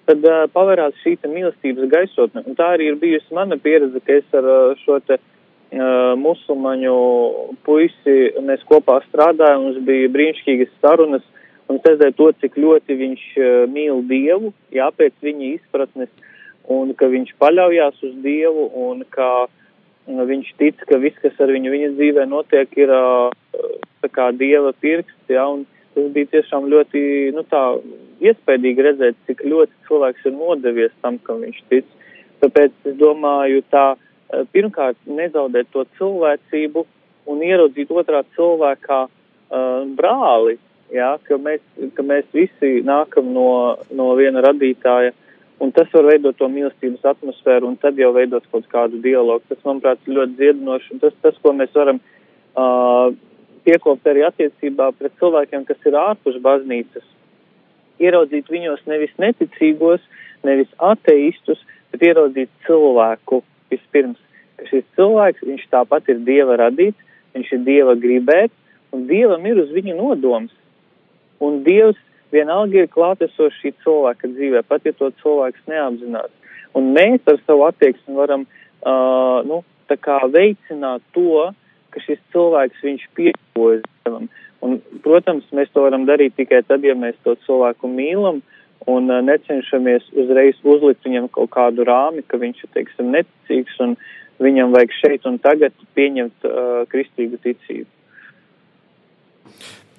tad 0.08 0.26
uh, 0.28 0.44
pavērās 0.54 0.98
šī 1.04 1.16
mīlestības 1.24 1.90
gaisotne. 1.92 2.44
Un 2.48 2.58
tā 2.60 2.74
arī 2.76 2.92
ir 2.92 3.00
bijusi 3.02 3.36
mana 3.36 3.58
pieredze, 3.60 4.02
ka 4.04 4.20
es 4.20 4.36
ar 4.36 4.48
uh, 4.48 4.74
šo 4.84 5.00
te 5.08 5.20
uh, 5.20 6.14
musulmaņu 6.20 6.98
puisi, 7.68 8.18
mēs 8.44 8.66
kopā 8.70 9.00
strādājām, 9.08 9.68
mums 9.68 9.80
bija 9.88 10.12
brīnišķīgas 10.14 10.76
sarunas, 10.82 11.26
un 11.70 11.80
es 11.80 11.88
redzēju 11.88 12.18
to, 12.20 12.30
cik 12.44 12.60
ļoti 12.60 13.00
viņš 13.00 13.26
uh, 13.40 13.50
mīl 13.72 14.04
Dievu, 14.10 14.54
jā, 14.76 14.90
pēc 14.98 15.16
viņa 15.24 15.52
izpratnes, 15.54 16.12
un 16.72 16.94
ka 17.00 17.08
viņš 17.12 17.36
paļaujās 17.40 18.04
uz 18.04 18.16
Dievu, 18.26 18.70
un 18.88 19.06
ka 19.16 19.30
uh, 19.48 19.60
viņš 20.08 20.52
tic, 20.60 20.84
ka 20.90 21.00
viss, 21.00 21.20
kas 21.24 21.40
ar 21.40 21.52
viņu 21.52 21.72
viņa 21.72 21.94
dzīvē 21.96 22.28
notiek, 22.28 22.76
ir 22.78 22.92
uh, 22.92 23.32
tā 24.04 24.12
kā 24.12 24.32
Dieva 24.36 24.74
pirksts, 24.84 25.32
jā, 25.32 25.46
un 25.48 25.64
tas 25.94 26.10
bija 26.16 26.32
tiešām 26.38 26.70
ļoti, 26.72 27.04
nu 27.36 27.44
tā, 27.50 27.64
iespējīgi 28.24 28.88
redzēt, 28.88 29.20
cik 29.28 29.44
ļoti 29.46 29.88
cilvēks 29.88 30.28
ir 30.30 30.36
nodevies 30.38 30.96
tam, 31.02 31.20
kam 31.26 31.44
viņš 31.46 31.62
tic. 31.72 31.88
Tāpēc 32.44 32.90
es 32.90 32.98
domāju 33.00 33.64
tā, 33.72 33.94
eh, 33.96 34.44
pirmkārt, 34.52 34.98
nezaudēt 35.08 35.72
to 35.72 35.86
cilvēcību 35.98 36.86
un 37.32 37.42
ieraudzīt 37.44 37.92
otrā 37.92 38.24
cilvēkā 38.36 39.00
uh, 39.08 39.84
brāli, 39.98 40.58
jā, 40.94 41.14
ka 41.28 41.38
mēs, 41.40 41.62
ka 41.96 42.04
mēs 42.04 42.26
visi 42.36 42.82
nākam 42.86 43.30
no, 43.36 43.78
no 43.96 44.10
viena 44.20 44.44
radītāja, 44.44 45.14
un 45.64 45.72
tas 45.72 45.88
var 45.94 46.10
veidot 46.12 46.36
to 46.36 46.50
mīlestības 46.52 47.06
atmosfēru, 47.14 47.70
un 47.70 47.78
tad 47.80 48.00
jau 48.02 48.12
veidot 48.16 48.44
kaut 48.52 48.68
kādu 48.72 49.00
dialogu. 49.04 49.46
Tas, 49.48 49.62
manuprāt, 49.64 50.02
ir 50.04 50.18
ļoti 50.18 50.38
dziedinoši, 50.40 50.92
un 50.96 51.04
tas, 51.06 51.16
tas 51.24 51.40
ko 51.44 51.54
mēs 51.56 51.72
varam 51.78 52.02
uh, 52.02 53.16
piekopt 53.66 54.08
arī 54.10 54.26
attiecībā 54.28 54.92
pret 54.98 55.16
cilvēkiem, 55.20 55.66
kas 55.68 55.88
ir 55.88 55.98
ārpus 56.00 56.40
baznīcas. 56.44 57.06
Ieraudzīt 58.04 58.50
viņos 58.52 58.84
nevis 58.90 59.14
neticīgos, 59.22 60.04
nevis 60.44 60.72
ateistus, 60.82 61.62
bet 61.94 62.04
ieraudzīt 62.10 62.52
cilvēku 62.68 63.44
vispirms. 63.72 64.20
Ka 64.58 64.68
šis 64.70 64.86
cilvēks, 64.98 65.46
viņš 65.48 65.68
tāpat 65.72 66.10
ir 66.14 66.24
Dieva 66.28 66.58
radīts, 66.62 67.00
viņš 67.38 67.54
ir 67.58 67.64
Dieva 67.68 67.96
gribēts, 68.00 68.56
un 68.94 69.08
Dievam 69.10 69.46
ir 69.50 69.62
uz 69.64 69.72
viņu 69.74 69.96
nodoms. 69.98 70.54
Un 71.44 71.64
Dievs 71.66 72.00
vienalga 72.34 72.84
ir 72.84 72.92
klātesošs 72.94 73.62
šī 73.62 73.74
cilvēka 73.84 74.30
dzīvē, 74.34 74.64
pat 74.68 74.86
ja 74.88 74.94
to 74.98 75.10
cilvēks 75.22 75.70
neapzinās. 75.70 76.32
Un 76.78 76.94
mēs 76.96 77.22
ar 77.30 77.38
savu 77.46 77.68
attieksmi 77.68 78.16
varam, 78.18 78.48
uh, 78.82 79.42
nu, 79.46 79.62
veicināt 80.34 81.04
to, 81.14 81.52
ka 81.94 82.02
šis 82.04 82.22
cilvēks 82.34 82.84
viņš 82.86 83.06
piekojas 83.18 83.86
Dievam. 84.04 84.28
Un, 84.64 84.78
protams, 85.04 85.48
mēs 85.56 85.72
to 85.74 85.84
varam 85.84 86.08
darīt 86.08 86.38
tikai 86.40 86.62
tad, 86.68 86.86
ja 86.88 86.96
mēs 86.96 87.18
to 87.26 87.36
cilvēku 87.46 87.90
mīlam 87.92 88.42
un 88.88 89.12
uh, 89.12 89.22
necenšamies 89.24 90.10
uzreiz 90.20 90.60
uzlikt 90.64 91.06
viņam 91.08 91.30
kaut 91.36 91.52
kādu 91.56 91.86
rāmi, 91.88 92.24
ka 92.28 92.40
viņš 92.40 92.64
ir, 92.66 92.72
teiksim, 92.76 93.12
neticīgs 93.16 93.80
un 93.84 93.98
viņam 94.44 94.74
vajag 94.76 94.96
šeit 95.00 95.28
un 95.30 95.40
tagad 95.44 95.76
pieņemt 95.96 96.48
uh, 96.48 96.84
kristīgu 96.92 97.40
ticību. 97.44 97.90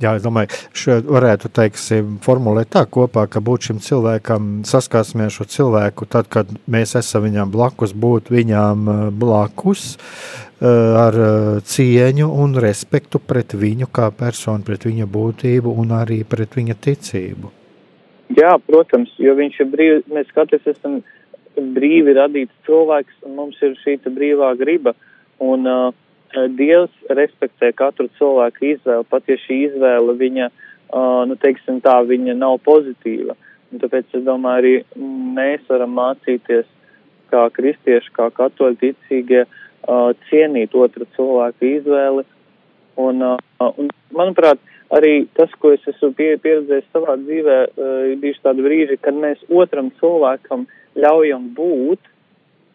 Jā, 0.03 0.17
es 0.19 0.25
domāju, 0.25 0.51
šo 0.75 0.97
varētu 1.07 1.49
teiksim, 1.55 2.17
formulēt 2.25 2.73
tā 2.75 2.83
kopā, 2.91 3.29
ka 3.31 3.39
būt 3.45 3.69
šim 3.69 3.79
cilvēkam, 3.85 4.49
saskarsmē 4.67 5.29
ar 5.29 5.35
šo 5.35 5.47
cilvēku, 5.47 6.09
tad, 6.11 6.27
kad 6.33 6.51
mēs 6.67 6.97
esam 6.99 7.23
viņam 7.29 7.53
blakus, 7.55 7.95
būt 7.95 8.33
viņam 8.35 8.89
uh, 8.91 9.05
blakus, 9.15 9.95
uh, 9.95 10.99
ar 10.99 11.21
uh, 11.21 11.63
cieņu 11.63 12.27
un 12.27 12.59
respektu 12.59 13.23
pret 13.23 13.55
viņu 13.55 13.87
kā 13.95 14.11
personu, 14.11 14.67
pret 14.67 14.89
viņa 14.91 15.07
būtību 15.15 15.79
un 15.79 15.95
arī 15.95 16.25
pret 16.27 16.59
viņa 16.59 16.81
ticību. 16.89 17.55
Jā, 18.35 18.57
protams, 18.67 19.15
jo 19.23 19.39
viņš 19.39 19.63
ir 19.63 19.71
brīvs, 19.71 20.07
mēs 20.11 20.35
katrs 20.35 20.75
esam 20.75 21.05
brīvi 21.55 22.17
radīts 22.19 22.67
cilvēks, 22.67 23.23
un 23.29 23.39
mums 23.39 23.63
ir 23.63 23.79
šī 23.85 24.01
brīvā 24.11 24.57
griba. 24.59 24.99
Un, 25.43 25.67
uh, 25.71 25.93
Eh, 25.95 26.14
Dievs 26.59 26.93
respektē 27.11 27.73
katru 27.77 28.09
cilvēku 28.19 28.75
izvēli, 28.75 29.07
pat 29.11 29.29
ja 29.31 29.37
šī 29.45 29.61
izvēle 29.69 30.15
viņa, 30.19 30.51
uh, 30.51 31.23
nu, 31.29 31.37
teiksim 31.41 31.81
tā, 31.85 32.01
viņa 32.09 32.37
nav 32.39 32.61
pozitīva. 32.67 33.37
Un 33.73 33.83
tāpēc 33.83 34.15
es 34.15 34.25
domāju, 34.27 34.61
arī 34.61 35.05
mēs 35.37 35.65
varam 35.71 35.95
mācīties 35.99 36.67
kā 37.33 37.49
kristieši, 37.55 38.13
kā 38.15 38.29
katoļi 38.35 38.81
ticīgie, 38.83 39.45
uh, 39.47 40.13
cienīt 40.31 40.75
otru 40.75 41.07
cilvēku 41.17 41.71
izvēli. 41.81 42.25
Un, 43.01 43.23
un, 43.59 43.91
manuprāt, 44.15 44.61
arī 44.95 45.25
tas, 45.35 45.51
ko 45.59 45.73
es 45.75 45.83
esmu 45.91 46.13
pie, 46.15 46.35
pieredzējis 46.43 46.93
savā 46.95 47.17
dzīvē, 47.19 47.57
ir 48.13 48.21
bijuši 48.23 48.43
tādi 48.45 48.63
brīži, 48.63 48.99
kad 49.03 49.19
mēs 49.19 49.43
otram 49.51 49.91
cilvēkam 49.99 50.69
ļaujam 50.95 51.49
būt, 51.57 52.13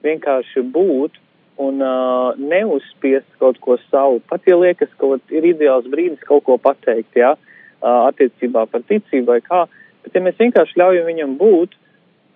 vienkārši 0.03 0.65
būt, 0.75 1.15
un 1.59 1.81
uh, 1.83 2.37
neuzspiest 2.39 3.27
kaut 3.41 3.59
ko 3.63 3.75
savu. 3.89 4.21
Pat 4.31 4.47
ja 4.47 4.55
liekas, 4.59 4.91
ka 4.99 5.17
ir 5.35 5.49
ideāls 5.51 5.89
brīdis 5.91 6.23
kaut 6.27 6.45
ko 6.47 6.55
pateikt, 6.61 7.11
jā, 7.19 7.33
uh, 7.35 8.07
attiecībā 8.07 8.65
par 8.71 8.85
ticību 8.87 9.27
vai 9.33 9.41
kā, 9.43 9.65
bet 10.05 10.15
ja 10.15 10.23
mēs 10.23 10.39
vienkārši 10.39 10.79
ļaujam 10.79 11.09
viņam 11.09 11.35
būt, 11.39 11.75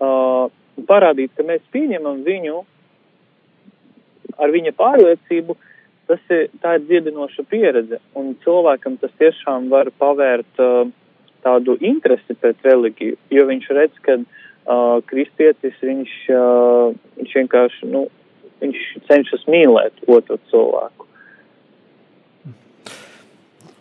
uh, 0.04 0.52
parādīt, 0.90 1.32
ka 1.38 1.46
mēs 1.48 1.64
pieņemam 1.72 2.24
viņu 2.28 2.64
ar 4.42 4.52
viņa 4.52 4.74
pārliecību, 4.76 5.56
tas 6.10 6.34
ir, 6.34 6.50
tā 6.64 6.76
ir 6.78 6.88
dziedinoša 6.90 7.46
pieredze, 7.48 8.00
un 8.20 8.34
cilvēkam 8.44 8.98
tas 9.02 9.14
tiešām 9.22 9.70
var 9.72 9.92
pavērt 10.02 10.64
uh, 10.64 10.90
tādu 11.46 11.78
interesi 11.84 12.36
pret 12.40 12.60
reliģiju, 12.66 13.20
jo 13.32 13.46
viņš 13.48 13.70
redz, 13.78 14.04
ka 14.04 14.18
uh, 14.20 15.00
kristietis, 15.08 15.80
viņš, 15.80 16.18
uh, 16.34 16.92
viņš 17.20 17.38
vienkārši, 17.40 17.92
nu, 17.94 18.08
viņš 18.64 18.84
cenšas 19.10 19.48
mīlēt 19.52 20.06
otru 20.08 20.40
cilvēku. 20.52 21.08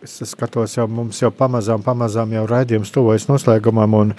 Es 0.03 0.17
skatos, 0.27 0.75
jau 0.75 0.83
mums 0.91 1.21
jau 1.21 1.29
pamazām, 1.31 1.83
pamazām 1.83 2.33
jau 2.35 2.43
raidījums 2.49 2.91
tuvojas 2.91 3.29
noslēgumam, 3.29 3.93
un 3.95 4.11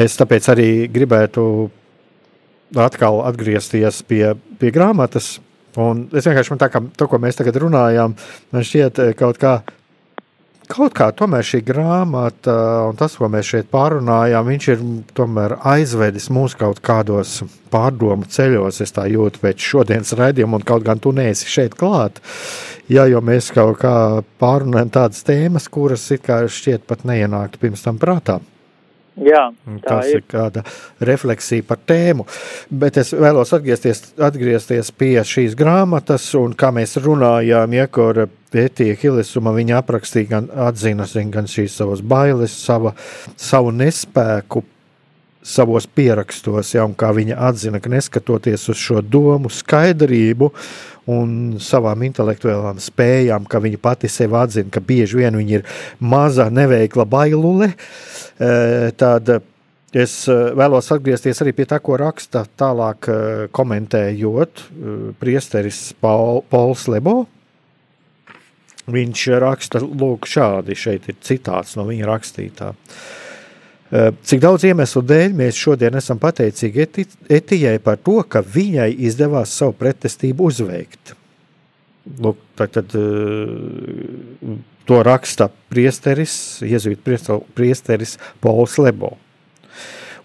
es 0.00 0.16
tāpēc 0.16 0.48
arī 0.54 0.70
gribētu 0.88 1.44
atkal 2.80 3.20
atgriezties 3.28 4.00
pie, 4.08 4.24
pie 4.60 4.70
grāmatas. 4.72 5.34
Un 5.78 6.06
es 6.16 6.24
vienkārši 6.26 6.56
tā 6.58 6.70
kā 6.72 6.80
to, 6.96 7.06
ko 7.06 7.20
mēs 7.22 7.36
tagad 7.38 7.60
runājām, 7.62 8.16
man 8.50 8.64
šķiet 8.66 9.02
kaut 9.18 9.38
kā 9.38 9.60
kaut 10.70 10.94
kā 10.96 11.10
tomēr 11.16 11.44
šī 11.46 11.60
grāmata 11.66 12.54
un 12.88 12.98
tas, 12.98 13.16
ko 13.18 13.28
mēs 13.32 13.48
šeit 13.52 13.70
pārunājām, 13.72 14.46
viņš 14.48 14.68
ir 14.72 14.84
aizvedis 15.72 16.30
mūs 16.32 16.56
kaut 16.58 16.80
kādos 16.84 17.40
pārdomu 17.72 18.28
ceļos. 18.30 18.80
Es 18.84 18.94
tā 18.96 19.06
jūtu 19.10 19.42
pēc 19.42 19.66
šodienas 19.72 20.14
raidījuma, 20.18 20.60
un 20.60 20.66
kaut 20.66 20.86
gan 20.86 21.02
tu 21.02 21.12
neesi 21.16 21.50
šeit 21.50 21.76
klāt. 21.78 22.22
Jā, 22.90 23.06
jo 23.10 23.20
mēs 23.22 23.52
kaut 23.54 23.82
kā 23.82 23.94
pārunājam 24.42 24.94
tādas 24.94 25.26
tēmas, 25.26 25.68
kuras 25.70 26.08
it 26.14 26.24
kā 26.26 26.42
šķiet 26.50 26.88
pat 26.90 27.04
neienāktu 27.06 27.62
pirms 27.62 27.86
tam 27.86 28.00
prātā. 28.02 28.40
Jā, 29.20 29.50
tas 29.84 30.08
ir. 30.08 30.20
ir 30.20 30.26
kāda 30.30 30.62
refleksija 31.04 31.66
par 31.66 31.80
tēmu. 31.88 32.24
Bet 32.70 33.00
es 33.00 33.12
vēlos 33.12 33.52
atgriezties, 33.56 34.04
atgriezties 34.22 34.92
pie 34.96 35.16
šīs 35.26 35.56
grāmatas, 35.58 36.28
un 36.38 36.54
kā 36.56 36.70
mēs 36.74 36.96
runājām, 37.02 37.74
ja 37.76 37.88
kur 37.90 38.24
pētīja 38.54 38.98
Hilisuma, 39.02 39.52
viņa 39.56 39.80
aprakstīja 39.82 40.30
gan 40.30 40.50
atzina 40.68 41.06
gan 41.30 41.50
šīs 41.50 41.76
savas 41.82 42.02
bailes, 42.02 42.54
sava, 42.54 42.94
savu 43.36 43.74
nespēku 43.74 44.64
savos 45.42 45.86
pierakstos, 45.86 46.74
ja, 46.74 46.84
un 46.84 46.94
kā 46.98 47.14
viņa 47.16 47.38
atzina, 47.48 47.80
ka 47.80 47.88
neskatoties 47.92 48.68
uz 48.68 48.76
šo 48.76 49.00
domu 49.00 49.48
skaidrību 49.48 50.50
un 51.10 51.58
savām 51.62 52.04
intelektuālām 52.06 52.80
spējām, 52.82 53.46
ka 53.50 53.60
viņa 53.62 53.80
pati 53.82 54.10
sev 54.10 54.36
atzina, 54.38 54.70
ka 54.72 54.82
bieži 54.84 55.20
vien 55.20 55.38
viņa 55.38 55.56
ir 55.58 55.66
maza, 56.00 56.48
neveikla 56.52 57.06
bailule, 57.10 57.72
e, 57.72 58.52
tad 59.00 59.32
es 59.90 60.14
e, 60.30 60.38
vēlos 60.58 60.90
atgriezties 60.94 61.42
arī 61.42 61.54
pie 61.56 61.66
tā, 61.70 61.80
ko 61.82 61.98
raksta 62.00 62.44
tālāk 62.60 63.10
e, 63.10 63.20
komentējot 63.56 64.66
priesteris 65.20 65.90
Paul, 66.00 66.44
Pauls 66.50 66.86
Lebo. 66.90 67.22
Viņš 68.90 69.24
raksta, 69.38 69.82
lūk, 69.84 70.26
šādi, 70.26 70.74
šeit 70.74 71.10
ir 71.12 71.18
citāts 71.22 71.76
no 71.78 71.84
viņa 71.86 72.06
rakstītā. 72.08 72.70
Uh, 72.72 73.20
cik 73.90 74.42
daudz 74.42 74.64
iemeslu 74.68 75.02
dēļ 75.02 75.32
mēs 75.34 75.58
šodien 75.58 75.96
esam 75.98 76.18
pateicīgi 76.22 76.82
eti, 76.84 77.06
Etijai 77.30 77.78
par 77.82 77.98
to, 77.98 78.20
ka 78.22 78.42
viņai 78.42 78.92
izdevās 79.08 79.50
savu 79.56 79.74
pretestību 79.80 80.46
uzveikt. 80.46 81.16
Lūk, 82.22 82.38
tad, 82.58 82.70
tad, 82.76 82.94
eh, 82.94 84.54
to 84.86 85.00
raksta 85.06 85.50
priesteris, 85.70 86.62
jēzus 86.62 87.02
priesteris 87.54 88.16
Pauls 88.40 88.78
Lebo. 88.78 89.16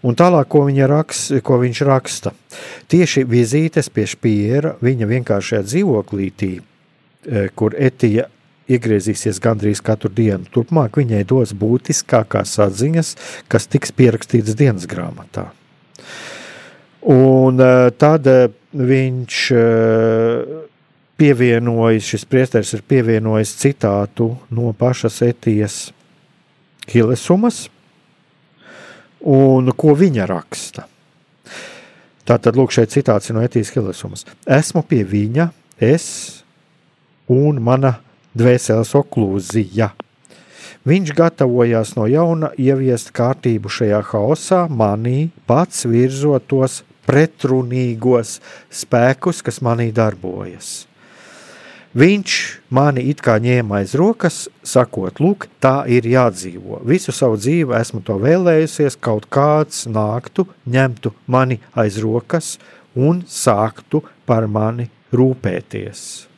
Un 0.05 0.13
tālāk, 0.13 0.47
ko, 0.47 0.61
rakst, 0.69 1.33
ko 1.41 1.57
viņš 1.57 1.81
raksta, 1.85 2.31
tieši 2.87 3.25
vizītes 3.25 3.89
pie 3.89 4.05
Špiera, 4.05 4.75
viņa 4.81 5.09
vienkāršajā 5.09 5.63
dzīvoklītī, 5.65 6.51
eh, 6.61 7.49
kur 7.55 7.73
Etija 7.73 8.27
iegriezīsies 8.71 9.39
gandrīz 9.43 9.81
katru 9.85 10.09
dienu. 10.13 10.47
Turpmāk 10.53 10.97
viņai 10.99 11.23
dos 11.29 11.53
būtiskākās 11.57 12.57
atziņas, 12.65 13.13
kas 13.51 13.69
tiks 13.69 13.93
pierakstītas 13.95 14.57
dienas 14.57 14.87
grāmatā. 14.89 15.49
Un 17.05 17.61
eh, 17.61 17.91
tad 18.01 18.25
eh, 18.27 18.47
viņš 18.73 19.41
eh, 19.53 20.55
pievienojis, 21.21 22.09
šis 22.15 22.25
priesteris 22.29 22.73
ir 22.75 22.81
pievienojis 22.89 23.53
citātu 23.61 24.31
no 24.49 24.73
pašas 24.73 25.21
Etijas 25.23 25.77
Hilesumas, 26.89 27.67
un 29.25 29.71
ko 29.77 29.93
viņa 29.97 30.25
raksta. 30.29 30.85
Tātad, 32.25 32.57
lūk, 32.57 32.73
šeit 32.73 32.89
citāts 32.93 33.29
no 33.33 33.43
Etijas 33.45 33.69
Hilesumas. 33.73 34.25
Esmu 34.49 34.81
pie 34.89 35.03
viņa, 35.05 35.51
es 35.77 36.07
un 37.29 37.61
mana 37.61 37.99
dvēseles 38.37 38.93
oklūzija. 38.97 39.91
Viņš 40.85 41.13
gatavojās 41.17 41.95
no 41.97 42.05
jauna 42.05 42.51
ieviest 42.61 43.09
kārtību 43.15 43.71
šajā 43.73 44.03
haosā, 44.11 44.65
manī 44.69 45.31
pats 45.49 45.87
virzot 45.89 46.45
tos 46.51 46.83
pretrunīgos 47.09 48.39
spēkus, 48.69 49.41
kas 49.45 49.63
manī 49.65 49.89
darbojas. 49.95 50.85
Viņš 51.95 52.35
mani 52.75 53.05
it 53.07 53.21
kā 53.23 53.37
ņēma 53.39 53.79
aiz 53.79 53.93
rokas, 53.95 54.41
sakot, 54.67 55.21
lūk, 55.23 55.47
tā 55.63 55.85
ir 55.87 56.03
jādzīvo. 56.11 56.81
Visu 56.83 57.15
savu 57.15 57.39
dzīvi 57.39 57.71
esmu 57.79 58.03
to 58.03 58.19
vēlējusies, 58.19 58.99
kaut 58.99 59.29
kāds 59.31 59.85
nāktu, 59.87 60.43
ņemtu 60.67 61.15
mani 61.31 61.61
aiz 61.71 62.01
rokas 62.03 62.57
un 62.93 63.23
sāktu 63.23 64.03
par 64.27 64.51
mani 64.51 64.91
rūpēties. 65.15 66.34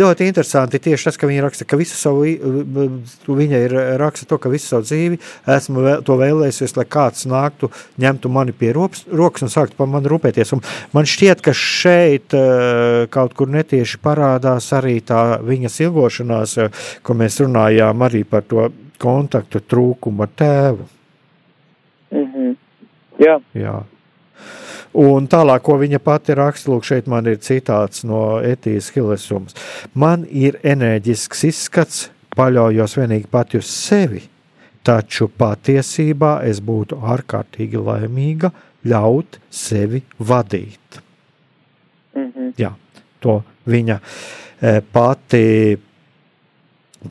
Ļoti 0.00 0.28
interesanti 0.28 0.80
tieši 0.82 1.08
tas, 1.08 1.18
ka 1.20 1.28
viņa 1.28 1.44
raksta, 1.44 1.66
ka 1.68 1.78
visu 1.80 1.96
savu, 1.98 2.24
viņa 2.24 3.60
ir 3.66 3.76
raksta 4.00 4.28
to, 4.30 4.38
ka 4.42 4.52
visu 4.52 4.70
savu 4.70 4.86
dzīvi 4.86 5.20
esmu 5.56 5.84
vēl, 5.84 6.04
to 6.06 6.16
vēlējusies, 6.20 6.76
lai 6.78 6.86
kāds 6.96 7.26
nāktu, 7.30 7.70
ņemtu 8.00 8.32
mani 8.32 8.56
pie 8.56 8.72
rokas, 8.76 9.04
rokas 9.12 9.46
un 9.46 9.52
sāktu 9.52 9.78
par 9.78 9.90
mani 9.90 10.10
rūpēties. 10.12 10.54
Un 10.56 10.64
man 10.96 11.08
šķiet, 11.08 11.44
ka 11.44 11.54
šeit 11.56 12.36
kaut 13.14 13.36
kur 13.38 13.52
netieši 13.52 14.00
parādās 14.04 14.70
arī 14.76 14.98
tā 15.04 15.40
viņas 15.44 15.80
ilgošanās, 15.86 16.58
ko 17.04 17.18
mēs 17.18 17.40
runājām 17.44 18.06
arī 18.08 18.24
par 18.28 18.46
to 18.48 18.68
kontaktu 19.00 19.60
trūkumu 19.68 20.24
ar 20.24 20.36
tēvu. 20.38 20.86
Mm 22.14 22.26
-hmm. 22.32 22.56
Jā. 23.18 23.40
Jā. 23.54 23.82
Un 24.94 25.26
tālāk, 25.26 25.64
ko 25.66 25.74
viņa 25.80 25.98
pati 25.98 26.36
raksta, 26.38 26.70
lūk, 26.70 26.84
šeit 26.86 27.08
man 27.10 27.26
ir 27.26 27.40
citāts 27.42 28.04
no 28.06 28.38
Etijas 28.46 28.92
Hilesums. 28.94 29.56
Man 29.98 30.22
ir 30.30 30.60
enerģisks 30.62 31.42
izskats, 31.48 32.04
paļaujos 32.36 32.94
vienīgi 33.00 33.26
pati 33.30 33.58
uz 33.58 33.70
sevi, 33.70 34.22
taču 34.86 35.26
patiesībā 35.28 36.36
es 36.46 36.60
būtu 36.62 37.00
ārkārtīgi 37.02 37.82
laimīga 37.82 38.52
ļaut 38.86 39.40
sevi 39.50 40.02
vadīt. 40.18 41.00
Mm 42.14 42.30
-hmm. 42.30 42.52
Jā, 42.58 42.72
to 43.20 43.42
viņa 43.66 43.98
eh, 43.98 44.82
pati 44.92 45.78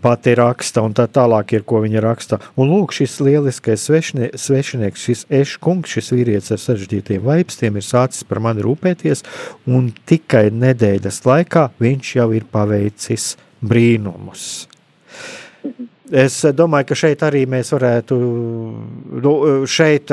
pati 0.02 0.34
raksta, 0.38 0.84
un 0.86 0.96
tā 0.96 1.06
tālāk 1.12 1.56
ir, 1.58 1.64
ko 1.68 1.82
viņa 1.84 2.02
raksta. 2.04 2.40
Un 2.60 2.72
lūk, 2.72 2.96
šis 2.96 3.20
lieliskais 3.24 3.86
svešnie, 3.88 4.32
svešinieks, 4.40 5.06
šis 5.08 5.24
eškungs, 5.42 5.94
šis 5.96 6.12
vīrietis 6.16 6.54
ar 6.56 6.62
sarežģītiem 6.64 7.24
vaipstiem 7.24 7.80
ir 7.80 7.86
sācis 7.86 8.26
par 8.28 8.42
mani 8.44 8.66
rūpēties, 8.66 9.26
un 9.70 9.92
tikai 10.10 10.48
nedēļas 10.54 11.24
laikā 11.28 11.70
viņš 11.84 12.14
jau 12.20 12.30
ir 12.36 12.48
paveicis 12.52 13.34
brīnumus. 13.64 14.68
Es 16.14 16.42
domāju, 16.54 16.92
ka 16.92 16.98
šeit 17.00 17.24
arī 17.26 17.46
mēs 17.50 17.72
varētu, 17.74 18.16
nu, 19.24 19.34
šeit, 19.66 20.12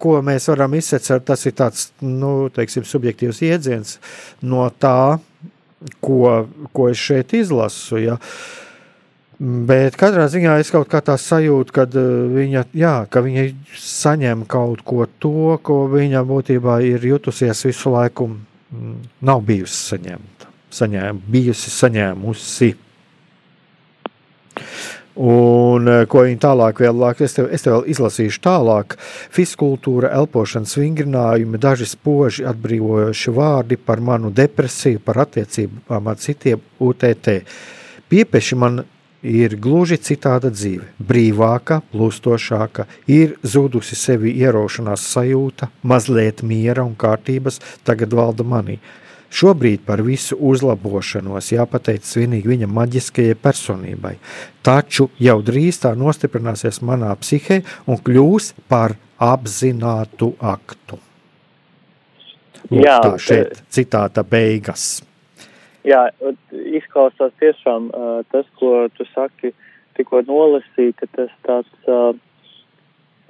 ko 0.00 0.16
mēs 0.24 0.48
varam 0.48 0.76
izsecēt, 0.78 1.26
tas 1.28 1.44
ir 1.44 1.56
tāds, 1.58 1.88
nu, 2.00 2.48
teiksim, 2.54 2.86
subjektīvs 2.88 3.42
iedziens 3.44 3.98
no 4.46 4.70
tā, 4.80 5.18
ko, 6.00 6.20
ko 6.72 6.88
es 6.88 7.02
šeit 7.02 7.34
izlasu, 7.36 7.98
ja. 8.00 8.14
Uh, 8.16 8.63
Bet 9.44 9.98
katrā 10.00 10.24
ziņā 10.32 10.54
es 10.62 10.70
kaut 10.72 10.88
kā 10.88 11.02
tā 11.04 11.18
sajūtu, 11.20 11.72
ka 11.74 11.84
eh, 11.84 12.04
viņa, 12.32 12.62
jā, 12.80 12.94
ka 13.12 13.20
viņa 13.24 13.42
saņem 13.76 14.46
kaut 14.48 14.80
ko 14.86 15.04
to, 15.20 15.58
ko 15.60 15.82
viņa 15.92 16.22
būtībā 16.24 16.78
ir 16.88 17.04
jutusies 17.04 17.60
visu 17.66 17.92
laiku, 17.92 18.30
mm, 18.30 18.94
nav 19.28 19.42
bijusi 19.44 19.76
saņemta. 19.90 20.48
Saņēm, 20.74 21.20
bijusi 21.28 21.72
saņēmusi. 21.74 22.70
Un 25.28 25.92
eh, 25.92 26.06
ko 26.08 26.24
viņa 26.24 26.40
tālāk 26.46 26.80
vēl 26.86 26.96
lāk, 27.04 27.20
es 27.26 27.36
tev, 27.36 27.50
es 27.52 27.66
tev 27.66 27.76
vēl 27.76 27.92
izlasīšu 27.92 28.40
tālāk. 28.48 28.96
Fiskultūra, 29.34 30.14
elpošanas 30.22 30.78
vingrinājumi, 30.80 31.60
daži 31.60 31.90
spoži 31.90 32.48
atbrīvojoši 32.48 33.36
vārdi 33.36 33.76
par 33.76 34.00
manu 34.00 34.32
depresiju, 34.32 35.04
par 35.04 35.20
attiecībām 35.28 36.10
ar 36.14 36.24
citiem 36.24 36.64
UTT. 36.80 37.40
Piepeši 38.08 38.56
man 38.56 38.84
ir 39.24 39.56
gluži 39.60 39.96
citāda 39.98 40.50
dzīve, 40.52 40.90
brīvāka, 41.00 41.80
plūstošāka, 41.92 42.86
ir 43.10 43.38
zudusi 43.42 43.96
sevi 43.96 44.34
ieraušanās 44.44 45.06
sajūta, 45.14 45.70
mazliet 45.82 46.44
miera 46.44 46.84
un 46.84 46.94
kārtības 46.94 47.60
tagad 47.84 48.14
valda 48.14 48.44
manī. 48.44 48.78
Šobrīd 49.34 49.82
par 49.82 49.98
visu 50.06 50.36
uzlabošanos 50.38 51.48
jāpateic 51.50 52.04
svinīgi 52.06 52.52
viņa 52.52 52.68
maģiskajai 52.70 53.34
personībai, 53.42 54.12
taču 54.62 55.08
jau 55.18 55.40
drīz 55.42 55.80
tā 55.82 55.90
nostiprināsies 55.98 56.78
manā 56.86 57.10
psihē 57.18 57.64
un 57.90 57.98
kļūs 57.98 58.52
par 58.70 58.94
apzinātu 59.18 60.36
aktu. 60.38 61.00
Lūk, 62.70 62.84
Jā, 62.86 63.00
tā 63.02 63.18
šeit 63.20 63.58
citāta 63.74 64.22
beigas. 64.24 65.02
Jā, 65.84 66.06
izklausās 66.52 67.34
tiešām 67.42 67.90
uh, 67.90 68.20
tas, 68.32 68.46
ko 68.60 68.86
tu 68.96 69.04
saki, 69.12 69.52
tikko 69.98 70.22
nolasīja, 70.24 70.94
ka 71.00 71.08
tas 71.16 71.34
tāds 71.44 71.90
uh, 71.90 72.14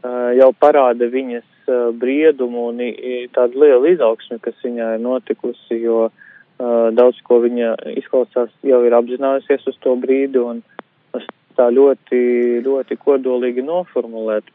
uh, 0.04 0.30
jau 0.38 0.52
parāda 0.62 1.08
viņas 1.10 1.48
uh, 1.66 1.88
briedumu 1.98 2.68
un 2.70 2.78
i, 2.84 3.24
tādu 3.34 3.64
lielu 3.64 3.90
izaugsmi, 3.96 4.38
kas 4.44 4.54
viņā 4.62 4.94
ir 4.94 5.02
notikusi, 5.02 5.80
jo 5.82 6.06
uh, 6.06 6.88
daudz 6.94 7.18
ko 7.26 7.40
viņa 7.42 7.74
izklausās 7.98 8.54
jau 8.62 8.80
ir 8.86 8.96
apzinājusies 9.00 9.66
uz 9.72 9.80
to 9.82 9.96
brīdi 9.98 10.38
un 10.38 10.62
tā 11.58 11.70
ļoti, 11.70 12.20
ļoti 12.66 12.98
kodolīgi 12.98 13.64
noformulēt. 13.66 14.46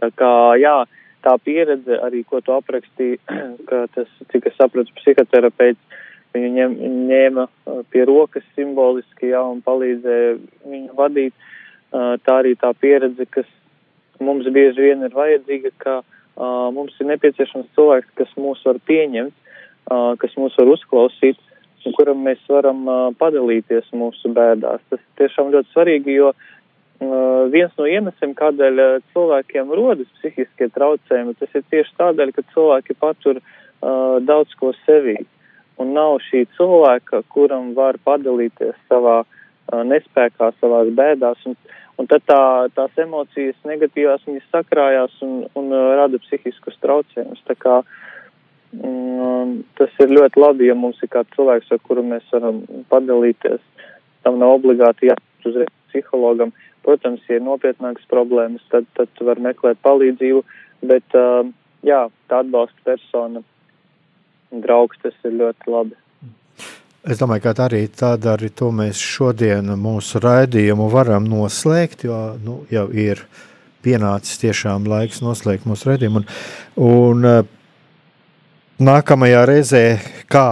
Tā 0.00 0.08
kā, 0.16 0.32
jā, 0.60 0.76
tā 1.24 1.34
pieredze 1.44 1.98
arī, 2.00 2.22
ko 2.24 2.40
tu 2.44 2.54
aprakstīji, 2.56 3.18
ka 3.68 3.84
tas, 3.94 4.10
cik 4.32 4.48
es 4.50 4.56
sapratu, 4.58 4.94
psihoterapeits, 5.00 6.06
viņu 6.34 6.50
ņem, 6.56 6.76
ņēma 7.10 7.46
pie 7.92 8.04
rokas 8.08 8.46
simboliski, 8.56 9.32
jā, 9.32 9.42
un 9.42 9.62
palīdzēja 9.66 10.36
viņu 10.70 10.96
vadīt. 10.98 11.34
Tā 11.90 12.36
arī 12.38 12.54
tā 12.58 12.70
pieredze, 12.78 13.26
kas 13.26 13.48
mums 14.22 14.46
bieži 14.54 14.90
vien 14.90 15.02
ir 15.02 15.14
vajadzīga, 15.16 15.72
ka 15.82 16.00
mums 16.74 16.94
ir 17.00 17.10
nepieciešams 17.10 17.72
cilvēks, 17.74 18.12
kas 18.20 18.34
mūs 18.38 18.62
var 18.68 18.78
pieņemt, 18.86 19.34
kas 20.22 20.36
mūs 20.38 20.54
var 20.60 20.70
uzklausīt, 20.76 21.40
un 21.88 21.96
kuram 21.96 22.22
mēs 22.22 22.44
varam 22.52 22.86
padalīties 23.18 23.90
mūsu 23.96 24.30
bēdās. 24.36 24.84
Tas 24.92 25.02
tiešām 25.18 25.50
ļoti 25.50 25.74
svarīgi, 25.74 26.14
jo 26.20 26.30
uh, 26.30 26.46
Uh, 27.00 27.48
viens 27.48 27.72
no 27.80 27.86
iemesliem, 27.88 28.34
kādēļ 28.36 28.80
uh, 28.84 28.94
cilvēkiem 29.14 29.70
rodas 29.72 30.08
psihiskie 30.18 30.66
traucējumi, 30.74 31.32
tas 31.40 31.54
ir 31.56 31.62
tieši 31.72 31.94
tādēļ, 31.96 32.32
ka 32.36 32.42
cilvēki 32.52 32.96
patur 33.00 33.38
uh, 33.40 34.18
daudz 34.20 34.52
ko 34.60 34.74
sevī. 34.82 35.14
Un 35.80 35.94
nav 35.96 36.18
šī 36.26 36.44
cilvēka, 36.56 37.22
kuram 37.32 37.72
var 37.76 37.98
padalīties 38.04 38.76
savā 38.90 39.20
uh, 39.22 39.82
nespējā, 39.86 40.50
savās 40.60 40.90
bēdās. 40.96 41.40
Un, 41.48 41.56
un 41.98 42.08
tad 42.10 42.24
tā, 42.28 42.42
tās 42.76 42.98
emocijas 43.00 43.56
negatīvās 43.68 44.26
viņas 44.28 44.50
sakrājās 44.52 45.16
un, 45.26 45.44
un 45.56 45.72
uh, 45.72 45.94
rada 46.00 46.20
psihiskus 46.24 46.78
traucējumus. 46.84 47.42
Tā 47.48 47.56
kā 47.60 47.80
um, 48.76 49.60
tas 49.78 49.94
ir 50.02 50.16
ļoti 50.16 50.42
labi, 50.42 50.68
ja 50.68 50.76
mums 50.78 51.00
ir 51.04 51.12
kāds 51.12 51.32
cilvēks, 51.36 51.70
ar 51.72 51.82
kuru 51.86 52.04
mēs 52.06 52.26
varam 52.34 52.64
padalīties. 52.92 53.62
Tam 54.26 54.36
nav 54.42 54.58
obligāti 54.58 55.08
jābūt 55.08 55.48
uzreiz 55.52 55.72
psihologam. 55.90 56.52
Protams, 56.84 57.24
ja 57.28 57.38
ir 57.38 57.44
nopietnākas 57.44 58.06
problēmas, 58.08 58.64
tad, 58.72 58.86
tad 58.96 59.24
var 59.24 59.40
meklēt 59.42 59.80
palīdzību, 59.84 60.44
bet 60.88 61.16
uh, 61.18 61.48
jā, 61.86 62.06
tā 62.28 62.40
atbalsta 62.44 62.86
persona, 62.86 63.42
draugs, 64.50 64.98
tas 65.02 65.16
ir 65.24 65.36
ļoti 65.38 65.72
labi. 65.72 65.98
Es 67.10 67.20
domāju, 67.20 67.46
ka 67.46 67.54
arī 67.64 67.86
tāda 67.96 68.34
arī 68.34 68.50
to 68.52 68.68
mēs 68.76 69.00
šodien 69.00 69.72
mūsu 69.80 70.20
raidījumu 70.20 70.90
varam 70.92 71.24
noslēgt, 71.30 72.04
jo 72.04 72.18
nu, 72.44 72.58
jau 72.70 72.86
ir 72.92 73.24
pienācis 73.84 74.42
tiešām 74.42 74.84
laiks 74.90 75.22
noslēgt 75.24 75.64
mūsu 75.68 75.88
raidījumu. 75.88 76.20
Un, 76.20 76.28
un 76.84 77.30
uh, 77.30 77.40
nākamajā 78.84 79.46
reizē, 79.48 79.84
kā, 80.28 80.48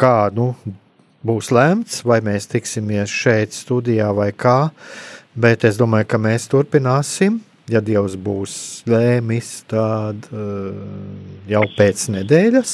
kā 0.00 0.16
nu, 0.32 0.54
būs 1.28 1.52
lemts, 1.52 2.00
vai 2.08 2.22
mēs 2.24 2.48
tiksimies 2.48 3.12
šeit 3.12 3.52
studijā 3.52 4.08
vai 4.16 4.30
kā, 4.32 4.60
Bet 5.38 5.62
es 5.68 5.76
domāju, 5.78 6.08
ka 6.10 6.18
mēs 6.18 6.48
turpināsim. 6.50 7.38
Ja 7.70 7.82
Dievs 7.84 8.16
būs 8.18 8.52
lēmis, 8.88 9.50
tad 9.70 10.24
uh, 10.32 10.72
jau 11.46 11.62
pēc 11.76 12.06
nedēļas. 12.14 12.72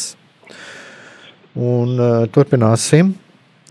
Un 1.55 1.99
uh, 2.01 2.25
turpināsim. 2.35 3.15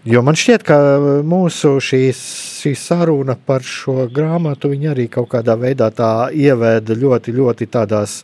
Jo 0.03 0.19
man 0.19 0.35
šķiet, 0.35 0.63
ka 0.67 0.77
mūsu 1.23 1.77
šīs, 1.79 2.19
šī 2.59 2.73
saruna 2.75 3.37
par 3.39 3.63
šo 3.63 4.09
grāmatu 4.11 4.73
arī 4.91 5.07
kaut 5.07 5.29
kādā 5.31 5.55
veidā 5.55 5.87
ievēda 6.31 6.97
ļoti, 6.99 7.31
ļoti 7.31 7.67
tādās 7.71 8.23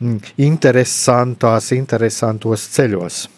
mm, 0.00 0.18
interesantās, 0.42 1.70
interesantos 1.78 2.66
ceļos. 2.74 3.28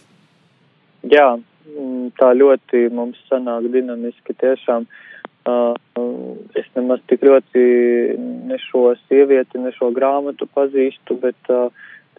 Jā, 1.13 1.37
mm, 1.37 2.17
tā 2.17 2.33
ļoti 2.33 2.89
mums 2.89 3.21
sanāk 3.29 3.69
dinamiski 3.69 4.33
tiešām. 4.33 4.89
Uh, 5.45 5.77
es 6.57 6.65
nemaz 6.77 7.05
tik 7.05 7.21
ļoti 7.21 7.65
ne 8.49 8.57
šo 8.65 8.95
sievieti, 9.09 9.61
ne 9.61 9.73
šo 9.77 9.93
grāmatu 9.93 10.49
pazīstu, 10.49 11.21
bet 11.21 11.37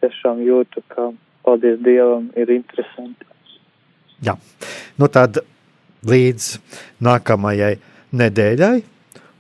tiešām 0.01 0.45
jūtu, 0.45 0.85
ka, 0.93 1.09
paldies 1.41 1.81
Dievam, 1.81 2.29
ir 2.37 2.53
interesanti. 2.53 3.34
Jā, 4.23 4.37
nu 4.95 5.09
tad 5.11 5.41
līdz 6.07 6.49
nākamajai 7.03 7.75
nedēļai, 8.15 8.75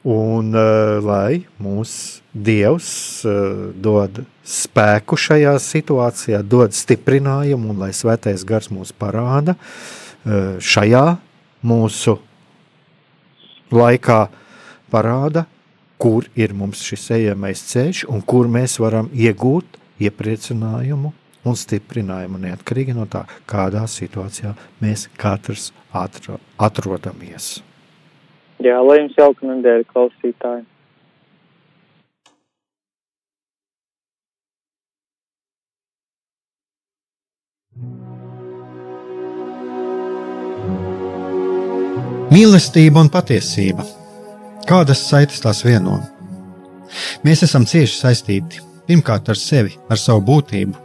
un 0.05 0.51
uh, 0.53 0.99
lai 1.01 1.45
mūs 1.61 2.21
Dievs 2.35 2.89
uh, 3.25 3.71
dod 3.71 4.19
spēku 4.45 5.17
šajā 5.17 5.55
situācijā, 5.63 6.41
dod 6.43 6.75
stiprinājumu, 6.75 7.71
un 7.71 7.81
lai 7.85 7.93
svētais 7.95 8.43
gars 8.45 8.67
mūs 8.73 8.91
parāda 8.91 9.55
uh, 9.55 10.57
šajā 10.59 11.05
mūsu 11.65 12.19
laikā 13.73 14.21
parāda, 14.91 15.45
kur 15.97 16.27
ir 16.35 16.53
mums 16.53 16.83
šis 16.85 17.07
ejamais 17.15 17.63
ceļš 17.71 18.05
un 18.11 18.21
kur 18.21 18.51
mēs 18.51 18.77
varam 18.83 19.07
iegūt 19.15 19.79
iepriecinājumu 20.03 21.13
un 21.45 21.57
stiprinājumu 21.59 22.41
neatkarīgi 22.41 22.95
no 22.97 23.07
tā, 23.09 23.25
kādā 23.49 23.85
situācijā 23.89 24.53
mēs 24.81 25.07
katrs 25.19 25.71
atro, 25.93 26.39
atrodamies. 26.57 27.59
Jā, 28.63 28.79
lai 28.81 29.01
jums 29.01 29.17
jauka 29.19 29.49
nedēļa 29.49 29.91
klausītāji! 29.91 30.65
Mīlestība 42.35 42.99
un 42.99 43.07
patiesība. 43.11 43.85
Kādas 44.67 45.03
saites 45.07 45.39
tās 45.43 45.61
vieno? 45.63 45.99
Mēs 47.23 47.45
esam 47.45 47.67
cieši 47.69 47.95
saistīti 47.95 48.63
pirmkārt 48.87 49.29
ar 49.31 49.39
sevi, 49.39 49.75
ar 49.87 49.99
savu 50.01 50.23
būtību, 50.27 50.84